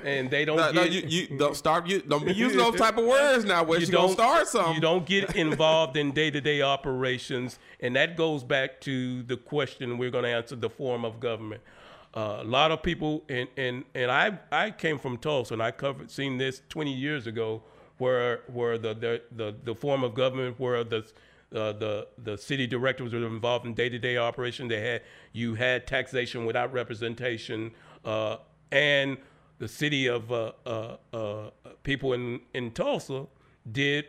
and 0.04 0.30
they 0.30 0.46
don't. 0.46 0.56
No, 0.56 0.72
no, 0.72 0.82
you, 0.84 1.02
you 1.06 1.36
don't 1.36 1.54
start. 1.54 1.86
You 1.86 2.00
don't 2.00 2.24
be 2.24 2.32
using 2.32 2.56
those 2.56 2.76
type 2.76 2.96
of 2.96 3.04
words 3.06 3.44
now. 3.44 3.62
Where 3.64 3.80
you, 3.80 3.86
don't 3.86 4.12
start 4.12 4.48
something? 4.48 4.74
You 4.74 4.80
don't 4.80 5.04
get 5.04 5.36
involved 5.36 5.98
in 5.98 6.12
day-to-day 6.12 6.62
operations, 6.62 7.58
and 7.80 7.94
that 7.96 8.16
goes 8.16 8.42
back 8.42 8.80
to 8.82 9.22
the 9.24 9.36
question 9.36 9.98
we're 9.98 10.10
going 10.10 10.24
to 10.24 10.30
answer: 10.30 10.56
the 10.56 10.70
form 10.70 11.04
of 11.04 11.20
government. 11.20 11.60
Uh, 12.16 12.38
a 12.40 12.44
lot 12.44 12.70
of 12.70 12.82
people, 12.82 13.24
and 13.28 13.46
and 13.58 13.84
and 13.94 14.10
I 14.10 14.38
I 14.50 14.70
came 14.70 14.98
from 14.98 15.18
Tulsa, 15.18 15.52
and 15.52 15.62
I 15.62 15.70
covered 15.70 16.10
seen 16.10 16.38
this 16.38 16.62
20 16.70 16.94
years 16.94 17.26
ago 17.26 17.62
where 17.98 18.40
where 18.46 18.78
the 18.78 18.94
the, 18.94 19.22
the, 19.32 19.54
the 19.64 19.74
form 19.74 20.02
of 20.04 20.14
government 20.14 20.58
where 20.58 20.84
the 20.84 21.04
uh, 21.54 21.72
the 21.72 22.06
the 22.22 22.36
city 22.36 22.66
directors 22.66 23.12
were 23.12 23.26
involved 23.26 23.66
in 23.66 23.74
day-to-day 23.74 24.16
operation. 24.16 24.68
They 24.68 24.80
had 24.80 25.02
you 25.32 25.54
had 25.54 25.86
taxation 25.86 26.44
without 26.44 26.72
representation, 26.72 27.72
uh, 28.04 28.36
and 28.70 29.16
the 29.58 29.68
city 29.68 30.06
of 30.06 30.30
uh, 30.30 30.52
uh, 30.66 30.96
uh 31.12 31.50
people 31.82 32.12
in 32.12 32.40
in 32.52 32.70
Tulsa 32.72 33.26
did 33.70 34.06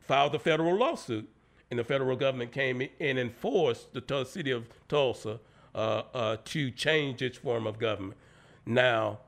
file 0.00 0.28
the 0.28 0.38
federal 0.38 0.76
lawsuit, 0.76 1.28
and 1.70 1.78
the 1.78 1.84
federal 1.84 2.16
government 2.16 2.52
came 2.52 2.82
in 2.82 2.90
and 3.00 3.18
enforced 3.18 3.94
the 3.94 4.24
city 4.24 4.50
of 4.50 4.68
Tulsa 4.88 5.40
uh, 5.74 6.36
to 6.44 6.70
change 6.70 7.22
its 7.22 7.38
form 7.38 7.66
of 7.66 7.78
government. 7.78 8.18
Now, 8.66 9.20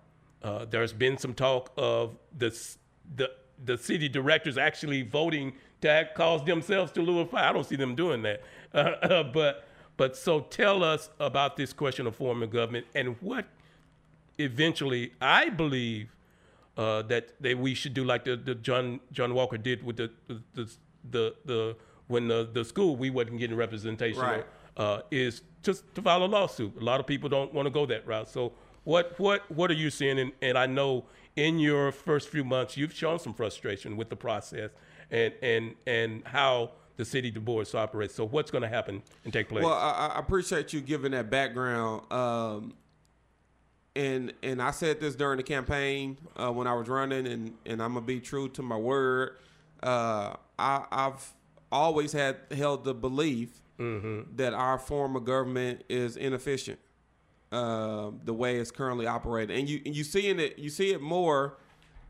there's 0.68 0.92
been 0.92 1.16
some 1.16 1.32
talk 1.32 1.72
of 1.76 2.16
this 2.36 2.76
the 3.14 3.30
the 3.64 3.78
city 3.78 4.08
directors 4.08 4.58
actually 4.58 5.02
voting 5.02 5.54
to 5.80 6.08
cause 6.14 6.44
themselves 6.44 6.92
to 6.92 7.02
lure 7.02 7.26
fire. 7.26 7.50
I 7.50 7.52
don't 7.52 7.66
see 7.66 7.76
them 7.76 7.94
doing 7.94 8.22
that. 8.22 8.42
Uh, 8.74 8.78
uh, 8.78 9.22
but 9.22 9.66
but 9.96 10.16
so 10.16 10.40
tell 10.40 10.84
us 10.84 11.10
about 11.18 11.56
this 11.56 11.72
question 11.72 12.06
of 12.06 12.16
form 12.16 12.42
of 12.42 12.50
government 12.50 12.86
and 12.94 13.16
what 13.20 13.46
eventually 14.38 15.12
I 15.20 15.48
believe 15.48 16.14
uh, 16.76 17.02
that 17.02 17.40
that 17.40 17.58
we 17.58 17.74
should 17.74 17.94
do 17.94 18.04
like 18.04 18.24
the, 18.24 18.36
the 18.36 18.54
John 18.54 19.00
John 19.12 19.34
Walker 19.34 19.56
did 19.56 19.82
with 19.82 19.96
the 19.96 20.10
the 20.26 20.70
the, 21.10 21.34
the 21.44 21.76
when 22.08 22.28
the, 22.28 22.48
the 22.52 22.64
school 22.64 22.96
we 22.96 23.10
wasn't 23.10 23.38
getting 23.38 23.56
representation 23.56 24.22
right. 24.22 24.46
uh, 24.76 25.00
is 25.10 25.42
just 25.62 25.82
to 25.94 26.02
file 26.02 26.24
a 26.24 26.26
lawsuit. 26.26 26.80
A 26.80 26.84
lot 26.84 27.00
of 27.00 27.06
people 27.06 27.28
don't 27.28 27.52
want 27.52 27.66
to 27.66 27.70
go 27.70 27.86
that 27.86 28.06
route. 28.06 28.28
So 28.28 28.52
what 28.86 29.18
what 29.18 29.50
what 29.50 29.68
are 29.68 29.74
you 29.74 29.90
seeing? 29.90 30.18
And, 30.18 30.32
and 30.40 30.56
I 30.56 30.66
know 30.66 31.06
in 31.34 31.58
your 31.58 31.90
first 31.90 32.28
few 32.28 32.44
months, 32.44 32.76
you've 32.76 32.94
shown 32.94 33.18
some 33.18 33.34
frustration 33.34 33.96
with 33.96 34.10
the 34.10 34.16
process 34.16 34.70
and 35.10 35.34
and 35.42 35.74
and 35.88 36.22
how 36.24 36.70
the 36.96 37.04
city 37.04 37.32
boards 37.32 37.74
operates. 37.74 38.14
So 38.14 38.24
what's 38.24 38.50
going 38.50 38.62
to 38.62 38.68
happen 38.68 39.02
and 39.24 39.32
take 39.32 39.48
place? 39.48 39.64
Well, 39.64 39.74
I, 39.74 40.12
I 40.14 40.18
appreciate 40.20 40.72
you 40.72 40.80
giving 40.80 41.12
that 41.12 41.28
background. 41.30 42.10
Um, 42.12 42.74
and 43.96 44.32
and 44.44 44.62
I 44.62 44.70
said 44.70 45.00
this 45.00 45.16
during 45.16 45.38
the 45.38 45.42
campaign 45.42 46.16
uh, 46.36 46.52
when 46.52 46.68
I 46.68 46.74
was 46.74 46.88
running, 46.88 47.26
and 47.26 47.54
and 47.66 47.82
I'm 47.82 47.94
gonna 47.94 48.06
be 48.06 48.20
true 48.20 48.48
to 48.50 48.62
my 48.62 48.76
word. 48.76 49.36
Uh, 49.82 50.34
I, 50.60 50.84
I've 50.92 51.32
always 51.72 52.12
had 52.12 52.36
held 52.52 52.84
the 52.84 52.94
belief 52.94 53.62
mm-hmm. 53.80 54.36
that 54.36 54.54
our 54.54 54.78
form 54.78 55.16
of 55.16 55.24
government 55.24 55.82
is 55.88 56.16
inefficient 56.16 56.78
uh, 57.52 58.10
the 58.24 58.34
way 58.34 58.56
it's 58.56 58.70
currently 58.70 59.06
operated, 59.06 59.56
and 59.58 59.68
you 59.68 59.80
you 59.84 60.04
seeing 60.04 60.38
it 60.40 60.58
you 60.58 60.70
see 60.70 60.92
it 60.92 61.00
more. 61.00 61.58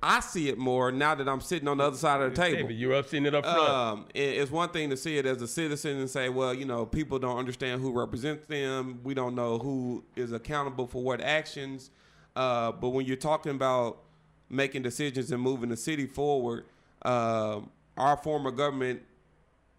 I 0.03 0.21
see 0.21 0.49
it 0.51 0.59
more 0.59 0.93
now 0.93 1.15
that 1.15 1.27
I'm 1.27 1.41
sitting 1.41 1.67
on 1.69 1.79
the 1.79 1.85
other 1.85 1.97
side 1.97 2.21
of 2.21 2.31
the 2.31 2.37
table. 2.37 2.71
You're 2.71 2.95
up 2.95 3.09
seeing 3.09 3.25
it 3.25 3.35
up 3.35 3.45
front. 3.45 3.59
Um, 3.59 4.05
it's 4.15 4.51
one 4.51 4.69
thing 4.69 4.91
to 4.91 4.97
see 4.97 5.17
it 5.17 5.25
as 5.25 5.41
a 5.41 5.49
citizen 5.49 5.97
and 5.97 6.09
say, 6.09 6.29
well, 6.29 6.53
you 6.53 6.67
know, 6.67 6.85
people 6.85 7.19
don't 7.19 7.39
understand 7.39 7.81
who 7.81 7.99
represents 7.99 8.47
them. 8.47 9.01
We 9.03 9.15
don't 9.15 9.35
know 9.35 9.59
who 9.59 10.05
is 10.15 10.33
accountable 10.33 10.87
for 10.87 11.03
what 11.03 11.23
actions. 11.23 11.91
Uh, 12.37 12.73
but 12.73 12.91
when 12.91 13.07
you're 13.07 13.17
talking 13.17 13.53
about 13.53 14.03
making 14.51 14.83
decisions 14.83 15.33
and 15.33 15.43
moving 15.43 15.71
the 15.71 15.77
city 15.77 16.07
forward, 16.07 16.67
uh, 17.03 17.61
our 17.97 18.19
form 18.19 18.47
of 18.47 18.55
government 18.55 19.01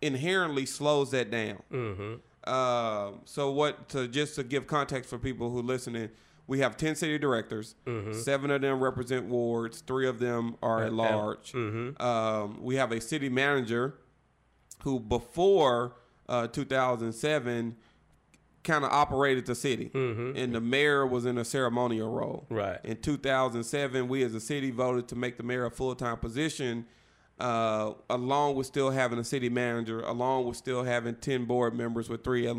inherently 0.02 0.66
slows 0.66 1.12
that 1.12 1.30
down. 1.30 1.62
Mm-hmm. 1.72 2.16
Uh, 2.48 3.12
so 3.26 3.52
what? 3.52 3.90
To 3.90 4.08
just 4.08 4.36
to 4.36 4.44
give 4.44 4.68
context 4.68 5.10
for 5.10 5.18
people 5.18 5.50
who 5.50 5.62
listening, 5.62 6.10
we 6.48 6.60
have 6.60 6.78
ten 6.78 6.96
city 6.96 7.18
directors. 7.18 7.76
Mm-hmm. 7.86 8.14
Seven 8.14 8.52
of 8.52 8.62
them 8.62 8.80
represent 8.80 9.26
wards. 9.26 9.82
Three 9.82 10.08
of 10.08 10.20
them 10.20 10.56
are 10.62 10.84
at 10.84 10.94
large. 10.94 11.52
Mm-hmm. 11.52 12.02
Um, 12.02 12.60
we 12.62 12.76
have 12.76 12.92
a 12.92 13.02
city 13.02 13.30
manager 13.30 13.96
who, 14.84 15.00
before 15.00 15.96
uh, 16.30 16.48
2007, 16.48 17.76
kind 18.64 18.84
of 18.84 18.92
operated 18.92 19.46
the 19.46 19.56
city, 19.56 19.90
mm-hmm. 19.94 20.38
and 20.38 20.54
the 20.54 20.62
mayor 20.62 21.08
was 21.08 21.26
in 21.26 21.38
a 21.38 21.46
ceremonial 21.46 22.12
role. 22.12 22.46
Right. 22.50 22.80
In 22.84 22.98
2007, 22.98 24.08
we 24.08 24.24
as 24.24 24.36
a 24.36 24.40
city 24.42 24.72
voted 24.72 25.08
to 25.10 25.16
make 25.16 25.38
the 25.38 25.44
mayor 25.44 25.66
a 25.66 25.72
full 25.72 25.96
time 25.96 26.18
position 26.18 26.86
uh, 27.40 27.94
along 28.10 28.56
with 28.56 28.68
still 28.68 28.90
having 28.90 29.20
a 29.20 29.24
city 29.24 29.50
manager, 29.50 30.02
along 30.02 30.46
with 30.46 30.58
still 30.58 30.84
having 30.84 31.16
10 31.16 31.46
board 31.46 31.76
members 31.76 32.10
with 32.10 32.24
three 32.24 32.48
at. 32.48 32.56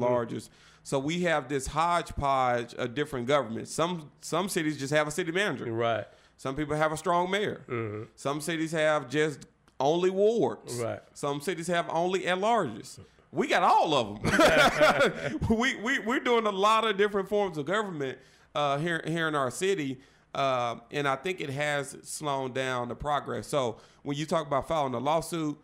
Mm-hmm. 0.49 0.55
So 0.85 0.99
we 0.99 1.23
have 1.23 1.49
this 1.49 1.67
hodgepodge 1.67 2.75
of 2.75 2.95
different 2.95 3.27
governments. 3.27 3.71
Some 3.71 4.11
some 4.21 4.49
cities 4.49 4.79
just 4.79 4.93
have 4.93 5.07
a 5.07 5.11
city 5.11 5.33
manager. 5.33 5.71
Right. 5.71 6.07
Some 6.38 6.55
people 6.55 6.77
have 6.77 6.93
a 6.93 6.97
strong 6.97 7.31
mayor. 7.31 7.62
Mm-hmm. 7.69 8.05
Some 8.14 8.41
cities 8.41 8.73
have 8.73 9.11
just 9.11 9.47
only 9.81 10.11
wards. 10.11 10.77
Right. 10.77 11.01
Some 11.12 11.41
cities 11.41 11.67
have 11.67 11.88
only 11.91 12.27
at 12.27 12.38
larges. 12.38 13.01
We 13.33 13.49
got 13.49 13.62
all 13.62 13.95
of 13.95 14.23
them. 14.23 15.41
we, 15.51 15.77
we, 15.77 15.99
we're 15.99 16.21
doing 16.21 16.47
a 16.47 16.51
lot 16.51 16.87
of 16.87 16.97
different 16.97 17.29
forms 17.29 17.59
of 17.59 17.67
government 17.67 18.19
uh, 18.55 18.79
here, 18.79 19.03
here 19.07 19.29
in 19.29 19.35
our 19.35 19.51
city. 19.51 20.01
Uh, 20.35 20.77
and 20.91 21.09
I 21.09 21.17
think 21.17 21.41
it 21.41 21.51
has 21.51 21.97
slowed 22.03 22.55
down 22.55 22.88
the 22.88 22.95
progress. 22.95 23.47
So 23.47 23.79
when 24.03 24.17
you 24.17 24.27
talk 24.27 24.47
about 24.47 24.69
filing 24.69 24.95
a 24.95 24.99
lawsuit, 24.99 25.59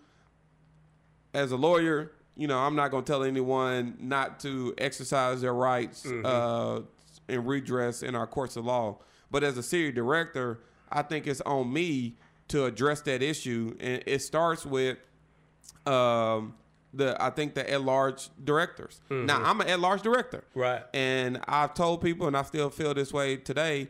as 1.35 1.53
a 1.53 1.57
lawyer, 1.57 2.13
you 2.37 2.47
know, 2.47 2.59
I'm 2.59 2.77
not 2.77 2.91
going 2.91 3.05
to 3.05 3.13
tell 3.13 3.25
anyone 3.25 3.97
not 4.01 4.41
to 4.41 4.75
exercise 4.79 5.41
their 5.41 5.55
rights 5.55 6.05
mm-hmm. 6.05 6.25
uh, 6.25 6.81
and 7.29 7.47
redress 7.47 8.03
in 8.03 8.15
our 8.15 8.27
courts 8.27 8.57
of 8.57 8.65
law. 8.65 8.99
But 9.31 9.45
as 9.45 9.59
a 9.59 9.63
city 9.63 9.93
director, 9.93 10.61
I 10.91 11.03
think 11.03 11.27
it's 11.27 11.41
on 11.43 11.73
me 11.73 12.17
to 12.49 12.67
address 12.67 13.01
that 13.03 13.23
issue, 13.23 13.77
and 13.81 14.03
it 14.07 14.23
starts 14.23 14.65
with 14.65 14.99
um, 15.87 16.55
the 16.93 17.17
I 17.21 17.31
think 17.31 17.55
the 17.55 17.69
at 17.69 17.83
large 17.83 18.29
directors. 18.43 19.01
Mm-hmm. 19.11 19.27
Now 19.27 19.43
I'm 19.43 19.61
an 19.61 19.69
at 19.69 19.81
large 19.81 20.03
director, 20.03 20.45
right? 20.55 20.83
And 20.93 21.41
I've 21.49 21.75
told 21.75 22.03
people, 22.03 22.27
and 22.27 22.37
I 22.37 22.43
still 22.43 22.71
feel 22.71 22.95
this 22.95 23.13
way 23.13 23.37
today. 23.37 23.89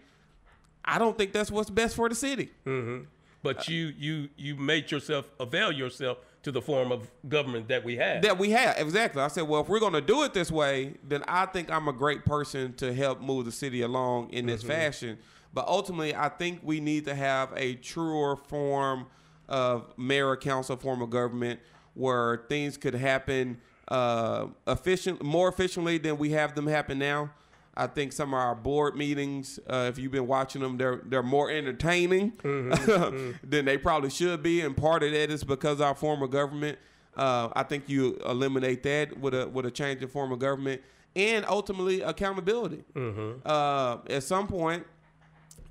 I 0.85 0.99
don't 0.99 1.17
think 1.17 1.33
that's 1.33 1.51
what's 1.51 1.71
best 1.71 1.97
for 1.97 2.09
the 2.09 2.15
city. 2.15 2.51
Mm-hmm. 2.67 3.05
But 3.43 3.69
you 3.69 3.93
you 3.99 4.29
you 4.37 4.57
made 4.57 4.91
yourself 4.91 5.31
avail 5.39 5.71
yourself 5.71 6.19
to 6.45 6.53
the 6.53 6.63
form 6.63 6.93
of 6.93 7.11
government 7.29 7.69
that 7.69 7.85
we 7.85 7.97
have. 7.97 8.23
That 8.23 8.39
we 8.39 8.51
have 8.51 8.79
exactly. 8.79 9.21
I 9.23 9.29
said, 9.29 9.43
well, 9.43 9.63
if 9.63 9.69
we're 9.69 9.81
going 9.81 9.93
to 9.95 10.01
do 10.01 10.23
it 10.25 10.35
this 10.35 10.51
way, 10.51 10.95
then 11.07 11.23
I 11.29 11.47
think 11.47 11.71
I'm 11.71 11.89
a 11.89 11.93
great 11.93 12.25
person 12.25 12.75
to 12.75 12.93
help 12.95 13.21
move 13.21 13.45
the 13.45 13.53
city 13.53 13.83
along 13.83 14.31
in 14.31 14.47
this 14.47 14.61
mm-hmm. 14.61 14.71
fashion. 14.71 15.19
But 15.53 15.69
ultimately, 15.69 16.15
I 16.15 16.29
think 16.31 16.61
we 16.63 16.81
need 16.81 17.05
to 17.05 17.15
have 17.15 17.53
a 17.57 17.75
truer 17.75 18.37
form 18.37 19.07
of 19.49 19.93
mayor 19.99 20.37
council 20.37 20.77
form 20.77 21.03
of 21.03 21.11
government 21.11 21.61
where 21.95 22.45
things 22.49 22.77
could 22.77 22.95
happen 22.95 23.59
uh, 23.89 24.47
efficient, 24.67 25.23
more 25.23 25.49
efficiently 25.49 25.99
than 25.99 26.19
we 26.19 26.31
have 26.31 26.55
them 26.55 26.67
happen 26.67 26.99
now. 26.99 27.31
I 27.77 27.87
think 27.87 28.13
some 28.13 28.33
of 28.33 28.39
our 28.39 28.55
board 28.55 28.97
meetings, 28.97 29.59
uh, 29.69 29.87
if 29.89 29.99
you've 29.99 30.13
been 30.13 30.27
watching 30.27 30.63
them, 30.63 30.77
they're 30.77 31.01
they're 31.05 31.23
more 31.23 31.51
entertaining 31.51 32.33
mm-hmm, 32.33 32.73
mm-hmm. 32.91 33.49
than 33.49 33.65
they 33.65 33.79
probably 33.79 34.11
should 34.11 34.43
be. 34.43 34.61
And 34.61 34.77
part 34.77 35.03
of 35.03 35.13
that 35.13 35.31
is 35.31 35.45
because 35.45 35.81
our 35.81 35.95
form 35.95 36.23
of 36.23 36.31
government. 36.31 36.79
Uh, 37.17 37.49
I 37.55 37.63
think 37.63 37.89
you 37.89 38.19
eliminate 38.27 38.83
that 38.83 39.21
with 39.21 39.35
a 39.35 39.47
with 39.47 39.67
a 39.67 39.71
change 39.71 40.03
in 40.03 40.09
form 40.09 40.33
of 40.33 40.41
government 40.41 40.83
and 41.17 41.45
ultimately 41.47 42.01
accountability. 42.01 42.83
Mm-hmm. 42.95 43.47
Uh, 43.47 43.99
at 44.11 44.23
some 44.23 44.49
point, 44.49 44.85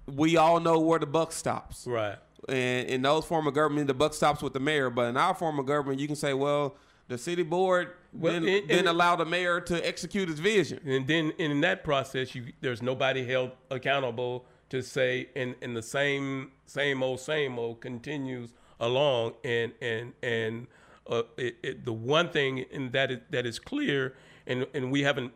we 0.08 0.38
all 0.38 0.60
know 0.60 0.80
where 0.80 1.00
the 1.00 1.06
buck 1.06 1.32
stops. 1.32 1.86
Right. 1.88 2.18
And 2.50 2.88
in 2.90 3.02
those 3.02 3.26
form 3.26 3.48
of 3.48 3.54
government, 3.54 3.88
the 3.88 3.94
buck 3.94 4.14
stops 4.14 4.42
with 4.42 4.54
the 4.54 4.60
mayor. 4.60 4.90
But 4.90 5.10
in 5.10 5.18
our 5.18 5.34
form 5.34 5.60
of 5.60 5.66
government, 5.66 6.00
you 6.00 6.08
can 6.08 6.16
say, 6.16 6.34
well, 6.34 6.76
the 7.08 7.18
city 7.18 7.44
board 7.44 7.90
well, 8.14 8.40
didn't, 8.40 8.72
and, 8.72 8.88
allow 8.88 9.16
the 9.16 9.26
mayor 9.26 9.60
to 9.62 9.88
execute 9.88 10.30
his 10.30 10.40
vision. 10.40 10.80
And 10.86 11.08
then 11.08 11.32
in 11.38 11.62
that 11.62 11.84
process, 11.84 12.34
you, 12.36 12.54
there's 12.62 12.82
nobody 12.82 13.26
held 13.26 13.52
accountable 13.70 14.46
to 14.70 14.82
say, 14.82 15.30
and, 15.36 15.56
in 15.62 15.74
the 15.74 15.82
same 15.82 16.52
same 16.66 17.04
old 17.04 17.20
same 17.20 17.60
old 17.60 17.82
continues 17.82 18.54
along, 18.80 19.34
and 19.44 19.74
and 19.82 20.14
and 20.24 20.68
uh, 21.08 21.24
it, 21.38 21.58
it, 21.64 21.86
the 21.86 21.94
one 21.94 22.30
thing 22.30 22.60
in 22.72 22.92
that 22.92 23.12
is, 23.12 23.20
that 23.30 23.46
is 23.46 23.60
clear, 23.60 24.16
and 24.48 24.66
and 24.74 24.92
we 24.92 25.02
haven't, 25.02 25.32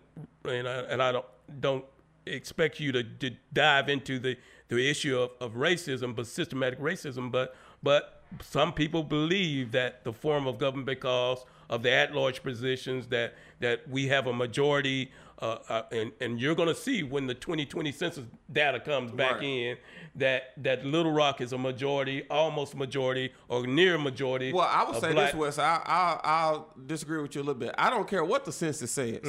and 0.46 0.68
I, 0.68 0.80
and 0.82 1.02
I 1.02 1.12
don't 1.12 1.26
don't 1.60 1.86
expect 2.26 2.80
you 2.80 2.92
to, 2.92 3.04
to 3.04 3.32
dive 3.54 3.90
into 3.90 4.20
the 4.20 4.38
the 4.70 4.90
issue 4.90 5.18
of, 5.18 5.32
of 5.40 5.54
racism, 5.54 6.16
but 6.16 6.28
systematic 6.28 6.80
racism, 6.80 7.32
but 7.32 7.56
but 7.84 8.24
some 8.42 8.74
people 8.74 9.04
believe 9.04 9.72
that 9.72 10.04
the 10.04 10.12
form 10.12 10.48
of 10.48 10.58
government 10.58 10.86
because 10.86 11.46
of 11.70 11.84
the 11.84 11.92
at-large 11.92 12.44
positions 12.44 13.08
that 13.08 13.36
that 13.60 13.88
we 13.90 14.08
have 14.08 14.28
a 14.28 14.34
majority 14.34 15.12
uh, 15.40 15.58
uh, 15.70 15.84
and, 15.92 16.12
and 16.20 16.42
you're 16.42 16.56
going 16.56 16.68
to 16.68 16.74
see 16.74 17.04
when 17.04 17.28
the 17.28 17.34
2020 17.36 17.92
census 17.92 18.26
data 18.52 18.80
comes 18.80 19.12
back 19.12 19.34
Right. 19.36 19.44
in 19.44 19.78
that 20.16 20.54
that 20.58 20.84
Little 20.84 21.12
Rock 21.12 21.42
is 21.42 21.54
a 21.54 21.58
majority, 21.60 22.26
almost 22.30 22.76
majority, 22.76 23.32
or 23.48 23.68
near 23.68 24.00
majority. 24.00 24.52
Well, 24.52 24.68
I 24.68 24.84
would 24.84 25.00
say 25.00 25.14
black- 25.14 25.34
this, 25.34 25.40
Wes. 25.40 25.60
I, 25.60 25.80
I, 25.86 26.20
I'll 26.24 26.74
disagree 26.88 27.22
with 27.22 27.36
you 27.36 27.42
a 27.42 27.44
little 27.44 27.60
bit. 27.60 27.76
I 27.78 27.92
don't 27.92 28.08
care 28.08 28.26
what 28.26 28.46
the 28.46 28.52
census 28.52 28.90
says. 28.90 29.20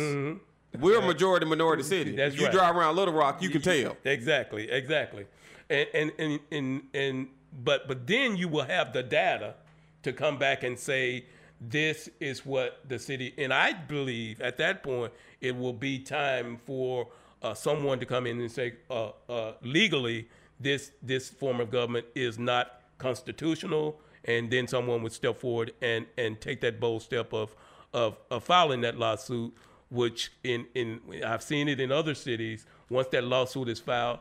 We're 0.80 0.98
a 0.98 1.02
majority 1.06 1.44
minority 1.44 1.82
city. 1.82 2.10
Mm-hmm. 2.12 2.16
That's 2.16 2.36
you 2.36 2.44
right. 2.44 2.52
drive 2.52 2.74
around 2.76 2.96
Little 2.96 3.12
Rock, 3.14 3.42
you 3.42 3.50
can 3.50 3.60
tell. 3.60 3.94
Exactly, 4.04 4.70
exactly. 4.70 5.26
And 5.68 5.88
and 5.92 6.12
and 6.18 6.40
and, 6.50 6.82
and 6.94 7.28
but 7.64 7.86
but 7.86 8.06
then 8.06 8.34
you 8.36 8.48
will 8.48 8.64
have 8.64 8.94
the 8.94 9.02
data 9.02 9.56
to 10.04 10.12
come 10.14 10.38
back 10.38 10.62
and 10.62 10.78
say 10.78 11.26
this 11.60 12.08
is 12.20 12.46
what 12.46 12.80
the 12.88 12.98
city 12.98 13.34
and 13.36 13.52
I 13.52 13.72
believe 13.72 14.40
at 14.40 14.58
that 14.58 14.82
point 14.82 15.12
it 15.40 15.56
will 15.56 15.72
be 15.72 15.98
time 15.98 16.58
for 16.64 17.08
uh, 17.42 17.54
someone 17.54 17.98
to 18.00 18.06
come 18.06 18.26
in 18.26 18.40
and 18.40 18.50
say 18.50 18.74
uh, 18.90 19.10
uh, 19.28 19.52
legally 19.62 20.28
this 20.60 20.92
this 21.02 21.28
form 21.28 21.60
of 21.60 21.70
government 21.70 22.06
is 22.14 22.38
not 22.38 22.80
constitutional 22.98 24.00
and 24.24 24.50
then 24.50 24.68
someone 24.68 25.02
would 25.02 25.12
step 25.12 25.38
forward 25.38 25.72
and 25.82 26.06
and 26.16 26.40
take 26.40 26.60
that 26.60 26.78
bold 26.78 27.02
step 27.02 27.32
of 27.32 27.54
of, 27.92 28.18
of 28.30 28.44
filing 28.44 28.82
that 28.82 28.98
lawsuit 28.98 29.52
which 29.90 30.30
in 30.44 30.66
in 30.74 31.00
I've 31.24 31.42
seen 31.42 31.68
it 31.68 31.80
in 31.80 31.90
other 31.90 32.14
cities. 32.14 32.66
Once 32.90 33.08
that 33.08 33.24
lawsuit 33.24 33.68
is 33.68 33.80
filed, 33.80 34.18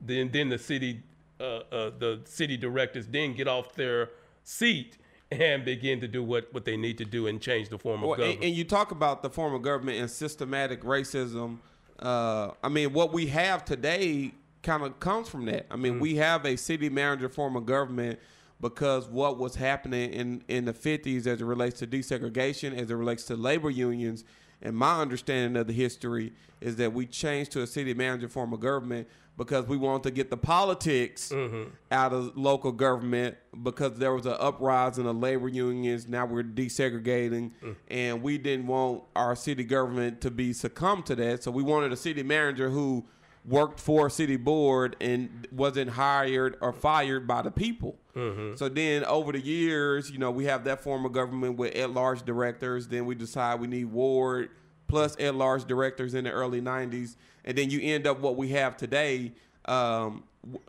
then 0.00 0.30
then 0.30 0.48
the 0.48 0.58
city 0.58 1.02
uh, 1.38 1.44
uh, 1.44 1.90
the 1.98 2.20
city 2.24 2.56
directors 2.56 3.06
then 3.06 3.34
get 3.34 3.48
off 3.48 3.74
their 3.74 4.10
seat 4.44 4.96
and 5.30 5.64
begin 5.64 6.00
to 6.00 6.08
do 6.08 6.22
what, 6.22 6.52
what 6.52 6.64
they 6.64 6.76
need 6.76 6.98
to 6.98 7.04
do 7.04 7.26
and 7.28 7.40
change 7.40 7.68
the 7.68 7.78
form 7.78 8.02
of 8.02 8.08
Well, 8.08 8.16
government. 8.18 8.36
and, 8.36 8.44
and 8.48 8.54
you 8.54 8.64
talk 8.64 8.90
about 8.90 9.22
the 9.22 9.30
form 9.30 9.54
of 9.54 9.62
government 9.62 9.98
and 9.98 10.10
systematic 10.10 10.82
racism. 10.82 11.58
Uh, 12.00 12.50
I 12.64 12.68
mean, 12.68 12.92
what 12.92 13.12
we 13.12 13.26
have 13.26 13.64
today 13.64 14.32
kind 14.62 14.82
of 14.82 14.98
comes 14.98 15.28
from 15.28 15.44
that. 15.46 15.66
I 15.70 15.76
Mm. 15.76 15.80
mean, 15.80 16.00
we 16.00 16.16
have 16.16 16.44
a 16.44 16.56
city 16.56 16.88
manager 16.88 17.28
form 17.28 17.54
of 17.56 17.64
government 17.64 18.18
because 18.60 19.08
what 19.08 19.38
was 19.38 19.54
happening 19.54 20.12
in, 20.12 20.42
in 20.48 20.64
the 20.64 20.72
50s 20.74 21.26
as 21.26 21.40
it 21.40 21.44
relates 21.44 21.78
to 21.78 21.86
desegregation, 21.86 22.76
as 22.76 22.90
it 22.90 22.94
relates 22.94 23.24
to 23.26 23.36
labor 23.36 23.70
unions, 23.70 24.24
and 24.62 24.76
my 24.76 25.00
understanding 25.00 25.58
of 25.58 25.66
the 25.66 25.72
history 25.72 26.32
is 26.60 26.76
that 26.76 26.92
we 26.92 27.06
changed 27.06 27.52
to 27.52 27.62
a 27.62 27.66
city 27.66 27.94
manager 27.94 28.28
form 28.28 28.52
of 28.52 28.60
government 28.60 29.08
because 29.40 29.66
we 29.66 29.78
wanted 29.78 30.02
to 30.02 30.10
get 30.10 30.28
the 30.28 30.36
politics 30.36 31.30
Mm-hmm. 31.30 31.70
out 31.90 32.12
of 32.12 32.36
local 32.36 32.72
government 32.72 33.36
because 33.62 33.96
there 33.98 34.12
was 34.12 34.26
an 34.26 34.36
uprising 34.38 35.06
of 35.06 35.16
labor 35.16 35.48
unions. 35.48 36.06
Now 36.06 36.26
we're 36.26 36.42
desegregating, 36.44 37.52
Mm. 37.62 37.76
and 37.88 38.22
we 38.22 38.36
didn't 38.36 38.66
want 38.66 39.04
our 39.16 39.34
city 39.34 39.64
government 39.64 40.20
to 40.20 40.30
be 40.30 40.52
succumb 40.52 41.02
to 41.04 41.14
that. 41.16 41.42
So 41.42 41.50
we 41.50 41.62
wanted 41.62 41.90
a 41.90 41.96
city 41.96 42.22
manager 42.22 42.68
who 42.68 43.06
worked 43.46 43.80
for 43.80 44.08
a 44.08 44.10
city 44.10 44.36
board 44.36 44.94
and 45.00 45.48
wasn't 45.50 45.88
hired 45.92 46.58
or 46.60 46.74
fired 46.74 47.26
by 47.26 47.40
the 47.40 47.50
people. 47.50 47.96
Mm-hmm. 48.14 48.56
So 48.56 48.68
then 48.68 49.04
over 49.06 49.32
the 49.32 49.40
years, 49.40 50.10
you 50.10 50.18
know, 50.18 50.30
we 50.30 50.44
have 50.44 50.64
that 50.64 50.82
form 50.82 51.06
of 51.06 51.12
government 51.12 51.56
with 51.56 51.74
at-large 51.74 52.26
directors. 52.26 52.88
Then 52.88 53.06
we 53.06 53.14
decide 53.14 53.58
we 53.58 53.68
need 53.68 53.86
ward 53.86 54.50
plus 54.90 55.16
at-large 55.18 55.64
directors 55.64 56.14
in 56.14 56.24
the 56.24 56.30
early 56.30 56.60
'90s, 56.60 57.16
and 57.44 57.56
then 57.56 57.70
you 57.70 57.80
end 57.82 58.06
up 58.06 58.20
what 58.20 58.36
we 58.36 58.48
have 58.48 58.76
today, 58.76 59.32
um, 59.66 60.24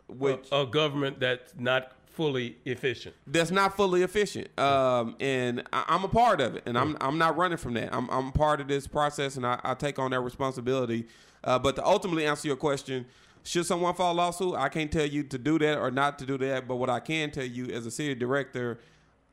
which 0.08 0.48
a, 0.52 0.60
a 0.60 0.66
government 0.66 1.20
that's 1.20 1.54
not 1.58 1.92
fully 2.06 2.56
efficient. 2.66 3.14
that's 3.26 3.50
not 3.50 3.76
fully 3.76 4.02
efficient. 4.02 4.46
Um, 4.58 5.16
and 5.18 5.62
I, 5.72 5.84
I'm 5.88 6.04
a 6.04 6.08
part 6.08 6.40
of 6.40 6.56
it, 6.56 6.62
and 6.66 6.78
I'm 6.78 6.96
I'm 7.00 7.18
not 7.18 7.36
running 7.36 7.58
from 7.58 7.74
that. 7.74 7.94
I'm 7.94 8.08
I'm 8.10 8.32
part 8.32 8.60
of 8.60 8.68
this 8.68 8.86
process, 8.86 9.36
and 9.36 9.46
I, 9.46 9.60
I 9.62 9.74
take 9.74 9.98
on 9.98 10.10
that 10.12 10.20
responsibility. 10.20 11.06
Uh, 11.44 11.58
but 11.58 11.74
to 11.76 11.84
ultimately 11.84 12.24
answer 12.24 12.46
your 12.46 12.56
question, 12.56 13.04
should 13.42 13.66
someone 13.66 13.94
file 13.94 14.12
a 14.12 14.14
lawsuit? 14.14 14.54
I 14.54 14.68
can't 14.68 14.92
tell 14.92 15.06
you 15.06 15.24
to 15.24 15.38
do 15.38 15.58
that 15.58 15.78
or 15.78 15.90
not 15.90 16.18
to 16.20 16.26
do 16.26 16.38
that. 16.38 16.68
But 16.68 16.76
what 16.76 16.90
I 16.90 17.00
can 17.00 17.30
tell 17.30 17.44
you, 17.44 17.66
as 17.66 17.86
a 17.86 17.90
city 17.90 18.14
director, 18.14 18.78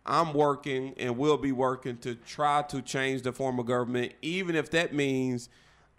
I'm 0.05 0.33
working 0.33 0.93
and 0.97 1.17
will 1.17 1.37
be 1.37 1.51
working 1.51 1.97
to 1.97 2.15
try 2.15 2.63
to 2.63 2.81
change 2.81 3.21
the 3.21 3.31
form 3.31 3.59
of 3.59 3.65
government, 3.65 4.13
even 4.21 4.55
if 4.55 4.71
that 4.71 4.93
means. 4.93 5.49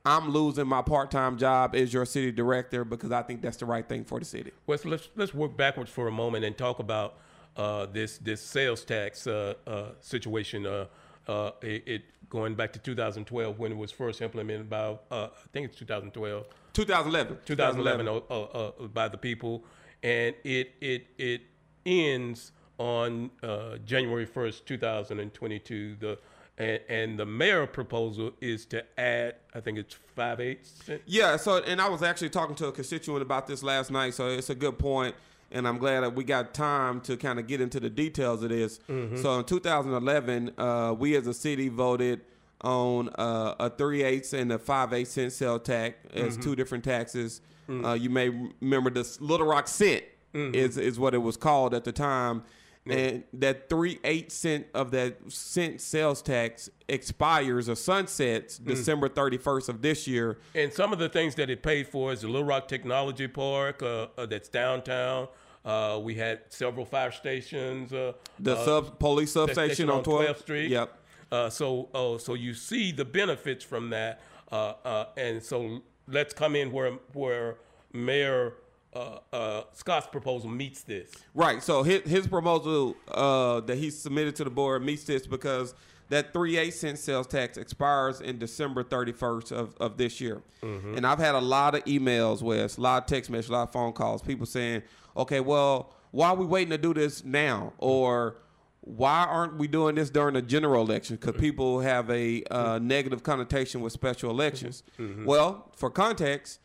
I'm 0.02 0.30
losing 0.30 0.66
my 0.66 0.80
part-time 0.80 1.36
job 1.36 1.74
as 1.74 1.92
your 1.92 2.06
city 2.06 2.32
director 2.32 2.86
because 2.86 3.12
I 3.12 3.20
think 3.20 3.42
that's 3.42 3.58
the 3.58 3.66
right 3.66 3.86
thing 3.86 4.04
for 4.04 4.18
the 4.18 4.24
city. 4.24 4.50
Wes, 4.66 4.86
let's 4.86 5.10
let's 5.14 5.34
work 5.34 5.58
backwards 5.58 5.90
for 5.90 6.08
a 6.08 6.10
moment 6.10 6.42
and 6.46 6.56
talk 6.56 6.78
about 6.78 7.18
uh, 7.54 7.84
this 7.84 8.16
this 8.16 8.40
sales 8.40 8.82
tax 8.82 9.26
uh, 9.26 9.54
uh, 9.66 9.90
situation. 10.00 10.64
Uh, 10.64 10.86
uh, 11.28 11.50
it, 11.60 11.82
it 11.86 12.02
going 12.30 12.54
back 12.54 12.72
to 12.72 12.78
2012 12.78 13.58
when 13.58 13.72
it 13.72 13.76
was 13.76 13.90
first 13.90 14.22
implemented 14.22 14.70
by 14.70 14.96
uh, 15.10 15.28
I 15.28 15.28
think 15.52 15.66
it's 15.66 15.78
2012. 15.78 16.46
2011. 16.72 17.38
2011 17.44 18.08
uh, 18.08 18.12
uh, 18.12 18.42
uh, 18.42 18.86
by 18.88 19.08
the 19.08 19.18
people, 19.18 19.64
and 20.02 20.34
it 20.44 20.72
it 20.80 21.06
it 21.18 21.42
ends 21.84 22.52
on 22.80 23.30
uh, 23.42 23.76
January 23.84 24.26
1st, 24.26 24.64
2022. 24.64 25.96
The 26.00 26.18
and, 26.56 26.80
and 26.88 27.18
the 27.18 27.24
mayor 27.24 27.66
proposal 27.66 28.32
is 28.40 28.66
to 28.66 28.84
add, 28.98 29.36
I 29.54 29.60
think 29.60 29.78
it's 29.78 29.96
five 30.14 30.40
eighths. 30.40 30.72
Yeah, 31.06 31.36
so 31.36 31.58
and 31.62 31.80
I 31.80 31.88
was 31.88 32.02
actually 32.02 32.30
talking 32.30 32.54
to 32.56 32.66
a 32.66 32.72
constituent 32.72 33.22
about 33.22 33.46
this 33.46 33.62
last 33.62 33.90
night, 33.90 34.14
so 34.14 34.28
it's 34.28 34.50
a 34.50 34.54
good 34.54 34.78
point, 34.78 35.14
and 35.52 35.66
I'm 35.66 35.78
glad 35.78 36.00
that 36.00 36.14
we 36.14 36.24
got 36.24 36.52
time 36.52 37.00
to 37.02 37.16
kind 37.16 37.38
of 37.38 37.46
get 37.46 37.60
into 37.62 37.80
the 37.80 37.88
details 37.88 38.42
of 38.42 38.50
this. 38.50 38.80
So 39.20 39.38
in 39.38 39.44
2011, 39.44 40.52
uh, 40.58 40.94
we 40.98 41.16
as 41.16 41.26
a 41.26 41.34
city 41.34 41.68
voted 41.68 42.20
on 42.62 43.08
uh, 43.16 43.54
a 43.58 43.70
three 43.70 44.02
eighths 44.02 44.34
and 44.34 44.52
a 44.52 44.58
five 44.58 44.92
eighths 44.92 45.12
cent 45.12 45.32
sales 45.32 45.62
tax 45.62 45.96
as 46.14 46.36
two 46.36 46.54
different 46.56 46.84
taxes. 46.84 47.40
Uh, 47.70 47.92
you 47.94 48.10
may 48.10 48.28
remember 48.60 48.90
the 48.90 49.16
Little 49.20 49.46
Rock 49.46 49.68
cent 49.68 50.02
is 50.34 50.76
is 50.76 50.98
what 50.98 51.14
it 51.14 51.18
was 51.18 51.36
called 51.38 51.72
at 51.72 51.84
the 51.84 51.92
time. 51.92 52.42
And 52.86 53.24
that 53.34 53.68
three 53.68 54.00
eight 54.04 54.32
cent 54.32 54.66
of 54.74 54.90
that 54.92 55.18
cent 55.30 55.80
sales 55.80 56.22
tax 56.22 56.70
expires 56.88 57.68
or 57.68 57.76
sunsets 57.76 58.58
December 58.58 59.08
thirty 59.08 59.36
first 59.36 59.68
of 59.68 59.82
this 59.82 60.08
year. 60.08 60.38
And 60.54 60.72
some 60.72 60.92
of 60.92 60.98
the 60.98 61.08
things 61.08 61.34
that 61.36 61.50
it 61.50 61.62
paid 61.62 61.88
for 61.88 62.12
is 62.12 62.22
the 62.22 62.28
Little 62.28 62.44
Rock 62.46 62.68
Technology 62.68 63.28
Park 63.28 63.82
uh, 63.82 64.08
uh, 64.16 64.26
that's 64.26 64.48
downtown. 64.48 65.28
Uh, 65.64 66.00
we 66.02 66.14
had 66.14 66.40
several 66.48 66.86
fire 66.86 67.12
stations. 67.12 67.92
Uh, 67.92 68.14
The 68.38 68.56
uh, 68.56 68.64
sub 68.64 68.98
police 68.98 69.32
substation 69.32 69.90
on 69.90 70.02
12th 70.02 70.38
Street. 70.38 70.70
Yep. 70.70 70.98
Uh, 71.30 71.50
so, 71.50 72.18
so 72.20 72.34
you 72.34 72.54
see 72.54 72.90
the 72.92 73.04
benefits 73.04 73.62
from 73.64 73.90
that, 73.90 74.20
uh, 74.50 74.72
uh, 74.84 75.04
and 75.16 75.42
so 75.42 75.82
let's 76.08 76.34
come 76.34 76.56
in 76.56 76.72
where 76.72 76.92
where 77.12 77.58
Mayor 77.92 78.54
uh, 78.92 79.18
uh, 79.32 79.62
Scott's 79.72 80.06
proposal 80.08 80.50
meets 80.50 80.82
this. 80.82 81.10
Right. 81.34 81.62
So 81.62 81.82
his 81.82 82.02
his 82.02 82.26
proposal 82.26 82.96
uh, 83.08 83.60
that 83.60 83.76
he 83.78 83.90
submitted 83.90 84.36
to 84.36 84.44
the 84.44 84.50
board 84.50 84.84
meets 84.84 85.04
this 85.04 85.26
because 85.26 85.74
that 86.08 86.32
three 86.32 86.56
eight 86.58 86.74
cent 86.74 86.98
sales 86.98 87.26
tax 87.28 87.56
expires 87.56 88.20
in 88.20 88.38
December 88.38 88.82
thirty 88.82 89.12
first 89.12 89.52
of, 89.52 89.76
of 89.78 89.96
this 89.96 90.20
year. 90.20 90.42
And 90.62 91.06
I've 91.06 91.20
had 91.20 91.34
a 91.34 91.40
lot 91.40 91.74
of 91.74 91.84
emails, 91.84 92.42
Wes, 92.42 92.78
a 92.78 92.80
lot 92.80 93.02
of 93.04 93.06
text 93.06 93.30
messages, 93.30 93.50
a 93.50 93.52
lot 93.52 93.68
of 93.68 93.72
phone 93.72 93.92
calls, 93.92 94.22
people 94.22 94.46
saying, 94.46 94.82
Okay, 95.16 95.40
well, 95.40 95.92
why 96.10 96.30
are 96.30 96.36
we 96.36 96.44
waiting 96.46 96.70
to 96.70 96.78
do 96.78 96.92
this 96.92 97.24
now? 97.24 97.72
Or 97.78 98.36
why 98.82 99.24
aren't 99.28 99.56
we 99.56 99.68
doing 99.68 99.94
this 99.94 100.10
during 100.10 100.34
the 100.34 100.42
general 100.42 100.82
election? 100.82 101.16
Because 101.16 101.40
people 101.40 101.80
have 101.80 102.10
a 102.10 102.42
uh, 102.50 102.78
negative 102.80 103.22
connotation 103.22 103.80
with 103.80 103.92
special 103.92 104.30
elections. 104.30 104.82
Well, 105.24 105.70
for 105.76 105.90
context, 105.90 106.58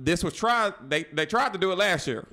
this 0.00 0.22
was 0.22 0.32
tried. 0.34 0.74
They 0.88 1.04
they 1.12 1.26
tried 1.26 1.52
to 1.54 1.58
do 1.58 1.72
it 1.72 1.78
last 1.78 2.06
year, 2.06 2.24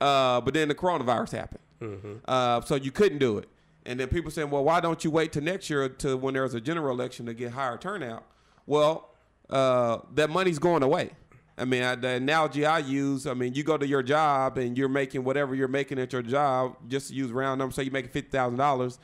uh, 0.00 0.40
but 0.40 0.54
then 0.54 0.68
the 0.68 0.74
coronavirus 0.74 1.32
happened, 1.32 2.20
uh, 2.26 2.60
so 2.62 2.76
you 2.76 2.90
couldn't 2.92 3.18
do 3.18 3.38
it. 3.38 3.48
And 3.86 3.98
then 3.98 4.08
people 4.08 4.30
saying, 4.30 4.50
"Well, 4.50 4.62
why 4.64 4.80
don't 4.80 5.02
you 5.04 5.10
wait 5.10 5.32
till 5.32 5.42
next 5.42 5.68
year 5.70 5.88
to 5.88 6.16
when 6.16 6.34
there's 6.34 6.54
a 6.54 6.60
general 6.60 6.94
election 6.94 7.26
to 7.26 7.34
get 7.34 7.52
higher 7.52 7.76
turnout?" 7.78 8.24
Well, 8.66 9.10
uh, 9.48 9.98
that 10.14 10.30
money's 10.30 10.58
going 10.58 10.82
away. 10.82 11.10
I 11.58 11.64
mean, 11.66 11.82
I, 11.82 11.94
the 11.94 12.08
analogy 12.08 12.64
I 12.64 12.78
use, 12.78 13.26
I 13.26 13.34
mean, 13.34 13.52
you 13.54 13.62
go 13.64 13.76
to 13.76 13.86
your 13.86 14.02
job 14.02 14.56
and 14.56 14.78
you're 14.78 14.88
making 14.88 15.24
whatever 15.24 15.54
you're 15.54 15.68
making 15.68 15.98
at 15.98 16.10
your 16.12 16.22
job, 16.22 16.76
just 16.88 17.08
to 17.08 17.14
use 17.14 17.30
round 17.32 17.58
numbers, 17.58 17.74
say 17.74 17.82
you're 17.82 17.92
making 17.92 18.12
fifty 18.12 18.30
thousand 18.30 18.58
dollars, 18.58 18.98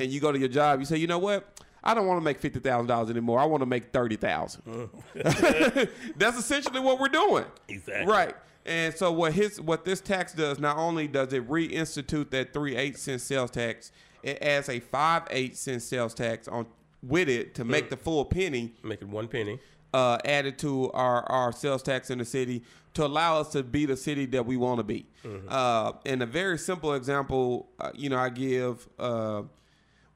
and 0.00 0.02
you 0.10 0.20
go 0.20 0.30
to 0.32 0.38
your 0.38 0.48
job, 0.48 0.78
you 0.80 0.86
say, 0.86 0.96
you 0.96 1.06
know 1.06 1.18
what? 1.18 1.60
I 1.84 1.94
don't 1.94 2.06
want 2.06 2.18
to 2.20 2.24
make 2.24 2.38
fifty 2.38 2.58
thousand 2.60 2.86
dollars 2.88 3.10
anymore. 3.10 3.38
I 3.40 3.44
want 3.44 3.62
to 3.62 3.66
make 3.66 3.92
thirty 3.92 4.16
thousand. 4.16 4.90
That's 5.14 6.38
essentially 6.38 6.80
what 6.80 6.98
we're 6.98 7.08
doing. 7.08 7.44
Exactly. 7.68 8.10
Right. 8.12 8.34
And 8.66 8.94
so 8.94 9.12
what 9.12 9.32
his 9.32 9.60
what 9.60 9.84
this 9.84 10.00
tax 10.00 10.32
does, 10.34 10.58
not 10.58 10.76
only 10.76 11.08
does 11.08 11.32
it 11.32 11.48
reinstitute 11.48 12.30
that 12.30 12.52
three 12.52 12.76
eight 12.76 12.98
cent 12.98 13.20
sales 13.20 13.50
tax, 13.50 13.92
it 14.22 14.38
adds 14.42 14.68
a 14.68 14.80
five 14.80 15.22
eight 15.30 15.56
cent 15.56 15.82
sales 15.82 16.14
tax 16.14 16.48
on 16.48 16.66
with 17.02 17.28
it 17.28 17.54
to 17.54 17.64
make 17.64 17.90
the 17.90 17.96
full 17.96 18.24
penny. 18.24 18.74
Make 18.82 19.00
it 19.02 19.08
one 19.08 19.28
penny. 19.28 19.58
uh, 19.94 20.18
added 20.24 20.58
to 20.58 20.90
our, 20.92 21.22
our 21.30 21.50
sales 21.52 21.82
tax 21.82 22.10
in 22.10 22.18
the 22.18 22.24
city 22.24 22.62
to 22.94 23.06
allow 23.06 23.38
us 23.40 23.50
to 23.52 23.62
be 23.62 23.86
the 23.86 23.96
city 23.96 24.26
that 24.26 24.44
we 24.44 24.56
want 24.56 24.78
to 24.78 24.84
be. 24.84 25.06
Uh, 25.48 25.92
and 26.04 26.22
a 26.22 26.26
very 26.26 26.58
simple 26.58 26.92
example, 26.94 27.68
uh, 27.78 27.90
you 27.94 28.10
know, 28.10 28.18
I 28.18 28.28
give. 28.28 28.86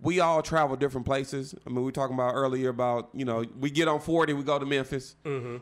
We 0.03 0.21
all 0.21 0.43
travel 0.43 0.77
different 0.77 1.07
places. 1.07 1.55
I 1.65 1.71
mean, 1.71 1.77
we 1.79 1.83
were 1.85 1.93
talking 1.93 2.15
about 2.15 2.35
earlier 2.35 2.69
about 2.71 3.11
you 3.15 3.25
know 3.25 3.45
we 3.61 3.71
get 3.71 3.87
on 3.89 4.01
forty, 4.01 4.33
we 4.33 4.43
go 4.43 4.59
to 4.59 4.67
Memphis. 4.67 5.15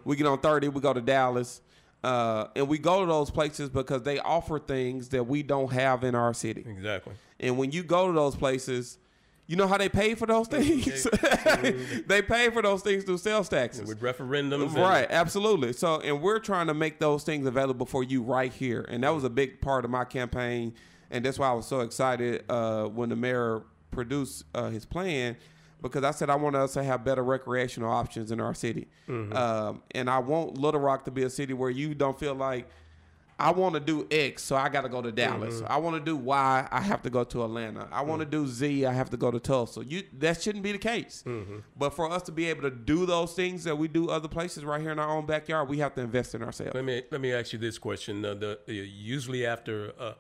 We 0.05 0.17
get 0.17 0.27
on 0.27 0.39
thirty, 0.41 0.69
we 0.69 0.81
go 0.81 0.93
to 0.95 1.01
Dallas, 1.01 1.61
uh, 2.03 2.47
and 2.57 2.67
we 2.69 2.79
go 2.79 3.01
to 3.01 3.07
those 3.07 3.31
places 3.31 3.69
because 3.69 4.03
they 4.03 4.19
offer 4.19 4.59
things 4.59 5.11
that 5.11 5.25
we 5.25 5.43
don't 5.43 5.73
have 5.73 6.05
in 6.05 6.15
our 6.15 6.33
city. 6.33 6.65
Exactly. 6.67 7.13
And 7.39 7.59
when 7.59 7.71
you 7.73 7.83
go 7.83 8.07
to 8.07 8.13
those 8.13 8.35
places, 8.35 8.99
you 9.47 9.57
know 9.57 9.67
how 9.67 9.77
they 9.79 9.89
pay 9.89 10.15
for 10.15 10.27
those 10.27 10.47
things. 10.49 11.05
they 12.07 12.23
pay 12.23 12.51
for 12.51 12.63
those 12.63 12.83
things 12.83 13.05
through 13.05 13.19
sales 13.19 13.49
taxes. 13.49 13.89
With 13.89 14.01
referendums. 14.01 14.69
and- 14.69 14.77
Right, 14.77 15.07
absolutely. 15.11 15.73
So, 15.73 16.01
and 16.01 16.21
we're 16.23 16.39
trying 16.39 16.69
to 16.69 16.75
make 16.75 16.99
those 16.99 17.25
things 17.25 17.47
available 17.47 17.87
for 17.87 18.03
you 18.03 18.23
right 18.23 18.53
here, 18.53 18.85
and 18.89 19.03
that 19.05 19.11
was 19.15 19.25
a 19.25 19.31
big 19.31 19.61
part 19.61 19.85
of 19.85 19.91
my 19.91 20.05
campaign, 20.05 20.75
and 21.11 21.25
that's 21.25 21.39
why 21.39 21.49
I 21.49 21.53
was 21.53 21.67
so 21.67 21.81
excited 21.81 22.45
uh, 22.49 22.85
when 22.85 23.09
the 23.09 23.17
mayor 23.17 23.63
produced 24.01 24.45
uh, 24.55 24.71
his 24.71 24.85
plan, 24.87 25.37
because 25.83 26.05
I 26.05 26.11
said 26.13 26.31
I 26.31 26.37
want 26.37 26.57
us 26.57 26.73
to 26.75 26.83
have 26.83 27.05
better 27.05 27.23
recreational 27.23 27.91
options 27.91 28.31
in 28.33 28.41
our 28.41 28.55
city, 28.55 28.87
um, 29.09 29.83
and 29.93 30.09
I 30.09 30.19
want 30.19 30.57
Little 30.59 30.81
Rock 30.81 31.05
to 31.05 31.11
be 31.11 31.23
a 31.25 31.31
city 31.31 31.53
where 31.55 31.71
you 31.71 31.95
don't 31.95 32.19
feel 32.19 32.35
like. 32.35 32.67
I 33.43 33.53
want 33.53 33.73
to 33.73 33.81
do 33.81 34.07
X, 34.11 34.43
so 34.43 34.55
I 34.55 34.69
got 34.69 34.83
to 34.83 34.91
go 34.91 35.01
to 35.01 35.11
Dallas. 35.11 35.63
I 35.67 35.79
want 35.79 35.97
to 35.97 36.05
do 36.05 36.15
Y, 36.15 36.69
I 36.71 36.81
have 36.83 37.01
to 37.05 37.09
go 37.09 37.25
to 37.25 37.43
Atlanta. 37.43 37.89
I 37.91 38.03
want 38.03 38.21
to 38.21 38.27
do 38.27 38.47
Z, 38.47 38.85
I 38.85 38.93
have 38.93 39.09
to 39.11 39.17
go 39.17 39.31
to 39.31 39.41
Tulsa. 39.41 39.83
You 39.83 40.03
that 40.19 40.43
shouldn't 40.43 40.63
be 40.63 40.73
the 40.73 40.79
case. 40.93 41.25
But 41.75 41.95
for 41.95 42.11
us 42.11 42.21
to 42.25 42.33
be 42.33 42.45
able 42.51 42.63
to 42.69 42.71
do 42.71 43.07
those 43.07 43.33
things 43.33 43.65
that 43.65 43.77
we 43.79 43.89
do 43.89 44.11
other 44.11 44.29
places 44.29 44.63
right 44.63 44.79
here 44.83 44.91
in 44.93 44.99
our 44.99 45.09
own 45.17 45.25
backyard, 45.25 45.71
we 45.71 45.79
have 45.79 45.95
to 45.95 46.03
invest 46.03 46.35
in 46.35 46.43
ourselves. 46.43 46.75
Let 46.75 46.85
me 46.85 47.03
let 47.11 47.23
me 47.23 47.33
ask 47.33 47.55
you 47.55 47.59
this 47.59 47.79
question. 47.79 48.23
Uh, 48.27 48.35
the, 48.35 48.59
uh, 48.69 48.73
usually 48.73 49.47
after 49.47 49.95
uh, 49.99 50.13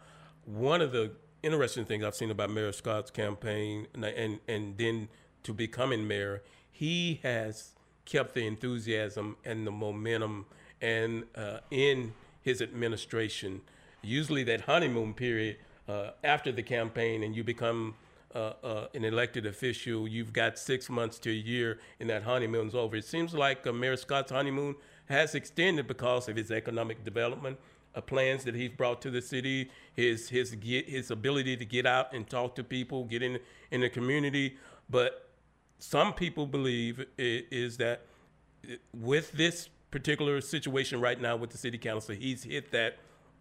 one 0.46 0.80
of 0.80 0.90
the 0.92 1.12
interesting 1.42 1.84
things 1.84 2.04
I've 2.04 2.14
seen 2.14 2.30
about 2.30 2.50
Mayor 2.50 2.72
Scott's 2.72 3.10
campaign, 3.10 3.86
and 3.94 4.04
and, 4.04 4.40
and 4.48 4.76
then 4.76 5.08
to 5.42 5.52
becoming 5.52 6.06
mayor, 6.06 6.42
he 6.70 7.20
has 7.22 7.72
kept 8.04 8.34
the 8.34 8.46
enthusiasm 8.46 9.36
and 9.44 9.66
the 9.66 9.70
momentum, 9.70 10.46
and 10.80 11.24
uh, 11.34 11.58
in 11.70 12.12
his 12.42 12.60
administration, 12.60 13.60
usually 14.02 14.42
that 14.44 14.62
honeymoon 14.62 15.14
period 15.14 15.56
uh, 15.88 16.10
after 16.24 16.52
the 16.52 16.62
campaign, 16.62 17.22
and 17.22 17.34
you 17.36 17.44
become 17.44 17.94
uh, 18.34 18.52
uh, 18.62 18.86
an 18.94 19.04
elected 19.04 19.46
official, 19.46 20.06
you've 20.06 20.32
got 20.32 20.58
six 20.58 20.88
months 20.88 21.18
to 21.18 21.30
a 21.30 21.34
year, 21.34 21.80
and 21.98 22.08
that 22.08 22.22
honeymoon's 22.22 22.74
over. 22.74 22.96
It 22.96 23.04
seems 23.04 23.34
like 23.34 23.66
uh, 23.66 23.72
Mayor 23.72 23.96
Scott's 23.96 24.30
honeymoon 24.30 24.76
has 25.06 25.34
extended 25.34 25.88
because 25.88 26.28
of 26.28 26.36
his 26.36 26.52
economic 26.52 27.04
development 27.04 27.58
uh, 27.94 28.00
plans 28.00 28.44
that 28.44 28.54
he's 28.54 28.70
brought 28.70 29.00
to 29.02 29.10
the 29.10 29.22
city, 29.22 29.70
his 29.94 30.28
his 30.28 30.54
get, 30.54 30.88
his 30.88 31.10
ability 31.10 31.56
to 31.56 31.64
get 31.64 31.86
out 31.86 32.12
and 32.12 32.28
talk 32.28 32.54
to 32.56 32.64
people, 32.64 33.04
get 33.04 33.22
in 33.22 33.38
in 33.70 33.80
the 33.80 33.88
community. 33.90 34.56
But 34.88 35.28
some 35.78 36.12
people 36.12 36.46
believe 36.46 37.00
i- 37.00 37.04
is 37.50 37.76
that 37.78 38.02
with 38.94 39.32
this 39.32 39.68
particular 39.90 40.40
situation 40.40 41.00
right 41.00 41.20
now 41.20 41.36
with 41.36 41.50
the 41.50 41.58
city 41.58 41.78
council, 41.78 42.14
he's 42.14 42.44
hit 42.44 42.70
that 42.72 42.98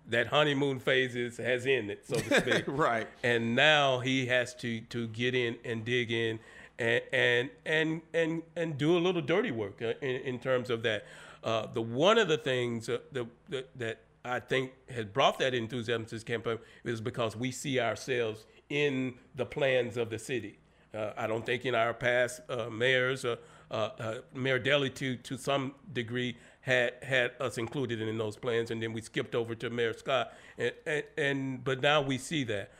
that 0.07 0.27
honeymoon 0.27 0.79
phase 0.79 1.15
is, 1.15 1.37
has 1.37 1.67
ended, 1.67 1.99
so 2.03 2.15
to 2.15 2.39
speak. 2.41 2.63
Right. 2.67 3.07
And 3.23 3.55
now 3.55 3.99
he 3.99 4.25
has 4.27 4.55
to 4.55 4.81
to 4.81 5.07
get 5.09 5.35
in 5.35 5.57
and 5.63 5.85
dig 5.85 6.11
in 6.11 6.39
and 6.79 7.01
and 7.13 7.49
and 7.65 8.01
and, 8.13 8.41
and 8.55 8.77
do 8.77 8.97
a 8.97 8.99
little 8.99 9.21
dirty 9.21 9.51
work 9.51 9.81
uh, 9.81 9.93
in, 10.01 10.21
in 10.21 10.39
terms 10.39 10.69
of 10.69 10.81
that. 10.83 11.05
Uh, 11.43 11.67
the 11.73 11.81
one 11.81 12.17
of 12.17 12.27
the 12.27 12.37
things 12.37 12.89
uh, 12.89 12.97
that, 13.11 13.27
that 13.49 13.69
that 13.77 13.99
I 14.29 14.39
think 14.39 14.71
has 14.89 15.05
brought 15.05 15.39
that 15.39 15.53
enthusiasm 15.53 16.05
to 16.05 16.15
this 16.15 16.23
campaign 16.23 16.59
is 16.83 17.01
because 17.01 17.35
we 17.35 17.51
see 17.51 17.79
ourselves 17.79 18.45
in 18.69 19.15
the 19.35 19.45
plans 19.45 19.97
of 19.97 20.09
the 20.09 20.19
city. 20.19 20.59
Uh, 20.93 21.11
I 21.17 21.27
don't 21.27 21.45
think 21.45 21.65
in 21.65 21.75
our 21.75 21.93
past 21.93 22.41
uh, 22.49 22.69
mayors, 22.69 23.25
uh, 23.25 23.35
uh, 23.69 23.89
uh, 23.99 24.15
Mayor 24.33 24.59
Dailey 24.59 24.93
to 24.95 25.15
to 25.17 25.37
some 25.37 25.75
degree 25.93 26.35
had 26.61 26.93
had 27.03 27.31
us 27.39 27.57
included 27.57 28.01
in 28.01 28.17
those 28.17 28.35
plans, 28.35 28.71
and 28.71 28.81
then 28.81 28.93
we 28.93 29.01
skipped 29.01 29.35
over 29.35 29.53
to 29.55 29.69
Mayor 29.69 29.93
Scott, 29.93 30.33
and, 30.57 30.73
and, 30.85 31.03
and 31.17 31.63
but 31.63 31.81
now 31.81 32.01
we 32.01 32.17
see 32.17 32.43
that. 32.45 32.71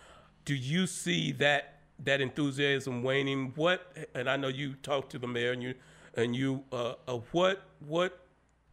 Do 0.46 0.56
you 0.56 0.88
see 0.88 1.32
that 1.34 1.82
that 2.00 2.22
enthusiasm 2.22 3.04
waning? 3.04 3.54
What 3.56 3.96
and 4.16 4.30
I 4.30 4.38
know 4.38 4.48
you 4.48 4.74
talked 4.82 5.12
to 5.12 5.20
the 5.20 5.28
mayor, 5.28 5.52
and 5.52 5.62
you 5.62 5.76
and 6.16 6.36
you 6.36 6.64
uh, 6.72 6.94
what 7.32 7.62
what 7.88 8.26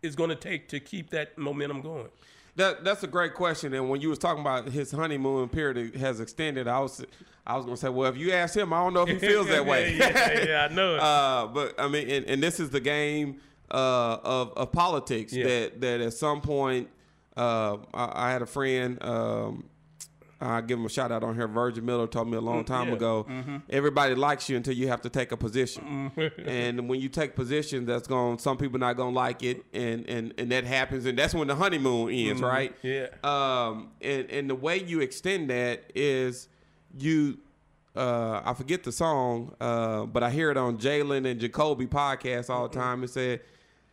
is 0.02 0.16
going 0.16 0.30
to 0.30 0.36
take 0.36 0.68
to 0.68 0.80
keep 0.80 1.10
that 1.10 1.36
momentum 1.36 1.82
going? 1.82 2.08
That 2.56 2.84
that's 2.84 3.02
a 3.02 3.06
great 3.06 3.34
question. 3.34 3.72
And 3.74 3.88
when 3.90 4.00
you 4.00 4.08
was 4.08 4.18
talking 4.18 4.40
about 4.40 4.68
his 4.68 4.90
honeymoon 4.90 5.48
period 5.48 5.94
has 5.96 6.20
extended, 6.20 6.66
I 6.66 6.80
was 6.80 7.04
I 7.46 7.56
was 7.56 7.64
gonna 7.64 7.76
say, 7.76 7.88
well, 7.90 8.10
if 8.10 8.16
you 8.16 8.32
ask 8.32 8.56
him, 8.56 8.72
I 8.72 8.82
don't 8.82 8.94
know 8.94 9.02
if 9.02 9.08
he 9.10 9.18
feels 9.18 9.46
that 9.48 9.64
way. 9.72 9.94
yeah, 9.96 10.08
yeah, 10.32 10.44
yeah, 10.48 10.68
I 10.70 10.74
know 10.74 10.94
it. 10.96 11.00
Uh, 11.02 11.46
but 11.48 11.74
I 11.78 11.88
mean, 11.88 12.08
and, 12.10 12.26
and 12.26 12.42
this 12.42 12.58
is 12.58 12.70
the 12.70 12.80
game 12.80 13.40
uh, 13.70 14.18
of 14.24 14.52
of 14.56 14.72
politics 14.72 15.32
Yeah. 15.32 15.44
that 15.46 15.80
that 15.82 16.00
at 16.00 16.12
some 16.14 16.40
point, 16.40 16.88
uh, 17.36 17.76
I, 17.92 18.28
I 18.28 18.32
had 18.32 18.42
a 18.42 18.46
friend. 18.46 18.98
Um, 19.02 19.68
I 20.40 20.60
give 20.60 20.78
him 20.78 20.84
a 20.84 20.88
shout 20.90 21.10
out 21.10 21.22
on 21.22 21.34
here. 21.34 21.48
Virgil 21.48 21.82
Miller 21.82 22.06
told 22.06 22.28
me 22.28 22.36
a 22.36 22.40
long 22.40 22.64
time 22.64 22.88
yeah. 22.88 22.94
ago. 22.94 23.26
Everybody 23.70 24.14
likes 24.14 24.48
you 24.48 24.56
until 24.56 24.74
you 24.74 24.88
have 24.88 25.00
to 25.02 25.08
take 25.08 25.32
a 25.32 25.36
position, 25.36 26.12
and 26.46 26.88
when 26.88 27.00
you 27.00 27.08
take 27.08 27.30
a 27.30 27.34
position, 27.34 27.86
that's 27.86 28.06
going. 28.06 28.38
Some 28.38 28.58
people 28.58 28.78
not 28.78 28.96
gonna 28.96 29.14
like 29.14 29.42
it, 29.42 29.64
and 29.72 30.06
and 30.08 30.34
and 30.36 30.52
that 30.52 30.64
happens, 30.64 31.06
and 31.06 31.18
that's 31.18 31.34
when 31.34 31.48
the 31.48 31.54
honeymoon 31.54 32.10
ends, 32.12 32.42
right? 32.42 32.76
Yeah. 32.82 33.06
Um, 33.24 33.90
and 34.02 34.30
and 34.30 34.50
the 34.50 34.54
way 34.54 34.82
you 34.82 35.00
extend 35.00 35.50
that 35.50 35.90
is 35.94 36.48
you. 36.96 37.38
Uh, 37.94 38.42
I 38.44 38.52
forget 38.52 38.84
the 38.84 38.92
song, 38.92 39.54
uh, 39.58 40.04
but 40.04 40.22
I 40.22 40.30
hear 40.30 40.50
it 40.50 40.58
on 40.58 40.76
Jalen 40.76 41.26
and 41.26 41.40
Jacoby 41.40 41.86
podcast 41.86 42.50
all 42.50 42.68
the 42.68 42.78
time. 42.78 43.02
It 43.02 43.08
said, 43.08 43.40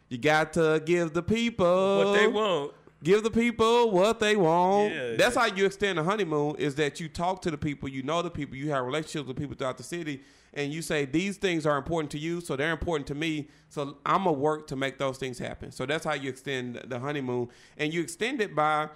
"You 0.09 0.17
got 0.17 0.51
to 0.53 0.83
give 0.85 1.13
the 1.13 1.23
people 1.23 2.03
what 2.03 2.19
they 2.19 2.27
want. 2.27 2.73
Give 3.03 3.21
the 3.21 3.29
people 3.31 3.91
what 3.91 4.19
they 4.19 4.35
want. 4.35 4.93
Yeah, 4.93 5.15
That's 5.17 5.35
how 5.35 5.45
you 5.45 5.65
extend 5.65 5.97
the 5.97 6.03
honeymoon. 6.03 6.55
Is 6.57 6.75
that 6.75 6.99
you 6.99 7.09
talk 7.09 7.41
to 7.43 7.51
the 7.51 7.57
people, 7.57 7.89
you 7.89 8.01
know 8.01 8.21
the 8.21 8.31
people, 8.31 8.55
you 8.55 8.69
have 8.71 8.85
relationships 8.85 9.27
with 9.27 9.37
people 9.37 9.55
throughout 9.55 9.77
the 9.77 9.83
city, 9.83 10.21
and 10.53 10.71
you 10.71 10.81
say 10.81 11.05
these 11.05 11.37
things 11.37 11.65
are 11.65 11.77
important 11.77 12.11
to 12.11 12.17
you, 12.17 12.39
so 12.39 12.55
they're 12.55 12.71
important 12.71 13.07
to 13.07 13.15
me. 13.15 13.49
So 13.69 13.97
I'm 14.05 14.23
gonna 14.23 14.31
work 14.33 14.67
to 14.67 14.75
make 14.75 14.97
those 14.99 15.17
things 15.17 15.37
happen. 15.37 15.71
So 15.71 15.85
that's 15.85 16.05
how 16.05 16.13
you 16.13 16.29
extend 16.29 16.81
the 16.87 16.99
honeymoon, 16.99 17.49
and 17.77 17.93
you 17.93 18.01
extend 18.01 18.41
it 18.41 18.55
by 18.55 18.89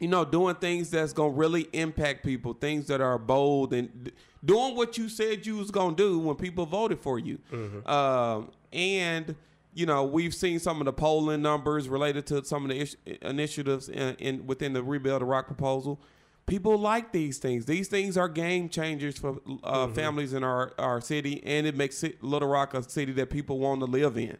you 0.00 0.06
know, 0.08 0.24
doing 0.24 0.54
things 0.56 0.90
that's 0.90 1.12
gonna 1.12 1.30
really 1.30 1.66
impact 1.72 2.24
people, 2.24 2.52
things 2.52 2.86
that 2.88 3.00
are 3.00 3.18
bold 3.18 3.72
and 3.72 4.04
d- 4.04 4.12
doing 4.44 4.76
what 4.76 4.96
you 4.98 5.08
said 5.08 5.44
you 5.46 5.56
was 5.56 5.70
gonna 5.70 5.96
do 5.96 6.18
when 6.18 6.36
people 6.36 6.66
voted 6.66 7.00
for 7.00 7.18
you. 7.18 7.38
Um, 7.86 8.50
and 8.72 9.34
you 9.78 9.86
know, 9.86 10.02
we've 10.02 10.34
seen 10.34 10.58
some 10.58 10.80
of 10.80 10.86
the 10.86 10.92
polling 10.92 11.40
numbers 11.40 11.88
related 11.88 12.26
to 12.26 12.44
some 12.44 12.64
of 12.64 12.70
the 12.70 12.80
ish- 12.80 12.96
initiatives 13.22 13.88
in, 13.88 14.16
in 14.16 14.44
within 14.46 14.72
the 14.72 14.82
rebuild 14.82 15.22
the 15.22 15.24
rock 15.24 15.46
proposal. 15.46 16.00
People 16.46 16.78
like 16.78 17.12
these 17.12 17.38
things. 17.38 17.66
These 17.66 17.88
things 17.88 18.16
are 18.16 18.28
game 18.28 18.70
changers 18.70 19.18
for 19.18 19.38
uh, 19.62 19.86
families 19.88 20.32
in 20.32 20.42
our, 20.42 20.72
our 20.78 21.00
city, 21.00 21.42
and 21.44 21.66
it 21.66 21.76
makes 21.76 22.02
it, 22.02 22.24
Little 22.24 22.48
Rock 22.48 22.72
a 22.74 22.82
city 22.82 23.12
that 23.12 23.28
people 23.30 23.58
want 23.58 23.80
to 23.80 23.86
live 23.86 24.16
in. 24.16 24.36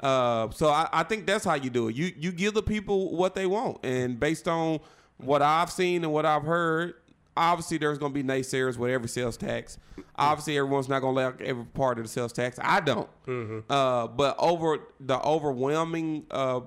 Uh, 0.00 0.50
so 0.50 0.68
I, 0.68 0.88
I 0.92 1.04
think 1.04 1.24
that's 1.24 1.44
how 1.44 1.54
you 1.54 1.70
do 1.70 1.88
it. 1.88 1.94
You 1.96 2.12
you 2.18 2.32
give 2.32 2.52
the 2.54 2.62
people 2.64 3.16
what 3.16 3.34
they 3.34 3.46
want, 3.46 3.78
and 3.84 4.18
based 4.20 4.46
on 4.48 4.80
what 5.18 5.40
I've 5.40 5.70
seen 5.70 6.04
and 6.04 6.12
what 6.12 6.26
I've 6.26 6.42
heard, 6.42 6.94
obviously 7.36 7.78
there's 7.78 7.98
going 7.98 8.12
to 8.12 8.22
be 8.22 8.26
naysayers 8.26 8.76
with 8.76 8.90
every 8.90 9.08
sales 9.08 9.36
tax. 9.36 9.78
Obviously, 10.16 10.56
everyone's 10.56 10.88
not 10.88 11.00
going 11.00 11.14
to 11.14 11.24
like 11.24 11.40
every 11.42 11.64
part 11.64 11.98
of 11.98 12.04
the 12.04 12.08
sales 12.08 12.32
tax. 12.32 12.58
I 12.62 12.80
don't. 12.80 13.08
Uh, 13.70 14.06
but 14.08 14.36
over 14.38 14.78
the 15.00 15.20
overwhelming 15.20 16.26
uh, 16.30 16.60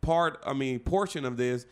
part, 0.00 0.42
I 0.46 0.52
mean, 0.52 0.78
portion 0.80 1.24
of 1.24 1.36
this, 1.36 1.66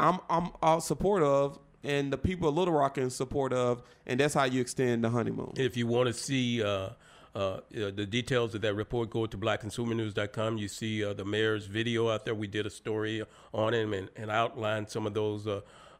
I'm 0.00 0.18
I'm 0.28 0.50
all 0.62 0.80
support 0.80 1.22
of, 1.22 1.58
and 1.82 2.12
the 2.12 2.18
people 2.18 2.48
of 2.48 2.56
Little 2.56 2.74
Rock 2.74 2.98
in 2.98 3.10
support 3.10 3.52
of, 3.52 3.82
and 4.06 4.18
that's 4.18 4.34
how 4.34 4.44
you 4.44 4.60
extend 4.60 5.04
the 5.04 5.10
honeymoon. 5.10 5.52
If 5.56 5.76
you 5.76 5.86
want 5.86 6.08
to 6.08 6.12
see 6.14 6.62
uh, 6.62 6.90
uh, 7.34 7.38
uh, 7.38 7.60
the 7.72 8.06
details 8.06 8.54
of 8.54 8.62
that 8.62 8.74
report, 8.74 9.10
go 9.10 9.26
to 9.26 9.36
blackconsumernews.com. 9.36 10.56
You 10.58 10.68
see 10.68 11.04
uh, 11.04 11.12
the 11.12 11.24
mayor's 11.24 11.66
video 11.66 12.08
out 12.08 12.24
there. 12.24 12.34
We 12.34 12.46
did 12.46 12.66
a 12.66 12.70
story 12.70 13.22
on 13.52 13.74
him 13.74 13.92
and, 13.92 14.08
and 14.16 14.30
outlined 14.30 14.88
some 14.90 15.06
of 15.06 15.14
those 15.14 15.46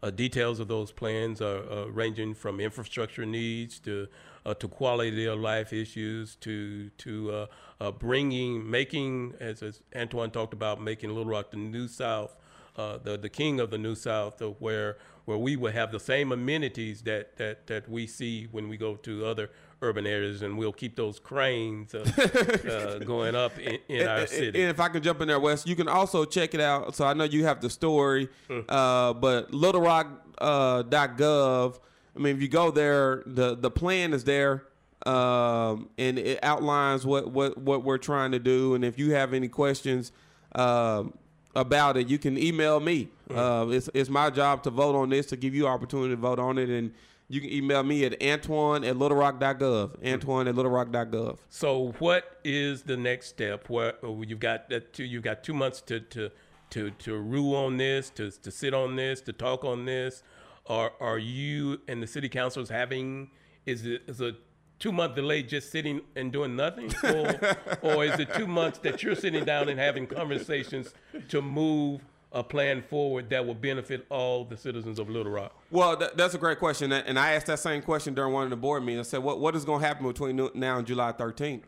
uh, 0.05 0.11
details 0.11 0.61
of 0.61 0.69
those 0.69 0.93
plans, 0.93 1.41
are 1.41 1.63
uh, 1.71 1.87
ranging 1.87 2.35
from 2.35 2.61
infrastructure 2.61 3.25
needs 3.25 3.79
to 3.81 4.07
uh, 4.47 4.53
to 4.55 4.69
quality 4.69 5.25
of 5.25 5.39
life 5.39 5.73
issues 5.73 6.37
to 6.37 6.91
to 6.91 7.33
uh, 7.33 7.47
uh, 7.81 7.91
bringing, 7.91 8.71
making, 8.71 9.35
as, 9.41 9.63
as 9.63 9.81
Antwan 9.95 10.31
talked 10.33 10.53
about, 10.53 10.81
making 10.81 11.09
Little 11.09 11.25
Rock 11.25 11.51
the 11.51 11.57
new 11.57 11.89
South 11.89 12.37
uh, 12.77 12.99
the 12.99 13.17
the 13.17 13.29
king 13.29 13.61
of 13.61 13.71
the 13.71 13.79
New 13.79 13.95
South, 13.95 14.41
where 14.59 14.97
where 15.25 15.39
we 15.39 15.57
will 15.57 15.73
have 15.73 15.91
the 15.93 16.01
same 16.01 16.33
amenities 16.33 17.03
that, 17.03 17.37
that 17.37 17.67
that 17.67 17.89
we 17.89 18.07
see 18.07 18.49
when 18.51 18.69
we 18.69 18.77
go 18.77 18.97
to 18.97 19.25
other 19.25 19.51
urban 19.83 20.07
areas, 20.07 20.43
and 20.43 20.57
we'll 20.57 20.73
keep 20.73 20.97
those 20.97 21.19
cranes 21.19 21.95
uh, 21.95 22.05
uh, 22.99 22.99
going 23.05 23.35
up 23.35 23.59
in, 23.59 23.79
in 23.89 24.07
our 24.09 24.19
And- 24.19 24.29
city. 24.29 24.61
And 24.61 24.71
if 24.71 24.81
I 24.81 24.89
can 24.89 25.03
jump 25.03 25.21
in 25.21 25.29
there, 25.29 25.39
Wes, 25.41 25.67
you 25.67 25.77
can 25.77 25.89
also 25.89 26.25
check 26.25 26.55
it 26.55 26.61
out. 26.61 26.95
So 26.95 27.05
I 27.05 27.13
know 27.15 27.25
you 27.25 27.45
have 27.45 27.61
the 27.61 27.71
story, 27.71 28.29
Hmm. 28.49 28.61
uh, 28.69 29.13
but 29.15 29.51
littlerock.gov. 29.53 30.19
Uh, 30.37 30.83
dot 30.83 31.17
gov, 31.17 31.79
I 32.17 32.19
mean, 32.19 32.35
if 32.35 32.43
you 32.43 32.49
go 32.49 32.73
there, 32.73 33.23
the 33.25 33.55
the 33.55 33.71
plan 33.71 34.13
is 34.13 34.25
there, 34.25 34.65
um, 35.07 35.89
and 35.97 36.19
it 36.19 36.41
outlines 36.43 37.07
what, 37.07 37.31
what 37.31 37.57
what 37.57 37.85
we're 37.85 37.99
trying 37.99 38.33
to 38.33 38.41
do. 38.41 38.75
And 38.75 38.85
if 38.85 38.99
you 38.99 39.13
have 39.13 39.33
any 39.33 39.47
questions 39.47 40.11
um, 40.57 41.15
about 41.55 41.97
it, 41.97 42.09
you 42.09 42.19
can 42.19 42.37
email 42.37 42.81
me. 42.81 43.11
Hmm. 43.31 43.39
Uh, 43.39 43.67
it's 43.69 43.89
it's 43.95 44.11
my 44.11 44.29
job 44.29 44.65
to 44.65 44.71
vote 44.71 44.97
on 44.97 45.11
this 45.11 45.27
to 45.27 45.37
give 45.37 45.55
you 45.55 45.69
opportunity 45.69 46.11
to 46.11 46.17
vote 46.21 46.41
on 46.41 46.59
it, 46.59 46.69
and 46.69 46.93
you 47.29 47.41
can 47.41 47.51
email 47.51 47.83
me 47.83 48.05
at 48.05 48.19
Antwan 48.21 48.87
at 48.87 48.97
littlerock.gov. 48.97 49.99
Antwan 50.03 50.49
at 50.49 50.55
littlerock.gov. 50.55 51.39
So, 51.49 51.95
what 51.99 52.39
is 52.45 52.83
the 52.83 52.97
next 52.97 53.29
step? 53.29 53.69
Where 53.69 53.95
oh, 54.03 54.19
uh, 54.19 54.23
you've 54.23 54.41
got 54.41 54.71
two, 54.93 55.05
you've 55.05 55.23
got 55.23 55.43
two 55.43 55.55
months 55.55 55.81
to 55.83 56.01
to 56.01 56.31
to 56.71 56.91
to 56.91 57.17
rule 57.17 57.57
on 57.57 57.77
this, 57.77 58.11
to 58.11 58.31
to 58.31 58.51
sit 58.51 58.75
on 58.75 58.97
this, 58.97 59.21
to 59.23 59.33
talk 59.33 59.65
on 59.65 59.85
this. 59.85 60.23
Are 60.67 60.93
are 61.01 61.19
you 61.19 61.81
and 61.89 62.03
the 62.03 62.07
city 62.07 62.29
councilors 62.29 62.69
having? 62.69 63.31
Is 63.67 63.87
it 63.87 64.03
is 64.07 64.21
a 64.21 64.33
two 64.79 64.93
month 64.93 65.15
delay 65.15 65.43
just 65.43 65.71
sitting 65.71 66.03
and 66.17 66.31
doing 66.33 66.57
nothing, 66.57 66.93
or 67.05 67.57
or 67.83 68.05
is 68.05 68.21
it 68.21 68.35
two 68.35 68.47
months 68.47 68.79
that 68.81 69.03
you're 69.03 69.15
sitting 69.15 69.45
down 69.45 69.69
and 69.69 69.81
having 69.81 70.07
conversations 70.07 70.93
to 71.29 71.41
move 71.41 72.03
a 72.35 72.43
plan 72.43 72.83
forward 72.83 73.31
that 73.31 73.47
will 73.47 73.55
benefit 73.55 74.05
all 74.11 74.45
the 74.45 74.57
citizens 74.57 74.99
of 74.99 75.09
Little 75.09 75.33
Rock? 75.33 75.55
Well, 75.71 75.97
that, 75.97 76.17
that's 76.17 76.35
a 76.35 76.39
great 76.39 76.59
question, 76.59 76.93
and 76.93 77.19
I 77.19 77.33
asked 77.33 77.47
that 77.47 77.61
same 77.61 77.81
question 77.81 78.13
during 78.13 78.33
one 78.33 78.45
of 78.45 78.51
the 78.51 78.57
board 78.57 78.85
meetings. 78.85 79.09
I 79.09 79.11
said, 79.13 79.23
"What 79.23 79.41
what 79.41 79.55
is 79.57 79.65
going 79.65 79.81
to 79.81 79.87
happen 79.87 80.07
between 80.07 80.37
now 80.55 80.79
and 80.79 80.87
July 80.87 81.13
13th?" 81.13 81.63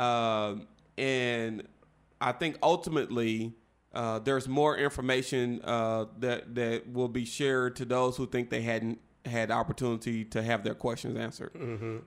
Um, 0.00 0.66
and 0.96 1.64
I 2.20 2.32
think 2.32 2.56
ultimately 2.62 3.54
uh, 3.92 4.20
there's 4.20 4.48
more 4.48 4.76
information 4.76 5.60
uh, 5.64 6.06
that 6.18 6.54
that 6.54 6.90
will 6.90 7.08
be 7.08 7.24
shared 7.24 7.76
to 7.76 7.84
those 7.84 8.16
who 8.16 8.26
think 8.26 8.50
they 8.50 8.62
hadn't 8.62 9.00
had 9.24 9.50
opportunity 9.50 10.24
to 10.24 10.42
have 10.42 10.64
their 10.64 10.74
questions 10.74 11.16
answered. 11.18 11.52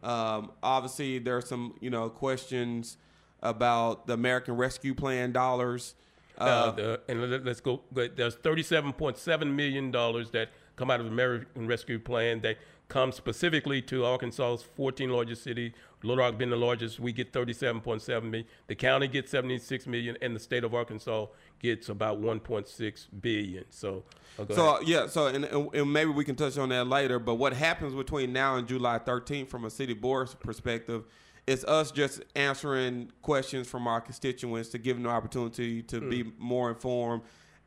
Um, 0.04 0.52
obviously, 0.64 1.20
there 1.20 1.38
are 1.38 1.42
some 1.42 1.76
you 1.82 1.90
know 1.90 2.10
questions 2.10 2.98
about 3.42 4.08
the 4.08 4.14
American 4.14 4.56
Rescue 4.56 4.94
Plan 4.96 5.32
dollars. 5.32 5.96
Uh, 6.38 6.72
the, 6.72 7.02
and 7.08 7.30
let- 7.32 7.46
let's 7.46 7.60
go. 7.62 7.82
There's 7.92 8.36
37.7 8.38 9.54
million 9.56 9.92
dollars 9.92 10.32
that 10.32 10.50
come 10.76 10.92
out 10.92 11.00
of 11.00 11.06
the 11.08 11.12
American 11.12 11.68
Rescue 11.68 12.00
Plan 12.00 12.42
that 12.42 12.58
comes 12.88 13.16
specifically 13.16 13.82
to 13.82 14.06
Arkansas's 14.06 14.66
14 14.76 15.10
largest 15.10 15.44
city. 15.44 15.74
Little 16.04 16.24
Rock 16.24 16.38
being 16.38 16.52
the 16.52 16.56
largest, 16.56 17.00
we 17.00 17.12
get 17.12 17.34
37.7 17.34 18.24
million. 18.24 18.46
The 18.68 18.76
county 18.76 19.08
gets 19.08 19.32
76 19.32 19.88
million, 19.88 20.16
and 20.22 20.36
the 20.36 20.40
state 20.40 20.64
of 20.64 20.74
Arkansas 20.76 21.26
gets 21.60 21.90
about 21.90 22.22
1.6 22.22 23.08
billion. 23.20 23.66
So, 23.72 24.04
go 24.38 24.54
So 24.56 24.76
ahead. 24.76 24.88
yeah, 24.88 25.08
so 25.08 25.28
and, 25.28 25.44
and 25.46 25.74
and 25.74 25.92
maybe 25.92 26.12
we 26.12 26.24
can 26.24 26.36
touch 26.36 26.58
on 26.58 26.70
that 26.70 26.88
later. 26.88 27.18
But 27.20 27.36
what 27.36 27.54
happens 27.54 27.94
between 27.96 28.32
now 28.32 28.56
and 28.56 28.68
July 28.68 29.00
13th, 29.00 29.50
from 29.50 29.66
a 29.66 29.70
city 29.72 29.94
board's 29.96 30.36
perspective, 30.36 31.04
is 31.48 31.64
us 31.66 31.92
just 31.92 32.22
answering 32.36 33.10
questions 33.22 33.68
from 33.70 33.88
our 33.88 34.02
constituents 34.02 34.70
to 34.70 34.78
give 34.78 34.98
them 34.98 35.04
the 35.04 35.10
opportunity 35.10 35.82
to 35.84 36.02
be 36.02 36.32
more 36.38 36.70
informed, 36.70 37.22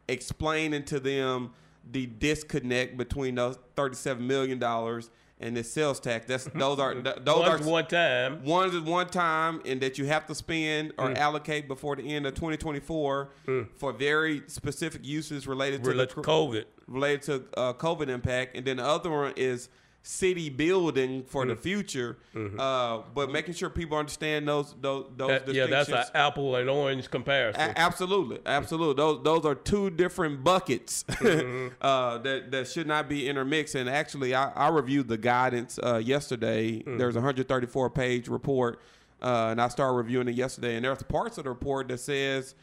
explaining 0.08 0.84
to 0.84 1.00
them 1.00 1.50
the 1.90 2.06
disconnect 2.06 2.96
between 2.98 3.34
those 3.36 3.58
37 3.76 4.24
million 4.26 4.58
dollars 4.58 5.10
and 5.42 5.56
the 5.56 5.64
sales 5.64 5.98
tax. 5.98 6.26
That's 6.26 6.44
those 6.54 6.78
are 6.78 6.92
th- 6.94 7.16
those 7.24 7.48
One's 7.48 7.66
are 7.66 7.70
one 7.70 7.86
time. 7.86 8.44
one 8.44 8.68
is 8.68 8.78
one 8.80 9.06
time 9.08 9.62
and 9.64 9.80
that 9.80 9.96
you 9.96 10.04
have 10.04 10.26
to 10.26 10.34
spend 10.34 10.94
Mm. 10.96 11.14
or 11.14 11.16
allocate 11.18 11.66
before 11.66 11.96
the 11.96 12.02
end 12.02 12.26
of 12.26 12.34
2024 12.34 13.30
for 13.78 13.92
very 13.94 14.42
specific 14.46 15.00
uses 15.06 15.46
related 15.46 15.82
to 15.84 15.94
the 15.94 16.06
COVID. 16.06 16.64
related 16.86 17.22
to 17.22 17.44
uh, 17.58 17.72
COVID 17.72 18.08
impact, 18.10 18.54
and 18.56 18.66
then 18.66 18.76
the 18.76 18.84
other 18.84 19.08
one 19.10 19.32
is 19.36 19.70
city 20.03 20.48
building 20.48 21.22
for 21.24 21.44
Mm. 21.44 21.48
the 21.48 21.57
future. 21.57 22.16
Uh, 22.59 23.03
but 23.14 23.30
making 23.30 23.53
sure 23.55 23.68
people 23.68 23.98
understand 23.98 24.48
those 24.48 24.74
those 24.80 25.07
those 25.16 25.30
Mm-hmm. 25.30 25.46
That- 25.46 25.55
yeah, 25.55 25.66
that's 25.66 25.88
an 25.90 26.05
apple 26.14 26.57
and 26.57 26.70
orange 26.70 27.11
comparison. 27.11 27.61
A- 27.61 27.78
absolutely, 27.78 28.38
absolutely. 28.46 28.94
Those 28.94 29.22
those 29.22 29.44
are 29.44 29.55
two 29.55 29.90
different 29.90 30.42
buckets 30.42 31.05
Mm-hmm. 31.09 31.74
uh, 31.82 32.18
that 32.18 32.51
that 32.51 32.66
should 32.68 32.86
not 32.86 33.09
be 33.09 33.28
intermixed. 33.28 33.74
And 33.74 33.88
actually, 33.90 34.34
I, 34.34 34.51
I 34.53 34.68
reviewed 34.68 35.09
the 35.09 35.18
guidance 35.18 35.78
uh, 35.82 35.98
yesterday. 35.98 36.82
Mm. 36.82 36.96
There's 36.98 37.14
a 37.16 37.18
134 37.20 37.90
page 37.90 38.26
report, 38.28 38.80
uh, 39.22 39.48
and 39.51 39.61
I 39.61 39.68
started 39.68 39.96
reviewing 39.96 40.28
it 40.28 40.34
yesterday. 40.34 40.76
And 40.76 40.84
there's 40.84 41.03
parts 41.03 41.36
of 41.36 41.44
the 41.44 41.51
report 41.51 41.88
that 41.88 41.98
says 42.01 42.55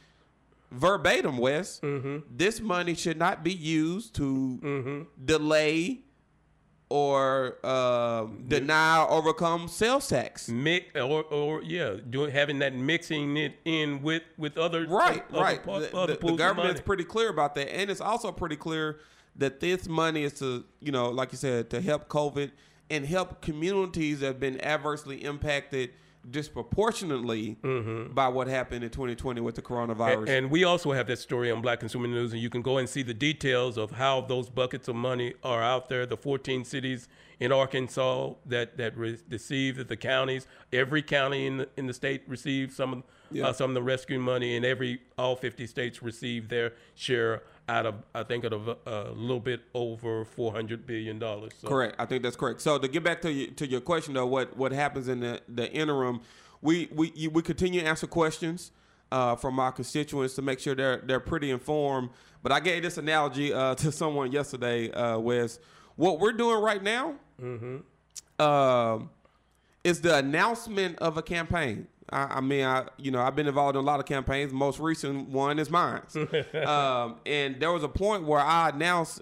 verbatim, 0.72 1.38
Wes, 1.38 1.80
Mm-hmm. 1.82 2.18
this 2.36 2.60
money 2.60 2.96
should 2.96 3.18
not 3.18 3.44
be 3.44 3.54
used 3.54 4.16
to 4.16 5.06
delay 5.24 6.00
or 6.90 7.58
uh, 7.64 8.26
deny 8.48 9.00
or 9.04 9.12
overcome 9.12 9.68
sales 9.68 10.08
tax. 10.08 10.48
Mix 10.50 10.96
or, 10.96 11.24
or 11.26 11.62
yeah, 11.64 11.96
doing 12.10 12.32
having 12.32 12.60
that 12.60 12.74
mixing 12.74 13.36
it 13.38 13.56
in 13.66 14.02
with 14.02 14.24
with 14.38 14.58
other 14.58 14.86
Right, 14.88 15.24
other, 15.32 15.42
right. 15.42 15.64
po- 15.64 15.80
The, 15.82 15.96
other 15.98 16.16
the- 16.16 16.28
the 16.28 16.36
government's 16.36 16.82
pretty 16.82 17.04
clear 17.04 17.30
about 17.30 17.56
that, 17.56 17.74
and 17.76 17.90
it's 17.92 18.02
also 18.02 18.32
pretty 18.32 18.56
clear 18.56 19.00
that 19.36 19.60
this 19.60 19.88
money 19.88 20.24
is 20.24 20.34
to, 20.40 20.64
you 20.80 20.92
know, 20.92 21.10
like 21.10 21.32
you 21.32 21.38
said, 21.38 21.70
to 21.70 21.82
help 21.82 22.08
COVID 22.08 22.52
and 22.90 23.06
help 23.06 23.42
communities 23.42 24.22
that 24.22 24.28
have 24.28 24.40
been 24.40 24.60
adversely 24.62 25.24
impacted 25.24 25.92
disproportionately 26.30 27.58
by 28.14 28.28
what 28.28 28.48
happened 28.48 28.84
in 28.84 28.90
2020 28.90 29.42
with 29.42 29.56
the 29.56 29.62
coronavirus. 29.62 30.20
And, 30.20 30.30
and 30.30 30.52
we 30.52 30.64
also 30.64 30.92
have 30.92 31.08
that 31.08 31.20
story 31.20 31.52
on 31.52 31.62
Black 31.62 31.80
Consumer 31.80 32.08
News, 32.08 32.34
and 32.34 32.42
you 32.42 32.50
can 32.50 32.62
go 32.62 32.78
and 32.78 32.88
see 32.88 33.04
the 33.04 33.14
details 33.14 33.78
of 33.78 33.92
how 33.92 34.22
those 34.22 34.50
buckets 34.50 34.88
of 34.88 34.96
money 34.96 35.34
are 35.44 35.64
out 35.64 35.90
there. 35.90 36.06
The 36.06 36.18
14 36.18 36.64
cities 36.66 37.08
in 37.40 37.52
Arkansas 37.52 38.34
that 38.48 38.78
that 38.78 38.98
re- 38.98 39.20
received 39.30 39.88
the 39.88 39.98
counties, 39.98 40.48
every 40.74 41.02
county 41.04 41.46
in 41.46 41.58
the 41.58 41.70
in 41.78 41.86
the 41.88 41.94
state 41.94 42.24
received 42.28 42.74
some 42.74 42.94
of 42.94 43.04
Yeah. 43.30 43.48
uh, 43.48 43.54
some 43.54 43.70
of 43.72 43.76
the 43.76 43.84
rescue 43.84 44.20
money, 44.20 44.56
and 44.56 44.66
every 44.66 45.02
all 45.18 45.36
50 45.36 45.68
states 45.68 46.02
received 46.02 46.50
their 46.50 46.74
share 46.96 47.44
out 47.70 47.86
of 47.86 47.96
I 48.16 48.24
think 48.24 48.44
of 48.46 48.68
a, 48.68 48.78
a 48.86 49.12
little 49.12 49.40
bit 49.40 49.62
over 49.74 50.26
400 50.26 50.86
billion 50.86 51.20
dollars. 51.20 51.54
So, 51.60 51.68
Correct. 51.68 51.96
I 52.00 52.06
think 52.06 52.24
that's 52.24 52.36
correct. 52.36 52.62
So 52.62 52.78
to 52.78 52.88
get 52.88 53.04
back 53.04 53.22
to 53.22 53.32
your, 53.32 53.52
to 53.52 53.68
your 53.68 53.82
question 53.82 54.14
though, 54.14 54.26
what 54.26 54.56
what 54.56 54.72
happens 54.72 55.08
in 55.08 55.20
the, 55.20 55.42
the 55.48 55.72
interim? 55.72 56.22
We 56.62 56.90
we 56.92 57.12
you, 57.16 57.30
we 57.30 57.42
continue 57.42 57.82
to 57.82 57.88
answer 57.88 58.08
questions 58.08 58.72
uh, 59.12 59.36
from 59.36 59.60
our 59.60 59.72
constituents 59.72 60.36
to 60.36 60.42
make 60.42 60.60
sure 60.60 60.76
they're 60.76 60.98
they're 60.98 61.20
pretty 61.20 61.52
informed. 61.52 62.10
But 62.44 62.52
I 62.52 62.60
gave 62.60 62.84
this 62.84 62.98
analogy 62.98 63.54
uh, 63.54 63.76
to 63.84 63.92
someone 63.92 64.32
yesterday, 64.32 64.92
uh, 64.92 65.20
Wes. 65.20 65.60
What 65.96 66.20
we're 66.20 66.34
doing 66.34 66.62
right 66.62 66.82
now 66.82 67.16
um, 68.40 69.10
is 69.84 70.02
the 70.02 70.18
announcement 70.18 71.00
of 71.00 71.18
a 71.18 71.24
campaign. 71.24 71.88
I, 72.10 72.38
I 72.38 72.42
mean, 72.42 72.64
I 72.66 72.88
you 72.98 73.12
know 73.12 73.22
I've 73.22 73.36
been 73.36 73.48
involved 73.48 73.76
in 73.76 73.82
a 73.82 73.86
lot 73.86 74.00
of 74.00 74.06
campaigns. 74.06 74.54
Most 74.54 74.80
recent 74.80 75.30
one 75.30 75.60
is 75.60 75.70
mine, 75.70 76.02
um, 76.66 77.18
and 77.26 77.60
there 77.60 77.72
was 77.72 77.84
a 77.84 77.90
point 77.90 78.24
where 78.24 78.40
I 78.40 78.70
announced, 78.70 79.22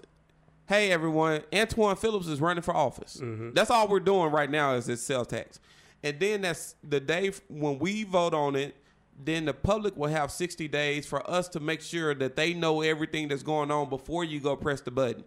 "Hey, 0.68 0.92
everyone, 0.92 1.40
Antwan 1.52 1.98
Phillips 1.98 2.26
is 2.26 2.40
running 2.40 2.62
for 2.62 2.74
office." 2.76 3.20
That's 3.54 3.70
all 3.70 3.88
we're 3.88 4.00
doing 4.00 4.30
right 4.30 4.50
now 4.50 4.74
is 4.74 4.86
this 4.86 5.02
sales 5.02 5.26
tax, 5.28 5.58
and 6.02 6.18
then 6.20 6.42
that's 6.42 6.74
the 6.82 7.00
day 7.00 7.32
when 7.48 7.78
we 7.78 8.04
vote 8.04 8.34
on 8.34 8.56
it. 8.56 8.76
Then 9.18 9.46
the 9.46 9.54
public 9.54 9.96
will 9.96 10.10
have 10.10 10.30
60 10.30 10.68
days 10.68 11.06
for 11.06 11.28
us 11.30 11.48
to 11.48 11.58
make 11.60 11.80
sure 11.80 12.14
that 12.14 12.36
they 12.36 12.52
know 12.52 12.82
everything 12.82 13.28
that's 13.28 13.42
going 13.42 13.70
on 13.70 13.88
before 13.88 14.24
you 14.24 14.40
go 14.40 14.56
press 14.56 14.82
the 14.82 14.90
button. 14.90 15.24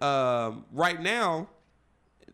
Um, 0.00 0.64
right 0.72 0.98
now, 0.98 1.48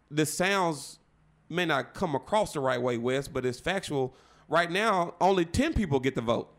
this 0.08 0.32
sounds 0.32 1.00
may 1.48 1.66
not 1.66 1.94
come 1.94 2.14
across 2.14 2.52
the 2.52 2.60
right 2.60 2.80
way, 2.80 2.96
Wes, 2.96 3.26
but 3.26 3.44
it's 3.44 3.58
factual. 3.58 4.14
Right 4.48 4.70
now, 4.70 5.14
only 5.20 5.44
ten 5.44 5.72
people 5.74 6.00
get 6.00 6.14
the 6.14 6.20
vote, 6.20 6.52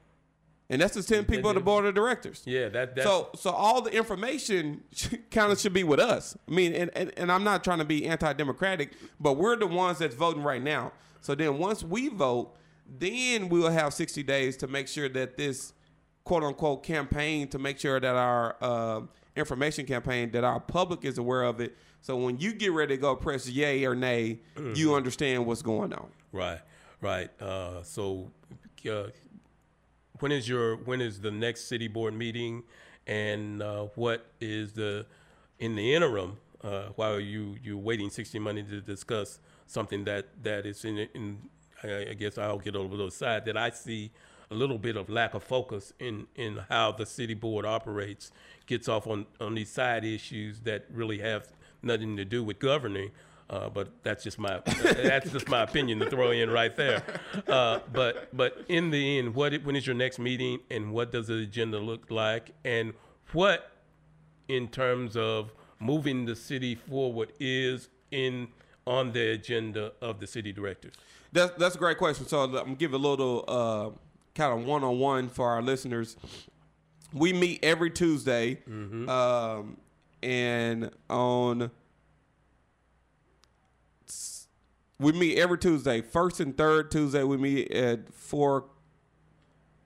and 0.70 0.82
that's 0.82 0.96
the 0.96 1.04
ten 1.04 1.26
people 1.26 1.50
of 1.50 1.56
the 1.56 1.62
board 1.62 1.86
of 1.86 1.94
directors. 1.94 2.42
Yeah, 2.46 2.70
that 2.70 2.96
that's 2.96 3.08
So, 3.08 3.30
so 3.36 3.52
all 3.52 3.82
the 3.82 3.92
information 3.96 4.84
kind 5.32 5.52
of 5.52 5.60
should 5.60 5.74
be 5.74 5.84
with 5.84 6.00
us. 6.00 6.36
I 6.48 6.52
mean, 6.52 6.74
and, 6.74 6.92
and, 6.96 7.12
and 7.18 7.32
I'm 7.32 7.44
not 7.44 7.64
trying 7.64 7.80
to 7.80 7.86
be 7.86 8.06
anti-democratic, 8.08 8.94
but 9.20 9.34
we're 9.34 9.56
the 9.56 9.68
ones 9.68 10.00
that's 10.00 10.16
voting 10.16 10.44
right 10.44 10.62
now. 10.64 10.92
So 11.22 11.36
then, 11.36 11.58
once 11.58 11.84
we 11.84 12.08
vote, 12.10 12.56
then 12.88 13.50
we 13.50 13.60
will 13.60 13.72
have 13.72 13.94
60 13.94 14.24
days 14.24 14.58
to 14.58 14.68
make 14.68 14.88
sure 14.88 15.10
that 15.10 15.38
this 15.38 15.74
quote 16.24 16.44
unquote 16.44 16.84
campaign 16.84 17.48
to 17.50 17.60
make 17.60 17.80
sure 17.80 18.00
that 18.00 18.16
our 18.16 18.56
uh, 18.62 19.02
information 19.36 19.86
campaign 19.86 20.32
that 20.32 20.44
our 20.44 20.60
public 20.60 21.06
is 21.06 21.18
aware 21.18 21.44
of 21.44 21.60
it. 21.62 21.78
So 22.02 22.16
when 22.16 22.38
you 22.40 22.54
get 22.54 22.72
ready 22.72 22.96
to 22.96 23.02
go 23.02 23.16
press 23.16 23.48
yay 23.50 23.84
or 23.86 23.96
nay, 23.96 24.40
you 24.76 24.94
understand 24.96 25.46
what's 25.46 25.62
going 25.64 25.94
on. 25.94 26.08
Right, 26.32 26.60
right. 27.06 27.30
Uh, 27.42 27.84
so, 27.84 28.32
uh, 28.90 29.04
when 30.20 30.32
is 30.32 30.50
your 30.50 30.78
when 30.78 31.02
is 31.02 31.22
the 31.22 31.32
next 31.32 31.68
city 31.68 31.88
board 31.88 32.14
meeting, 32.16 32.64
and 33.06 33.62
uh, 33.62 33.84
what 33.96 34.26
is 34.42 34.74
the 34.74 35.06
in 35.60 35.76
the 35.76 35.94
interim 35.94 36.38
uh, 36.64 36.88
while 36.96 37.20
you 37.20 37.56
you 37.64 37.78
waiting 37.78 38.10
sixty 38.10 38.40
money 38.40 38.64
to 38.64 38.82
discuss 38.82 39.40
something 39.68 40.04
that 40.06 40.26
that 40.44 40.66
is 40.66 40.84
in 40.84 40.98
in 41.14 41.38
I 41.84 42.08
I 42.10 42.14
guess 42.14 42.38
I'll 42.38 42.58
get 42.58 42.76
over 42.76 42.98
the 42.98 43.12
side 43.12 43.46
that 43.46 43.56
I 43.56 43.70
see 43.70 44.12
a 44.50 44.56
little 44.56 44.78
bit 44.78 44.96
of 44.96 45.08
lack 45.10 45.36
of 45.36 45.44
focus 45.44 45.94
in 46.00 46.26
in 46.36 46.58
how 46.70 46.92
the 46.92 47.06
city 47.06 47.36
board 47.36 47.66
operates, 47.66 48.32
gets 48.66 48.90
off 48.90 49.06
on 49.06 49.28
on 49.40 49.54
these 49.54 49.70
side 49.70 50.04
issues 50.04 50.62
that 50.62 50.86
really 50.92 51.20
have 51.20 51.50
nothing 51.84 52.18
to 52.18 52.26
do 52.26 52.44
with 52.44 52.58
governing. 52.58 53.12
Uh, 53.48 53.70
but 53.70 53.90
that's 54.02 54.24
just 54.24 54.40
my 54.40 54.60
that's 54.66 55.30
just 55.32 55.48
my 55.48 55.62
opinion 55.62 56.00
to 56.00 56.10
throw 56.10 56.32
in 56.32 56.50
right 56.50 56.76
there. 56.76 57.04
Uh, 57.48 57.80
but 57.94 58.36
but 58.36 58.66
in 58.70 58.90
the 58.90 59.20
end, 59.20 59.36
what 59.36 59.54
when 59.64 59.76
is 59.76 59.86
your 59.86 59.96
next 59.96 60.18
meeting, 60.18 60.60
and 60.72 60.92
what 60.92 61.12
does 61.12 61.28
the 61.28 61.36
agenda 61.42 61.78
look 61.78 62.10
like, 62.10 62.52
and 62.64 62.94
what 63.34 63.72
in 64.48 64.68
terms 64.68 65.16
of 65.16 65.52
moving 65.80 66.26
the 66.26 66.36
city 66.36 66.74
forward 66.76 67.34
is 67.40 67.90
in 68.12 68.48
on 68.88 69.12
the 69.12 69.32
agenda 69.32 69.92
of 70.02 70.20
the 70.20 70.26
city 70.28 70.52
directors? 70.52 70.94
That's 71.32 71.54
that's 71.58 71.76
a 71.76 71.80
great 71.80 72.00
question. 72.00 72.26
So 72.28 72.40
I'm 72.42 72.52
gonna 72.52 72.76
give 72.76 72.94
a 72.94 72.98
little 72.98 73.46
uh, 73.48 73.90
kind 74.34 74.60
of 74.60 74.66
one 74.66 74.84
on 74.84 74.98
one 74.98 75.30
for 75.30 75.50
our 75.50 75.62
listeners. 75.62 76.18
We 77.14 77.32
meet 77.32 77.64
every 77.64 77.92
Tuesday, 77.92 78.60
um, 78.68 79.78
and 80.24 80.90
on 81.10 81.70
we 85.00 85.12
meet 85.12 85.38
every 85.38 85.58
Tuesday. 85.58 86.02
First 86.02 86.40
and 86.40 86.58
third 86.58 86.92
Tuesday 86.92 87.24
we 87.24 87.38
meet 87.38 87.72
at 87.72 88.14
four. 88.14 88.66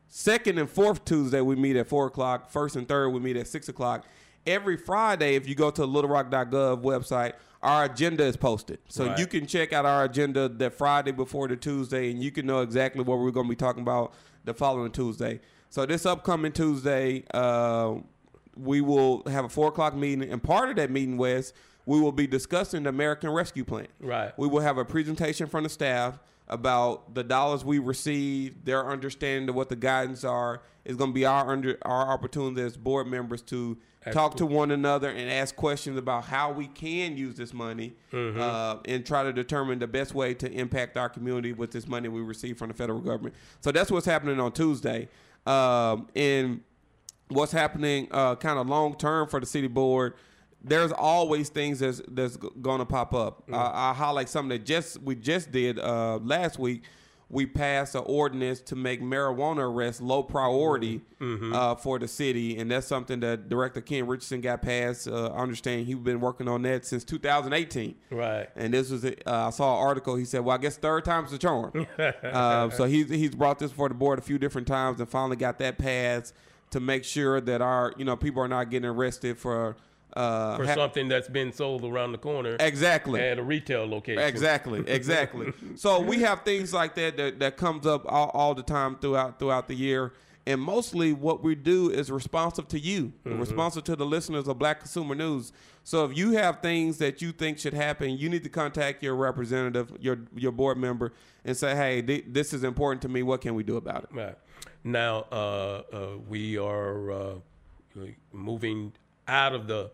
Second 0.08 0.58
and 0.58 0.70
fourth 0.70 1.06
Tuesday 1.06 1.42
we 1.42 1.56
meet 1.56 1.76
at 1.76 1.88
four 1.88 2.08
o'clock. 2.08 2.50
First 2.50 2.76
and 2.76 2.88
third 2.88 3.10
we 3.10 3.20
meet 3.20 3.38
at 3.38 3.48
six 3.48 3.70
o'clock. 3.70 4.06
Every 4.48 4.78
Friday, 4.78 5.36
if 5.36 5.48
you 5.48 5.54
go 5.56 5.70
to 5.70 5.82
the 5.82 5.88
littlerock.gov 5.88 6.82
website, 6.82 7.34
our 7.62 7.86
agenda 7.86 8.24
is 8.24 8.38
posted. 8.38 8.80
So 8.88 9.06
Right. 9.06 9.20
you 9.20 9.28
can 9.28 9.46
check 9.46 9.74
out 9.74 9.86
our 9.86 10.06
agenda 10.06 10.48
that 10.48 10.74
Friday 10.74 11.12
before 11.12 11.48
the 11.48 11.58
Tuesday, 11.58 12.10
and 12.10 12.24
you 12.24 12.32
can 12.32 12.46
know 12.48 12.62
exactly 12.62 13.04
what 13.04 13.20
we're 13.20 13.32
going 13.32 13.46
to 13.48 13.50
be 13.50 13.56
talking 13.56 13.82
about 13.82 14.14
the 14.46 14.54
following 14.54 14.92
Tuesday. 14.92 15.42
So 15.70 15.86
this 15.86 16.06
upcoming 16.06 16.54
Tuesday, 16.54 17.26
uh, 17.34 17.96
we 18.56 18.82
will 18.82 19.24
have 19.28 19.46
a 19.46 19.50
four 19.50 19.68
o'clock 19.68 19.94
meeting, 19.96 20.32
and 20.32 20.42
part 20.42 20.70
of 20.70 20.78
that 20.78 20.90
meeting, 20.90 21.18
Wes, 21.18 21.54
we 21.90 22.00
will 22.00 22.12
be 22.12 22.28
discussing 22.28 22.84
the 22.84 22.90
American 22.90 23.32
Rescue 23.32 23.66
Plan. 23.66 23.88
Right. 24.00 24.32
We 24.38 24.48
will 24.48 24.60
have 24.60 24.78
a 24.78 24.86
presentation 24.86 25.48
from 25.48 25.64
the 25.64 25.70
staff 25.70 26.20
about 26.48 27.16
the 27.16 27.24
dollars 27.24 27.66
we 27.66 27.80
receive, 27.80 28.64
their 28.64 28.88
understanding 28.88 29.50
of 29.50 29.56
what 29.56 29.70
the 29.70 29.76
guidance 29.76 30.24
are. 30.24 30.62
It's 30.86 30.96
going 30.96 31.10
to 31.10 31.14
be 31.16 31.26
our 31.26 31.52
under 31.52 31.80
our 31.82 32.08
opportunity 32.14 32.62
as 32.62 32.78
board 32.78 33.08
members 33.08 33.42
to 33.44 33.76
talk 34.12 34.38
to 34.38 34.46
one 34.46 34.70
another 34.70 35.10
and 35.10 35.32
ask 35.32 35.56
questions 35.56 35.98
about 35.98 36.26
how 36.26 36.52
we 36.52 36.68
can 36.68 37.18
use 37.18 37.34
this 37.34 37.56
money 37.56 37.94
uh, 38.14 38.78
and 38.86 39.04
try 39.04 39.24
to 39.24 39.34
determine 39.34 39.80
the 39.80 39.88
best 39.88 40.14
way 40.14 40.36
to 40.36 40.52
impact 40.52 40.96
our 40.96 41.10
community 41.10 41.54
with 41.54 41.72
this 41.72 41.88
money 41.88 42.08
we 42.08 42.22
receive 42.22 42.56
from 42.56 42.68
the 42.68 42.76
federal 42.76 43.00
government. 43.00 43.34
So 43.62 43.72
that's 43.72 43.90
what's 43.90 44.06
happening 44.06 44.40
on 44.40 44.52
Tuesday. 44.52 45.10
Um, 45.48 46.08
and 46.16 46.62
what's 47.30 47.52
happening 47.52 48.10
uh, 48.12 48.36
kind 48.36 48.60
of 48.60 48.70
long 48.70 48.96
term 48.96 49.28
for 49.28 49.40
the 49.40 49.48
city 49.48 49.68
board 49.68 50.14
there's 50.64 50.92
always 50.92 51.50
things 51.50 51.80
that's 51.80 52.02
that's 52.10 52.36
going 52.38 52.80
to 52.80 52.86
pop 52.86 53.14
up 53.14 53.44
uh, 53.52 53.56
i'll 53.56 53.94
highlight 53.94 54.28
something 54.30 54.50
that 54.50 54.66
just 54.66 55.02
we 55.02 55.16
just 55.16 55.52
did 55.52 55.80
uh, 55.80 56.18
last 56.24 56.60
week 56.60 56.84
we 57.32 57.46
passed 57.46 57.94
an 57.94 58.02
ordinance 58.08 58.60
to 58.60 58.76
make 58.76 59.02
marijuana 59.02 59.60
arrests 59.60 60.02
low 60.02 60.24
priority 60.24 61.00
uh, 61.54 61.76
for 61.76 62.00
the 62.00 62.08
city 62.08 62.58
and 62.58 62.72
that's 62.72 62.88
something 62.88 63.20
that 63.20 63.48
director 63.50 63.82
ken 63.82 64.08
richardson 64.08 64.42
got 64.42 64.62
passed 64.62 65.08
uh, 65.08 65.28
i 65.28 65.38
understand 65.42 65.86
he's 65.86 65.96
been 65.98 66.20
working 66.20 66.48
on 66.48 66.62
that 66.64 66.86
since 66.86 67.04
2018 67.04 67.96
Right. 68.10 68.50
and 68.56 68.74
this 68.74 68.90
was, 68.90 69.06
uh, 69.06 69.14
I 69.28 69.50
saw 69.52 69.78
an 69.80 69.88
article. 69.88 70.16
He 70.16 70.26
said, 70.26 70.40
"Well, 70.42 70.56
I 70.56 70.60
guess 70.60 70.76
third 70.78 71.06
time's 71.06 71.30
the 71.32 71.38
charm." 71.38 71.86
uh, 72.24 72.70
so 72.72 72.86
he's 72.86 73.10
he's 73.10 73.32
brought 73.36 73.60
this 73.60 73.70
before 73.72 73.90
the 73.90 73.96
board 73.96 74.18
a 74.20 74.22
few 74.22 74.40
different 74.40 74.68
times 74.68 75.00
and 75.00 75.08
finally 75.08 75.36
got 75.38 75.60
that 75.60 75.78
passed 75.78 76.34
to 76.72 76.80
make 76.80 77.04
sure 77.04 77.40
that 77.42 77.62
our 77.62 77.94
you 77.98 78.06
know 78.06 78.16
people 78.16 78.42
are 78.42 78.48
not 78.48 78.70
getting 78.70 78.90
arrested 78.90 79.38
for 79.38 79.76
uh, 80.14 80.58
For 80.58 80.66
ha- 80.66 80.76
something 80.76 81.08
that's 81.08 81.30
been 81.30 81.52
sold 81.52 81.84
around 81.84 82.12
the 82.12 82.18
corner 82.18 82.58
exactly. 82.60 83.22
at 83.22 83.38
a 83.38 83.44
retail 83.44 83.88
location. 83.88 84.24
Exactly, 84.24 84.84
exactly. 84.88 85.54
so 85.76 86.00
we 86.00 86.22
have 86.22 86.44
things 86.44 86.74
like 86.74 86.96
that 86.96 87.18
that, 87.18 87.40
that 87.40 87.58
comes 87.58 87.86
up 87.86 88.06
all, 88.08 88.30
all 88.34 88.56
the 88.56 88.64
time 88.64 88.98
throughout 88.98 89.40
throughout 89.40 89.68
the 89.68 89.76
year, 89.76 90.14
and 90.48 90.60
mostly 90.60 91.14
what 91.14 91.44
we 91.44 91.54
do 91.56 91.90
is 91.92 92.10
responsive 92.10 92.68
to 92.70 92.80
you, 92.80 93.14
responsive 93.24 93.84
to 93.86 93.96
the 93.96 94.06
listeners 94.06 94.48
of 94.48 94.58
Black 94.58 94.80
Consumer 94.80 95.14
News. 95.16 95.52
So 95.84 96.06
if 96.06 96.18
you 96.18 96.32
have 96.32 96.62
things 96.62 96.98
that 97.00 97.22
you 97.22 97.32
think 97.32 97.58
should 97.58 97.74
happen, 97.74 98.12
you 98.18 98.30
need 98.30 98.44
to 98.44 98.50
contact 98.50 99.02
your 99.04 99.16
representative, 99.16 99.92
your 100.00 100.20
your 100.36 100.52
board 100.52 100.78
member, 100.78 101.14
and 101.46 101.56
say, 101.56 101.76
"Hey, 101.76 102.02
th- 102.02 102.26
this 102.28 102.54
is 102.54 102.64
important 102.64 103.02
to 103.04 103.10
me. 103.10 103.24
What 103.24 103.42
can 103.42 103.56
we 103.56 103.64
do 103.64 103.78
about 103.78 104.04
it?" 104.04 104.10
Right. 104.12 104.36
Now 104.84 105.26
uh, 105.32 105.82
uh, 105.92 106.08
we 106.28 106.58
are 106.58 107.12
uh, 107.12 107.34
moving 108.32 108.94
out 109.28 109.54
of 109.54 109.68
the 109.68 109.92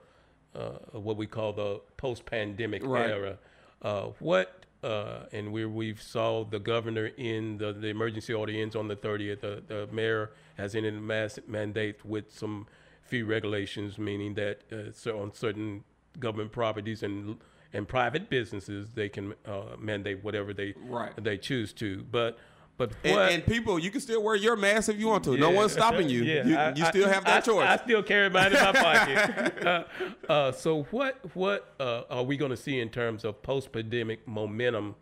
uh, 0.56 1.00
what 1.00 1.18
we 1.18 1.28
call 1.28 1.54
the 1.54 1.82
post-pandemic 1.98 2.82
Right. 2.86 3.10
era. 3.10 3.38
Uh, 3.82 4.08
what 4.20 4.62
uh, 4.84 5.26
and 5.32 5.52
we 5.52 5.66
we've 5.66 6.02
saw 6.02 6.44
the 6.44 6.60
governor 6.60 7.08
in 7.18 7.58
the, 7.58 7.74
the 7.74 7.88
emergency 7.88 8.34
audience 8.34 8.76
on 8.76 8.88
the 8.88 8.96
30th. 8.96 9.42
The, 9.42 9.64
the 9.68 9.88
mayor 9.92 10.32
has 10.58 10.76
entered 10.76 10.94
a 10.94 11.00
mass 11.00 11.40
mandate 11.48 12.06
with 12.06 12.32
some 12.32 12.68
fee 13.02 13.24
regulations, 13.24 13.98
meaning 13.98 14.36
that 14.36 14.62
uh, 14.72 14.92
so 14.92 15.20
on 15.22 15.34
certain 15.34 15.84
government 16.20 16.52
properties 16.52 17.04
and 17.04 17.38
and 17.74 17.88
private 17.88 18.30
businesses 18.30 18.94
they 18.94 19.10
can 19.10 19.34
uh, 19.46 19.76
mandate 19.78 20.24
whatever 20.24 20.54
they 20.54 20.74
Right. 20.88 21.12
they 21.22 21.38
choose 21.38 21.74
to. 21.74 22.04
But 22.10 22.38
but 22.78 22.92
And, 23.04 23.18
and 23.36 23.46
people, 23.46 23.80
you 23.80 23.90
can 23.90 24.02
still 24.02 24.22
wear 24.22 24.36
your 24.36 24.56
mask 24.56 24.90
if 24.90 25.00
you 25.00 25.08
want 25.08 25.24
to. 25.26 25.38
No 25.38 25.50
one's 25.50 25.72
stopping 25.72 26.10
you. 26.10 26.24
Yeah, 26.24 26.46
you, 26.46 26.56
I- 26.58 26.74
you 26.74 26.84
I- 26.86 26.90
still 26.90 27.08
have 27.10 27.24
that 27.26 27.38
I, 27.44 27.46
choice. 27.46 27.68
I 27.70 27.78
still 27.78 28.04
carry 28.04 28.30
mine 28.30 28.48
in 28.54 28.62
my 28.62 28.72
pocket. 28.88 29.66
uh, 29.66 29.84
uh, 30.32 30.52
so 30.52 30.84
what 30.92 31.18
what 31.36 31.74
uh, 31.80 32.04
are 32.10 32.24
we 32.24 32.36
going 32.38 32.52
to 32.52 32.58
see 32.58 32.80
in 32.80 32.90
terms 32.90 33.24
of 33.24 33.42
post 33.42 33.72
pandemic 33.72 34.28
momentum 34.28 34.96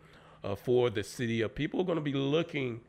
uh, 0.44 0.56
for 0.56 0.90
the 0.90 1.04
city? 1.04 1.42
Are 1.44 1.50
people 1.50 1.82
are 1.82 1.86
going 1.86 1.98
to 1.98 2.02
be 2.04 2.14
looking 2.14 2.82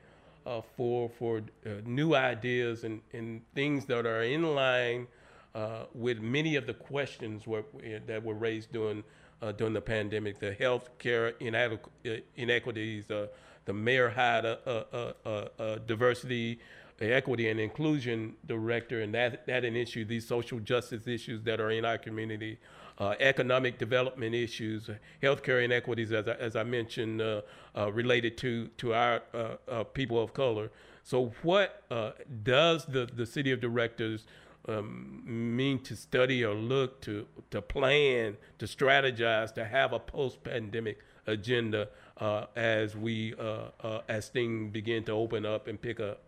uh, 0.47 0.61
for 0.77 1.09
for 1.19 1.39
uh, 1.65 1.71
new 1.87 2.15
ideas 2.15 2.85
and, 2.85 3.01
and 3.13 3.41
things 3.55 3.87
that 3.87 4.05
are 4.07 4.23
in 4.23 4.55
line 4.55 5.07
uh, 5.55 5.85
with 5.95 6.21
many 6.21 6.57
of 6.57 6.67
the 6.67 6.75
questions 6.75 7.47
were, 7.47 7.65
that 8.07 8.23
were 8.23 8.35
raised 8.35 8.71
during 8.73 9.03
uh, 9.41 9.53
during 9.53 9.73
the 9.73 9.81
pandemic, 9.81 10.39
the 10.41 10.53
health 10.53 10.91
care 10.99 11.33
inadequ- 11.41 11.79
uh, 12.07 12.21
inequities, 12.37 13.11
uh, 13.11 13.27
the 13.65 13.73
mayor 13.73 14.11
had 14.11 14.45
a, 14.45 14.59
a, 14.67 15.15
a, 15.25 15.49
a, 15.59 15.79
diversity, 15.81 16.61
equity, 17.01 17.49
and 17.49 17.59
inclusion 17.59 18.35
director, 18.47 19.01
and 19.01 19.15
that 19.15 19.47
that 19.47 19.65
an 19.65 19.77
issue. 19.77 20.05
These 20.05 20.27
social 20.27 20.61
justice 20.61 21.07
issues 21.07 21.43
that 21.43 21.61
are 21.61 21.71
in 21.71 21.85
our 21.85 21.99
community, 21.99 22.59
uh, 22.99 23.15
economic 23.21 23.79
development 23.79 24.35
issues, 24.35 24.91
healthcare 25.23 25.65
inequities, 25.65 26.13
as 26.13 26.29
I, 26.29 26.33
as 26.33 26.57
I 26.57 26.63
mentioned, 26.63 27.21
uh, 27.21 27.43
uh, 27.77 27.93
related 27.93 28.37
to 28.39 28.69
to 28.79 28.95
our 28.95 29.23
uh, 29.33 29.57
uh, 29.69 29.85
people 29.85 30.23
of 30.23 30.35
color. 30.35 30.71
So, 31.03 31.33
what 31.43 31.83
uh, 31.91 32.13
does 32.43 32.85
the 32.87 33.07
the 33.07 33.27
city 33.27 33.51
of 33.51 33.61
directors 33.61 34.25
um, 34.69 35.23
mean 35.25 35.79
to 35.81 35.97
study 35.97 36.45
or 36.45 36.55
look 36.55 37.01
to 37.03 37.27
to 37.51 37.61
plan 37.61 38.37
to 38.59 38.67
strategize 38.67 39.53
to 39.55 39.65
have 39.65 39.93
a 39.93 39.99
post 39.99 40.43
pandemic 40.43 40.99
agenda 41.27 41.89
uh, 42.19 42.47
as 42.57 42.97
we 42.97 43.35
uh, 43.35 43.69
uh, 43.83 44.01
as 44.09 44.29
things 44.29 44.73
begin 44.73 45.05
to 45.05 45.13
open 45.13 45.45
up 45.45 45.67
and 45.67 45.81
pick 45.81 46.01
up. 46.01 46.23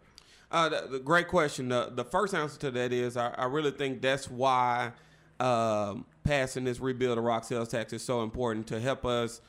Uh, 0.51 0.69
the, 0.69 0.89
the 0.93 0.99
great 0.99 1.29
question. 1.29 1.69
The, 1.69 1.91
the 1.93 2.05
first 2.05 2.35
answer 2.35 2.59
to 2.61 2.71
that 2.73 2.93
is 2.93 3.17
I, 3.17 3.31
I 3.31 3.47
really 3.47 3.73
think 3.73 4.01
that's 4.01 4.31
why 4.31 4.93
um, 5.41 6.07
passing 6.25 6.65
this 6.65 6.81
rebuild 6.81 7.19
of 7.19 7.25
rock 7.25 7.45
sales 7.45 7.69
tax 7.69 7.93
is 7.93 8.03
so 8.03 8.23
important 8.23 8.67
to 8.69 8.81
help 8.81 9.05
us 9.05 9.41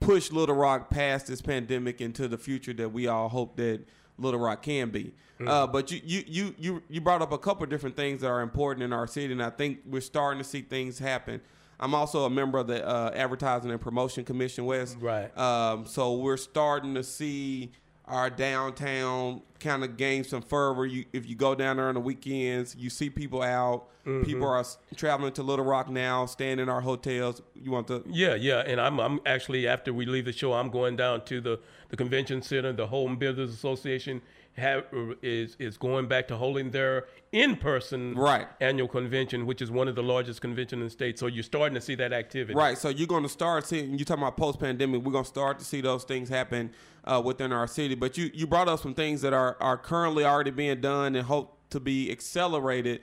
push 0.00 0.30
Little 0.30 0.54
Rock 0.54 0.90
past 0.90 1.26
this 1.26 1.42
pandemic 1.42 2.00
into 2.00 2.28
the 2.28 2.38
future 2.38 2.72
that 2.74 2.90
we 2.90 3.06
all 3.06 3.28
hope 3.28 3.56
that 3.56 3.80
Little 4.18 4.40
Rock 4.40 4.62
can 4.62 4.90
be. 4.90 5.12
Uh, 5.46 5.66
but 5.66 5.92
you, 5.92 6.00
you 6.04 6.24
you 6.26 6.54
you 6.58 6.82
you 6.88 7.00
brought 7.00 7.22
up 7.22 7.30
a 7.30 7.38
couple 7.38 7.62
of 7.62 7.70
different 7.70 7.94
things 7.94 8.22
that 8.22 8.26
are 8.28 8.40
important 8.40 8.82
in 8.82 8.92
our 8.92 9.06
city, 9.06 9.32
and 9.32 9.42
I 9.42 9.50
think 9.50 9.78
we're 9.86 10.00
starting 10.00 10.42
to 10.42 10.48
see 10.48 10.62
things 10.62 10.98
happen. 10.98 11.40
I'm 11.80 11.94
also 11.94 12.24
a 12.24 12.30
member 12.30 12.58
of 12.58 12.66
the 12.66 12.86
uh, 12.86 13.12
Advertising 13.14 13.70
and 13.70 13.80
Promotion 13.80 14.24
Commission 14.24 14.64
Wes. 14.64 14.96
Right. 14.96 15.36
Um, 15.38 15.86
so 15.86 16.14
we're 16.14 16.36
starting 16.36 16.94
to 16.94 17.04
see 17.04 17.70
our 18.06 18.30
downtown 18.30 19.42
kind 19.60 19.84
of 19.84 19.96
gain 19.96 20.24
some 20.24 20.42
fervor. 20.42 20.86
You, 20.86 21.04
if 21.12 21.28
you 21.28 21.36
go 21.36 21.54
down 21.54 21.76
there 21.76 21.88
on 21.88 21.94
the 21.94 22.00
weekends, 22.00 22.74
you 22.76 22.90
see 22.90 23.10
people 23.10 23.42
out. 23.42 23.88
People 24.24 24.48
are 24.48 24.64
traveling 24.96 25.34
to 25.34 25.42
Little 25.42 25.66
Rock 25.66 25.90
now, 25.90 26.24
staying 26.24 26.60
in 26.60 26.70
our 26.70 26.80
hotels. 26.80 27.42
You 27.54 27.70
want 27.70 27.88
to? 27.88 28.02
Yeah, 28.08 28.36
yeah, 28.36 28.60
and 28.60 28.80
I'm 28.80 28.98
I'm 28.98 29.20
actually 29.26 29.68
after 29.68 29.92
we 29.92 30.06
leave 30.06 30.24
the 30.24 30.32
show, 30.32 30.54
I'm 30.54 30.70
going 30.70 30.96
down 30.96 31.26
to 31.26 31.42
the 31.42 31.60
the 31.90 31.96
convention 31.98 32.40
center. 32.40 32.72
The 32.72 32.86
Home 32.86 33.16
Builders 33.16 33.52
Association 33.52 34.22
have 34.58 34.84
is 35.22 35.56
is 35.58 35.76
going 35.76 36.06
back 36.08 36.28
to 36.28 36.36
holding 36.36 36.70
their 36.70 37.06
in-person 37.32 38.14
Right. 38.14 38.46
annual 38.60 38.88
convention, 38.88 39.46
which 39.46 39.62
is 39.62 39.70
one 39.70 39.88
of 39.88 39.94
the 39.94 40.02
largest 40.02 40.40
conventions 40.40 40.80
in 40.80 40.84
the 40.86 40.90
state. 40.90 41.18
So 41.18 41.26
you're 41.26 41.42
starting 41.42 41.74
to 41.74 41.80
see 41.80 41.94
that 41.96 42.12
activity. 42.12 42.54
Right. 42.54 42.76
So 42.76 42.88
you're 42.88 43.06
going 43.06 43.22
to 43.22 43.28
start 43.28 43.66
seeing. 43.66 43.98
You 43.98 44.04
talking 44.04 44.22
about 44.22 44.36
post 44.36 44.58
pandemic? 44.60 45.02
We're 45.02 45.12
going 45.12 45.24
to 45.24 45.28
start 45.30 45.58
to 45.60 45.64
see 45.64 45.80
those 45.80 46.04
things 46.04 46.28
happen 46.28 46.70
uh, 47.04 47.22
within 47.24 47.52
our 47.52 47.66
city. 47.66 47.94
But 47.94 48.18
you 48.18 48.30
you 48.34 48.46
brought 48.46 48.68
up 48.68 48.80
some 48.80 48.94
things 48.94 49.20
that 49.22 49.32
are 49.32 49.56
are 49.60 49.76
currently 49.78 50.24
already 50.24 50.50
being 50.50 50.80
done 50.80 51.16
and 51.16 51.26
hope 51.26 51.58
to 51.70 51.80
be 51.80 52.10
accelerated 52.10 53.00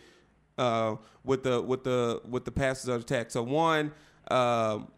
uh, 0.57 0.95
with 1.23 1.43
the 1.43 1.61
with 1.61 1.83
the 1.83 2.21
with 2.29 2.45
the 2.45 2.51
passage 2.51 2.89
of 2.89 3.05
the 3.05 3.15
tax. 3.15 3.33
So 3.33 3.43
one. 3.43 3.91
um 4.31 4.89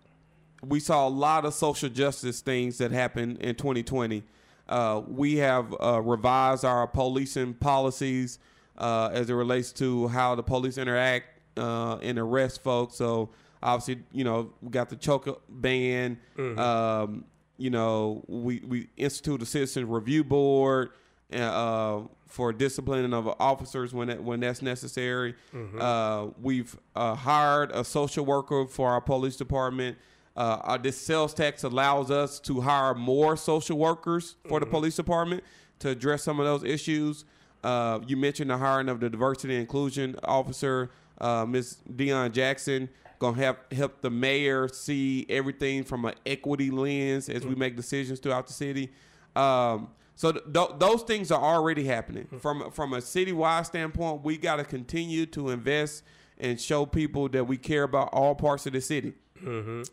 we 0.64 0.80
saw 0.80 1.08
a 1.08 1.10
lot 1.10 1.46
of 1.46 1.54
social 1.54 1.88
justice 1.88 2.42
things 2.42 2.80
that 2.80 2.90
happened 2.92 3.38
in 3.42 3.54
2020. 3.54 4.24
Uh, 4.70 5.02
we 5.08 5.38
have 5.38 5.74
uh, 5.82 6.02
revised 6.02 6.66
our 6.66 6.88
policing 6.88 7.54
policies 7.56 8.40
uh, 8.78 9.10
as 9.12 9.30
it 9.30 9.34
relates 9.34 9.72
to 9.74 10.08
how 10.10 10.36
the 10.36 10.44
police 10.44 10.78
interact 10.78 11.26
uh, 11.58 11.98
and 12.02 12.20
arrest 12.20 12.62
folks. 12.64 12.96
So 12.96 13.30
obviously, 13.64 14.04
you 14.12 14.24
know, 14.24 14.54
we 14.62 14.70
got 14.70 14.90
the 14.90 14.96
choke 14.96 15.42
ban. 15.50 16.20
Um, 16.60 17.26
you 17.58 17.70
know, 17.72 18.24
we 18.28 18.62
we 18.68 18.88
institute 18.98 19.42
a 19.42 19.46
citizen 19.46 19.90
review 19.90 20.24
board 20.24 20.90
uh, 21.34 22.02
for 22.28 22.54
disciplining 22.54 23.14
of 23.14 23.28
officers 23.40 23.94
when 23.94 24.10
that, 24.10 24.24
when 24.24 24.40
that's 24.42 24.62
necessary. 24.62 25.34
Uh, 25.80 26.28
we've 26.40 26.78
uh, 26.96 27.16
hired 27.16 27.72
a 27.72 27.84
social 27.84 28.26
worker 28.26 28.68
for 28.68 28.92
our 28.92 29.02
police 29.02 29.38
department. 29.38 29.98
Uh, 30.38 30.62
uh, 30.64 30.78
this 30.78 30.96
sales 30.96 31.34
tax 31.34 31.64
allows 31.64 32.12
us 32.12 32.40
to 32.40 32.62
hire 32.62 32.94
more 32.94 33.36
social 33.36 33.78
workers 33.78 34.36
for 34.48 34.60
the 34.60 34.68
police 34.68 34.96
department 34.96 35.44
to 35.80 35.90
address 35.90 36.24
some 36.24 36.40
of 36.40 36.46
those 36.46 36.64
issues. 36.64 37.26
Uh, 37.64 38.00
you 38.06 38.16
mentioned 38.16 38.52
the 38.52 38.58
hiring 38.58 38.88
of 38.88 39.00
the 39.00 39.10
diversity 39.10 39.56
and 39.56 39.62
inclusion 39.62 40.16
officer, 40.24 40.92
uh, 41.20 41.44
Ms. 41.44 41.78
Dion 41.96 42.32
Jackson, 42.32 42.88
gonna 43.18 43.36
help 43.36 43.74
help 43.74 44.02
the 44.02 44.12
mayor 44.12 44.68
see 44.68 45.26
everything 45.28 45.84
from 45.84 46.06
an 46.06 46.14
equity 46.24 46.70
lens 46.70 47.30
as 47.30 47.44
we 47.44 47.56
make 47.56 47.76
decisions 47.76 48.20
throughout 48.20 48.46
the 48.46 48.54
city. 48.54 48.92
Um, 49.36 49.90
so 50.16 50.32
th- 50.32 50.46
th- 50.54 50.70
those 50.78 51.02
things 51.02 51.32
are 51.32 51.42
already 51.42 51.84
happening 51.84 52.28
from 52.40 52.70
from 52.70 52.94
a 52.94 52.98
citywide 52.98 53.66
standpoint. 53.66 54.24
We 54.24 54.38
got 54.38 54.58
to 54.58 54.64
continue 54.64 55.26
to 55.28 55.50
invest 55.50 56.04
and 56.38 56.62
show 56.62 56.86
people 56.86 57.28
that 57.30 57.48
we 57.48 57.58
care 57.58 57.84
about 57.84 58.10
all 58.14 58.36
parts 58.36 58.68
of 58.68 58.74
the 58.74 58.82
city. 58.82 59.14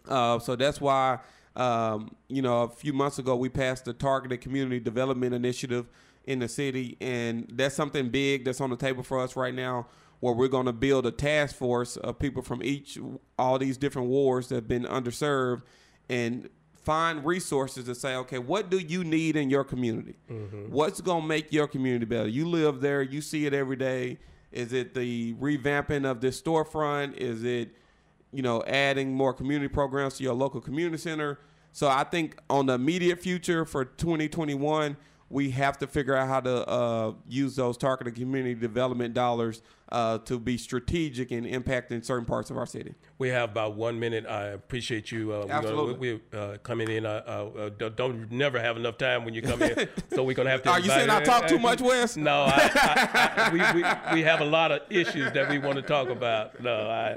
Uh, 0.08 0.38
so 0.38 0.56
that's 0.56 0.80
why, 0.80 1.18
um, 1.56 2.14
you 2.28 2.42
know, 2.42 2.62
a 2.62 2.68
few 2.68 2.92
months 2.92 3.18
ago 3.18 3.36
we 3.36 3.48
passed 3.48 3.84
the 3.84 3.92
Targeted 3.92 4.40
Community 4.40 4.80
Development 4.80 5.34
Initiative 5.34 5.86
in 6.24 6.38
the 6.38 6.48
city, 6.48 6.96
and 7.00 7.46
that's 7.52 7.74
something 7.74 8.08
big 8.08 8.44
that's 8.44 8.60
on 8.60 8.70
the 8.70 8.76
table 8.76 9.02
for 9.02 9.20
us 9.20 9.36
right 9.36 9.54
now, 9.54 9.86
where 10.20 10.32
we're 10.32 10.48
going 10.48 10.66
to 10.66 10.72
build 10.72 11.06
a 11.06 11.10
task 11.10 11.54
force 11.54 11.96
of 11.96 12.18
people 12.18 12.42
from 12.42 12.62
each 12.62 12.98
all 13.38 13.58
these 13.58 13.76
different 13.76 14.08
wards 14.08 14.48
that 14.48 14.54
have 14.54 14.68
been 14.68 14.84
underserved, 14.84 15.62
and 16.08 16.48
find 16.74 17.24
resources 17.24 17.84
to 17.86 17.94
say, 17.94 18.14
okay, 18.14 18.38
what 18.38 18.70
do 18.70 18.78
you 18.78 19.04
need 19.04 19.36
in 19.36 19.48
your 19.50 19.64
community? 19.64 20.16
What's 20.70 21.00
going 21.00 21.22
to 21.22 21.28
make 21.28 21.52
your 21.52 21.66
community 21.66 22.04
better? 22.04 22.28
You 22.28 22.46
live 22.48 22.80
there, 22.80 23.02
you 23.02 23.20
see 23.20 23.46
it 23.46 23.54
every 23.54 23.76
day. 23.76 24.18
Is 24.52 24.72
it 24.72 24.94
the 24.94 25.34
revamping 25.34 26.04
of 26.04 26.20
this 26.20 26.40
storefront? 26.40 27.16
Is 27.16 27.42
it 27.42 27.74
you 28.34 28.42
know, 28.42 28.62
adding 28.66 29.14
more 29.14 29.32
community 29.32 29.68
programs 29.68 30.16
to 30.18 30.24
your 30.24 30.34
local 30.34 30.60
community 30.60 30.98
center. 30.98 31.38
So 31.72 31.88
I 31.88 32.04
think 32.04 32.36
on 32.50 32.66
the 32.66 32.74
immediate 32.74 33.20
future 33.20 33.64
for 33.64 33.84
2021, 33.84 34.96
we 35.30 35.50
have 35.50 35.78
to 35.78 35.86
figure 35.86 36.14
out 36.14 36.28
how 36.28 36.40
to 36.40 36.68
uh, 36.68 37.12
use 37.28 37.56
those 37.56 37.76
targeted 37.76 38.14
community 38.14 38.54
development 38.54 39.14
dollars 39.14 39.62
uh, 39.90 40.18
to 40.18 40.38
be 40.38 40.56
strategic 40.56 41.30
and 41.30 41.46
impacting 41.46 42.04
certain 42.04 42.24
parts 42.24 42.50
of 42.50 42.56
our 42.56 42.66
city. 42.66 42.94
We 43.18 43.28
have 43.30 43.50
about 43.50 43.74
one 43.74 43.98
minute. 43.98 44.26
I 44.26 44.46
appreciate 44.48 45.10
you. 45.10 45.32
Uh, 45.32 45.36
we're 45.38 45.40
gonna- 45.46 45.54
Absolutely. 45.54 46.20
we, 46.32 46.38
uh, 46.38 46.56
coming 46.62 46.88
in. 46.90 47.06
Uh, 47.06 47.08
uh, 47.56 47.70
don't, 47.78 47.96
don't 47.96 48.30
never 48.32 48.60
have 48.60 48.76
enough 48.76 48.98
time 48.98 49.24
when 49.24 49.34
you 49.34 49.42
come 49.42 49.62
in, 49.62 49.88
so 50.12 50.22
we're 50.22 50.34
gonna 50.34 50.50
have 50.50 50.62
to. 50.64 50.70
Are 50.70 50.78
you 50.80 50.90
saying 50.90 51.10
I 51.10 51.22
talk 51.22 51.46
too 51.48 51.58
much, 51.68 51.80
Wes? 51.80 52.16
No, 52.16 52.42
I, 52.42 52.70
I, 52.74 53.32
I, 53.36 53.50
we, 53.52 53.58
we, 53.82 54.20
we 54.20 54.22
have 54.22 54.40
a 54.40 54.44
lot 54.44 54.70
of 54.72 54.82
issues 54.90 55.32
that 55.32 55.48
we 55.48 55.58
want 55.58 55.76
to 55.76 55.82
talk 55.82 56.08
about. 56.08 56.60
No, 56.62 56.88
I, 56.88 57.16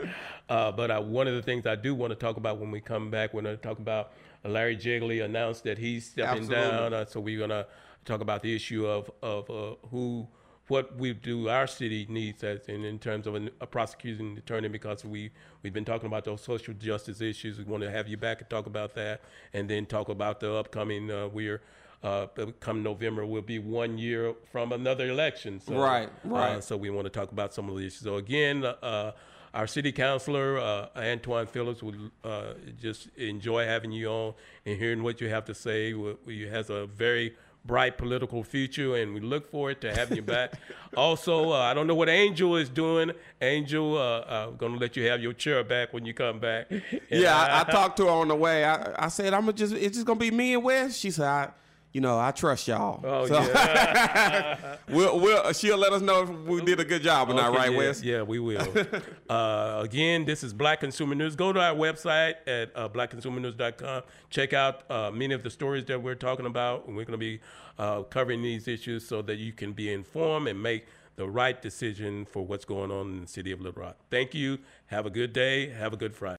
uh, 0.50 0.72
but 0.72 0.91
I, 0.91 1.00
one 1.00 1.28
of 1.28 1.36
the 1.36 1.41
things 1.41 1.66
I 1.66 1.76
do 1.76 1.93
want 1.95 2.12
to 2.12 2.16
talk 2.16 2.38
about 2.38 2.58
when 2.60 2.72
we 2.72 2.80
come 2.80 3.10
back, 3.10 3.34
we're 3.34 3.41
going 3.41 3.56
to 3.58 3.62
talk 3.62 3.80
about 3.80 4.12
Larry 4.43 4.78
Jegley 4.78 5.24
announced 5.24 5.64
that 5.66 5.78
he's 5.78 6.06
stepping 6.08 6.43
Absolutely. 6.43 6.56
down. 6.72 6.93
Uh, 6.93 7.06
so 7.06 7.20
we're 7.20 7.38
going 7.38 7.50
to 7.50 7.66
talk 8.06 8.22
about 8.22 8.41
the 8.41 8.56
issue 8.56 8.86
of 8.86 9.12
of 9.22 9.50
uh, 9.50 9.76
who. 9.89 10.28
What 10.70 10.98
we 10.98 11.14
do, 11.14 11.48
our 11.48 11.66
city 11.66 12.06
needs 12.10 12.43
as 12.43 12.68
in, 12.68 12.84
in 12.84 13.00
terms 13.00 13.26
of 13.26 13.36
an, 13.36 13.50
a 13.62 13.66
prosecuting 13.66 14.38
attorney, 14.38 14.68
because 14.68 15.06
we 15.06 15.32
we've 15.64 15.72
been 15.72 15.86
talking 15.86 16.08
about 16.08 16.26
those 16.26 16.41
social 16.41 16.74
justice 16.74 17.22
issues. 17.22 17.58
We 17.58 17.64
want 17.64 17.84
to 17.84 17.89
have 17.89 18.10
you 18.10 18.18
back 18.18 18.41
and 18.41 18.50
talk 18.50 18.66
about 18.66 18.93
that, 18.95 19.22
and 19.54 19.70
then 19.70 19.86
talk 19.86 20.10
about 20.10 20.41
the 20.41 20.54
upcoming. 20.54 21.10
Uh, 21.10 21.30
we're 21.30 21.62
uh, 22.04 22.28
come 22.60 22.84
November 22.84 23.26
will 23.26 23.41
be 23.41 23.60
one 23.60 23.98
year 23.98 24.34
from 24.52 24.74
another 24.74 25.08
election. 25.10 25.62
So, 25.62 25.80
Right, 25.80 26.10
uh, 26.26 26.30
right. 26.30 26.62
so 26.62 26.76
we 26.76 26.89
want 26.89 27.06
to 27.06 27.10
talk 27.12 27.32
about 27.32 27.54
some 27.54 27.70
of 27.70 27.78
the 27.78 27.86
issues. 27.86 28.02
So 28.02 28.18
again, 28.18 28.66
uh, 28.66 29.14
our 29.58 29.66
city 29.68 29.91
councilor 29.91 30.60
uh, 30.60 30.88
Antwan 30.95 31.47
Phillips 31.49 31.82
would 31.82 32.12
uh, 32.24 32.53
just 32.80 33.08
enjoy 33.18 33.66
having 33.66 33.91
you 33.91 34.08
on 34.08 34.34
and 34.66 34.78
hearing 34.78 35.01
what 35.03 35.20
you 35.20 35.30
have 35.30 35.45
to 35.45 35.53
say. 35.55 35.93
We- 35.93 36.16
we- 36.26 36.47
has 36.47 36.70
a 36.70 36.86
very 36.86 37.36
bright 37.66 37.97
political 37.97 38.43
future, 38.43 38.95
and 38.95 39.14
we 39.14 39.20
look 39.20 39.49
forward 39.51 39.82
to 39.82 39.93
having 39.93 40.16
you 40.16 40.22
back. 40.38 40.53
also, 40.95 41.51
uh, 41.51 41.58
I 41.70 41.74
don't 41.74 41.88
know 41.88 41.95
what 41.95 42.08
Angel 42.08 42.55
is 42.55 42.70
doing. 42.70 43.12
Angel, 43.41 43.97
uh, 43.97 44.22
I'm 44.49 44.55
going 44.58 44.74
to 44.74 44.80
let 44.80 44.95
you 44.95 45.03
have 45.10 45.22
your 45.22 45.34
chair 45.34 45.64
back 45.64 45.91
when 45.91 46.05
you 46.05 46.14
come 46.14 46.39
back. 46.39 46.68
And 46.72 46.82
Yeah, 47.10 47.36
I, 47.36 47.62
I 47.62 47.64
talked 47.78 47.97
to 47.97 48.03
her 48.05 48.12
on 48.12 48.28
the 48.30 48.36
way. 48.36 48.64
I, 48.64 49.05
I 49.05 49.08
said, 49.10 49.34
I'm 49.34 49.41
gonna 49.41 49.53
just 49.53 49.74
it's 49.74 49.95
just 49.97 50.05
gonna 50.05 50.20
be 50.20 50.32
me 50.32 50.53
and 50.53 50.64
Wes. 50.64 50.95
She 50.95 51.12
said, 51.12 51.26
I, 51.28 51.49
you 51.94 52.02
know, 52.02 52.20
I 52.20 52.32
trust 52.32 52.68
y'all. 52.68 53.00
Oh 53.04 53.26
So- 53.26 53.42
yeah. 53.42 54.76
we'll, 54.90 55.20
we'll, 55.20 55.52
she'll 55.54 55.78
let 55.78 55.94
us 55.94 56.02
know 56.02 56.24
if 56.24 56.30
we 56.30 56.62
did 56.62 56.80
a 56.80 56.86
good 56.86 57.02
job 57.02 57.30
or 57.30 57.34
not, 57.34 57.54
right, 57.56 57.72
yeah, 57.72 57.78
Wes? 57.78 58.04
Yeah, 58.04 58.22
we 58.22 58.40
will. 58.40 58.68
uh, 59.30 59.82
again, 59.84 60.26
this 60.26 60.44
is 60.44 60.54
Black 60.54 60.80
Consumer 60.82 61.16
News. 61.16 61.36
Go 61.36 61.52
to 61.54 61.60
our 61.60 61.74
website 61.76 62.36
at 62.46 62.72
uh, 62.76 62.90
blackconsumernews.com. 62.90 64.04
Check 64.30 64.54
out 64.54 64.90
uh, 64.92 65.12
many 65.12 65.34
of 65.34 65.44
the 65.44 65.50
stories 65.50 65.86
that 65.86 66.02
we're 66.02 66.16
talking 66.16 66.46
about. 66.46 66.88
And 66.88 66.96
we're 66.96 67.06
going 67.06 67.14
to 67.14 67.18
be 67.18 67.40
uh, 67.80 68.04
covering 68.04 68.42
these 68.42 68.68
issues 68.68 69.08
so 69.08 69.22
that 69.24 69.38
you 69.38 69.52
can 69.54 69.74
be 69.74 69.92
informed 69.92 70.48
and 70.48 70.62
make 70.62 70.86
the 71.16 71.28
right 71.28 71.60
decision 71.64 72.26
for 72.26 72.46
what's 72.46 72.64
going 72.66 72.92
on 72.92 73.08
in 73.10 73.22
the 73.22 73.28
city 73.28 73.52
of 73.52 73.60
Little 73.60 73.82
Rock. 73.82 73.98
Thank 74.12 74.36
you. 74.36 74.60
Have 74.88 75.08
a 75.08 75.10
good 75.10 75.34
day. 75.34 75.70
Have 75.70 75.92
a 75.94 75.98
good 75.98 76.14
Friday. 76.16 76.36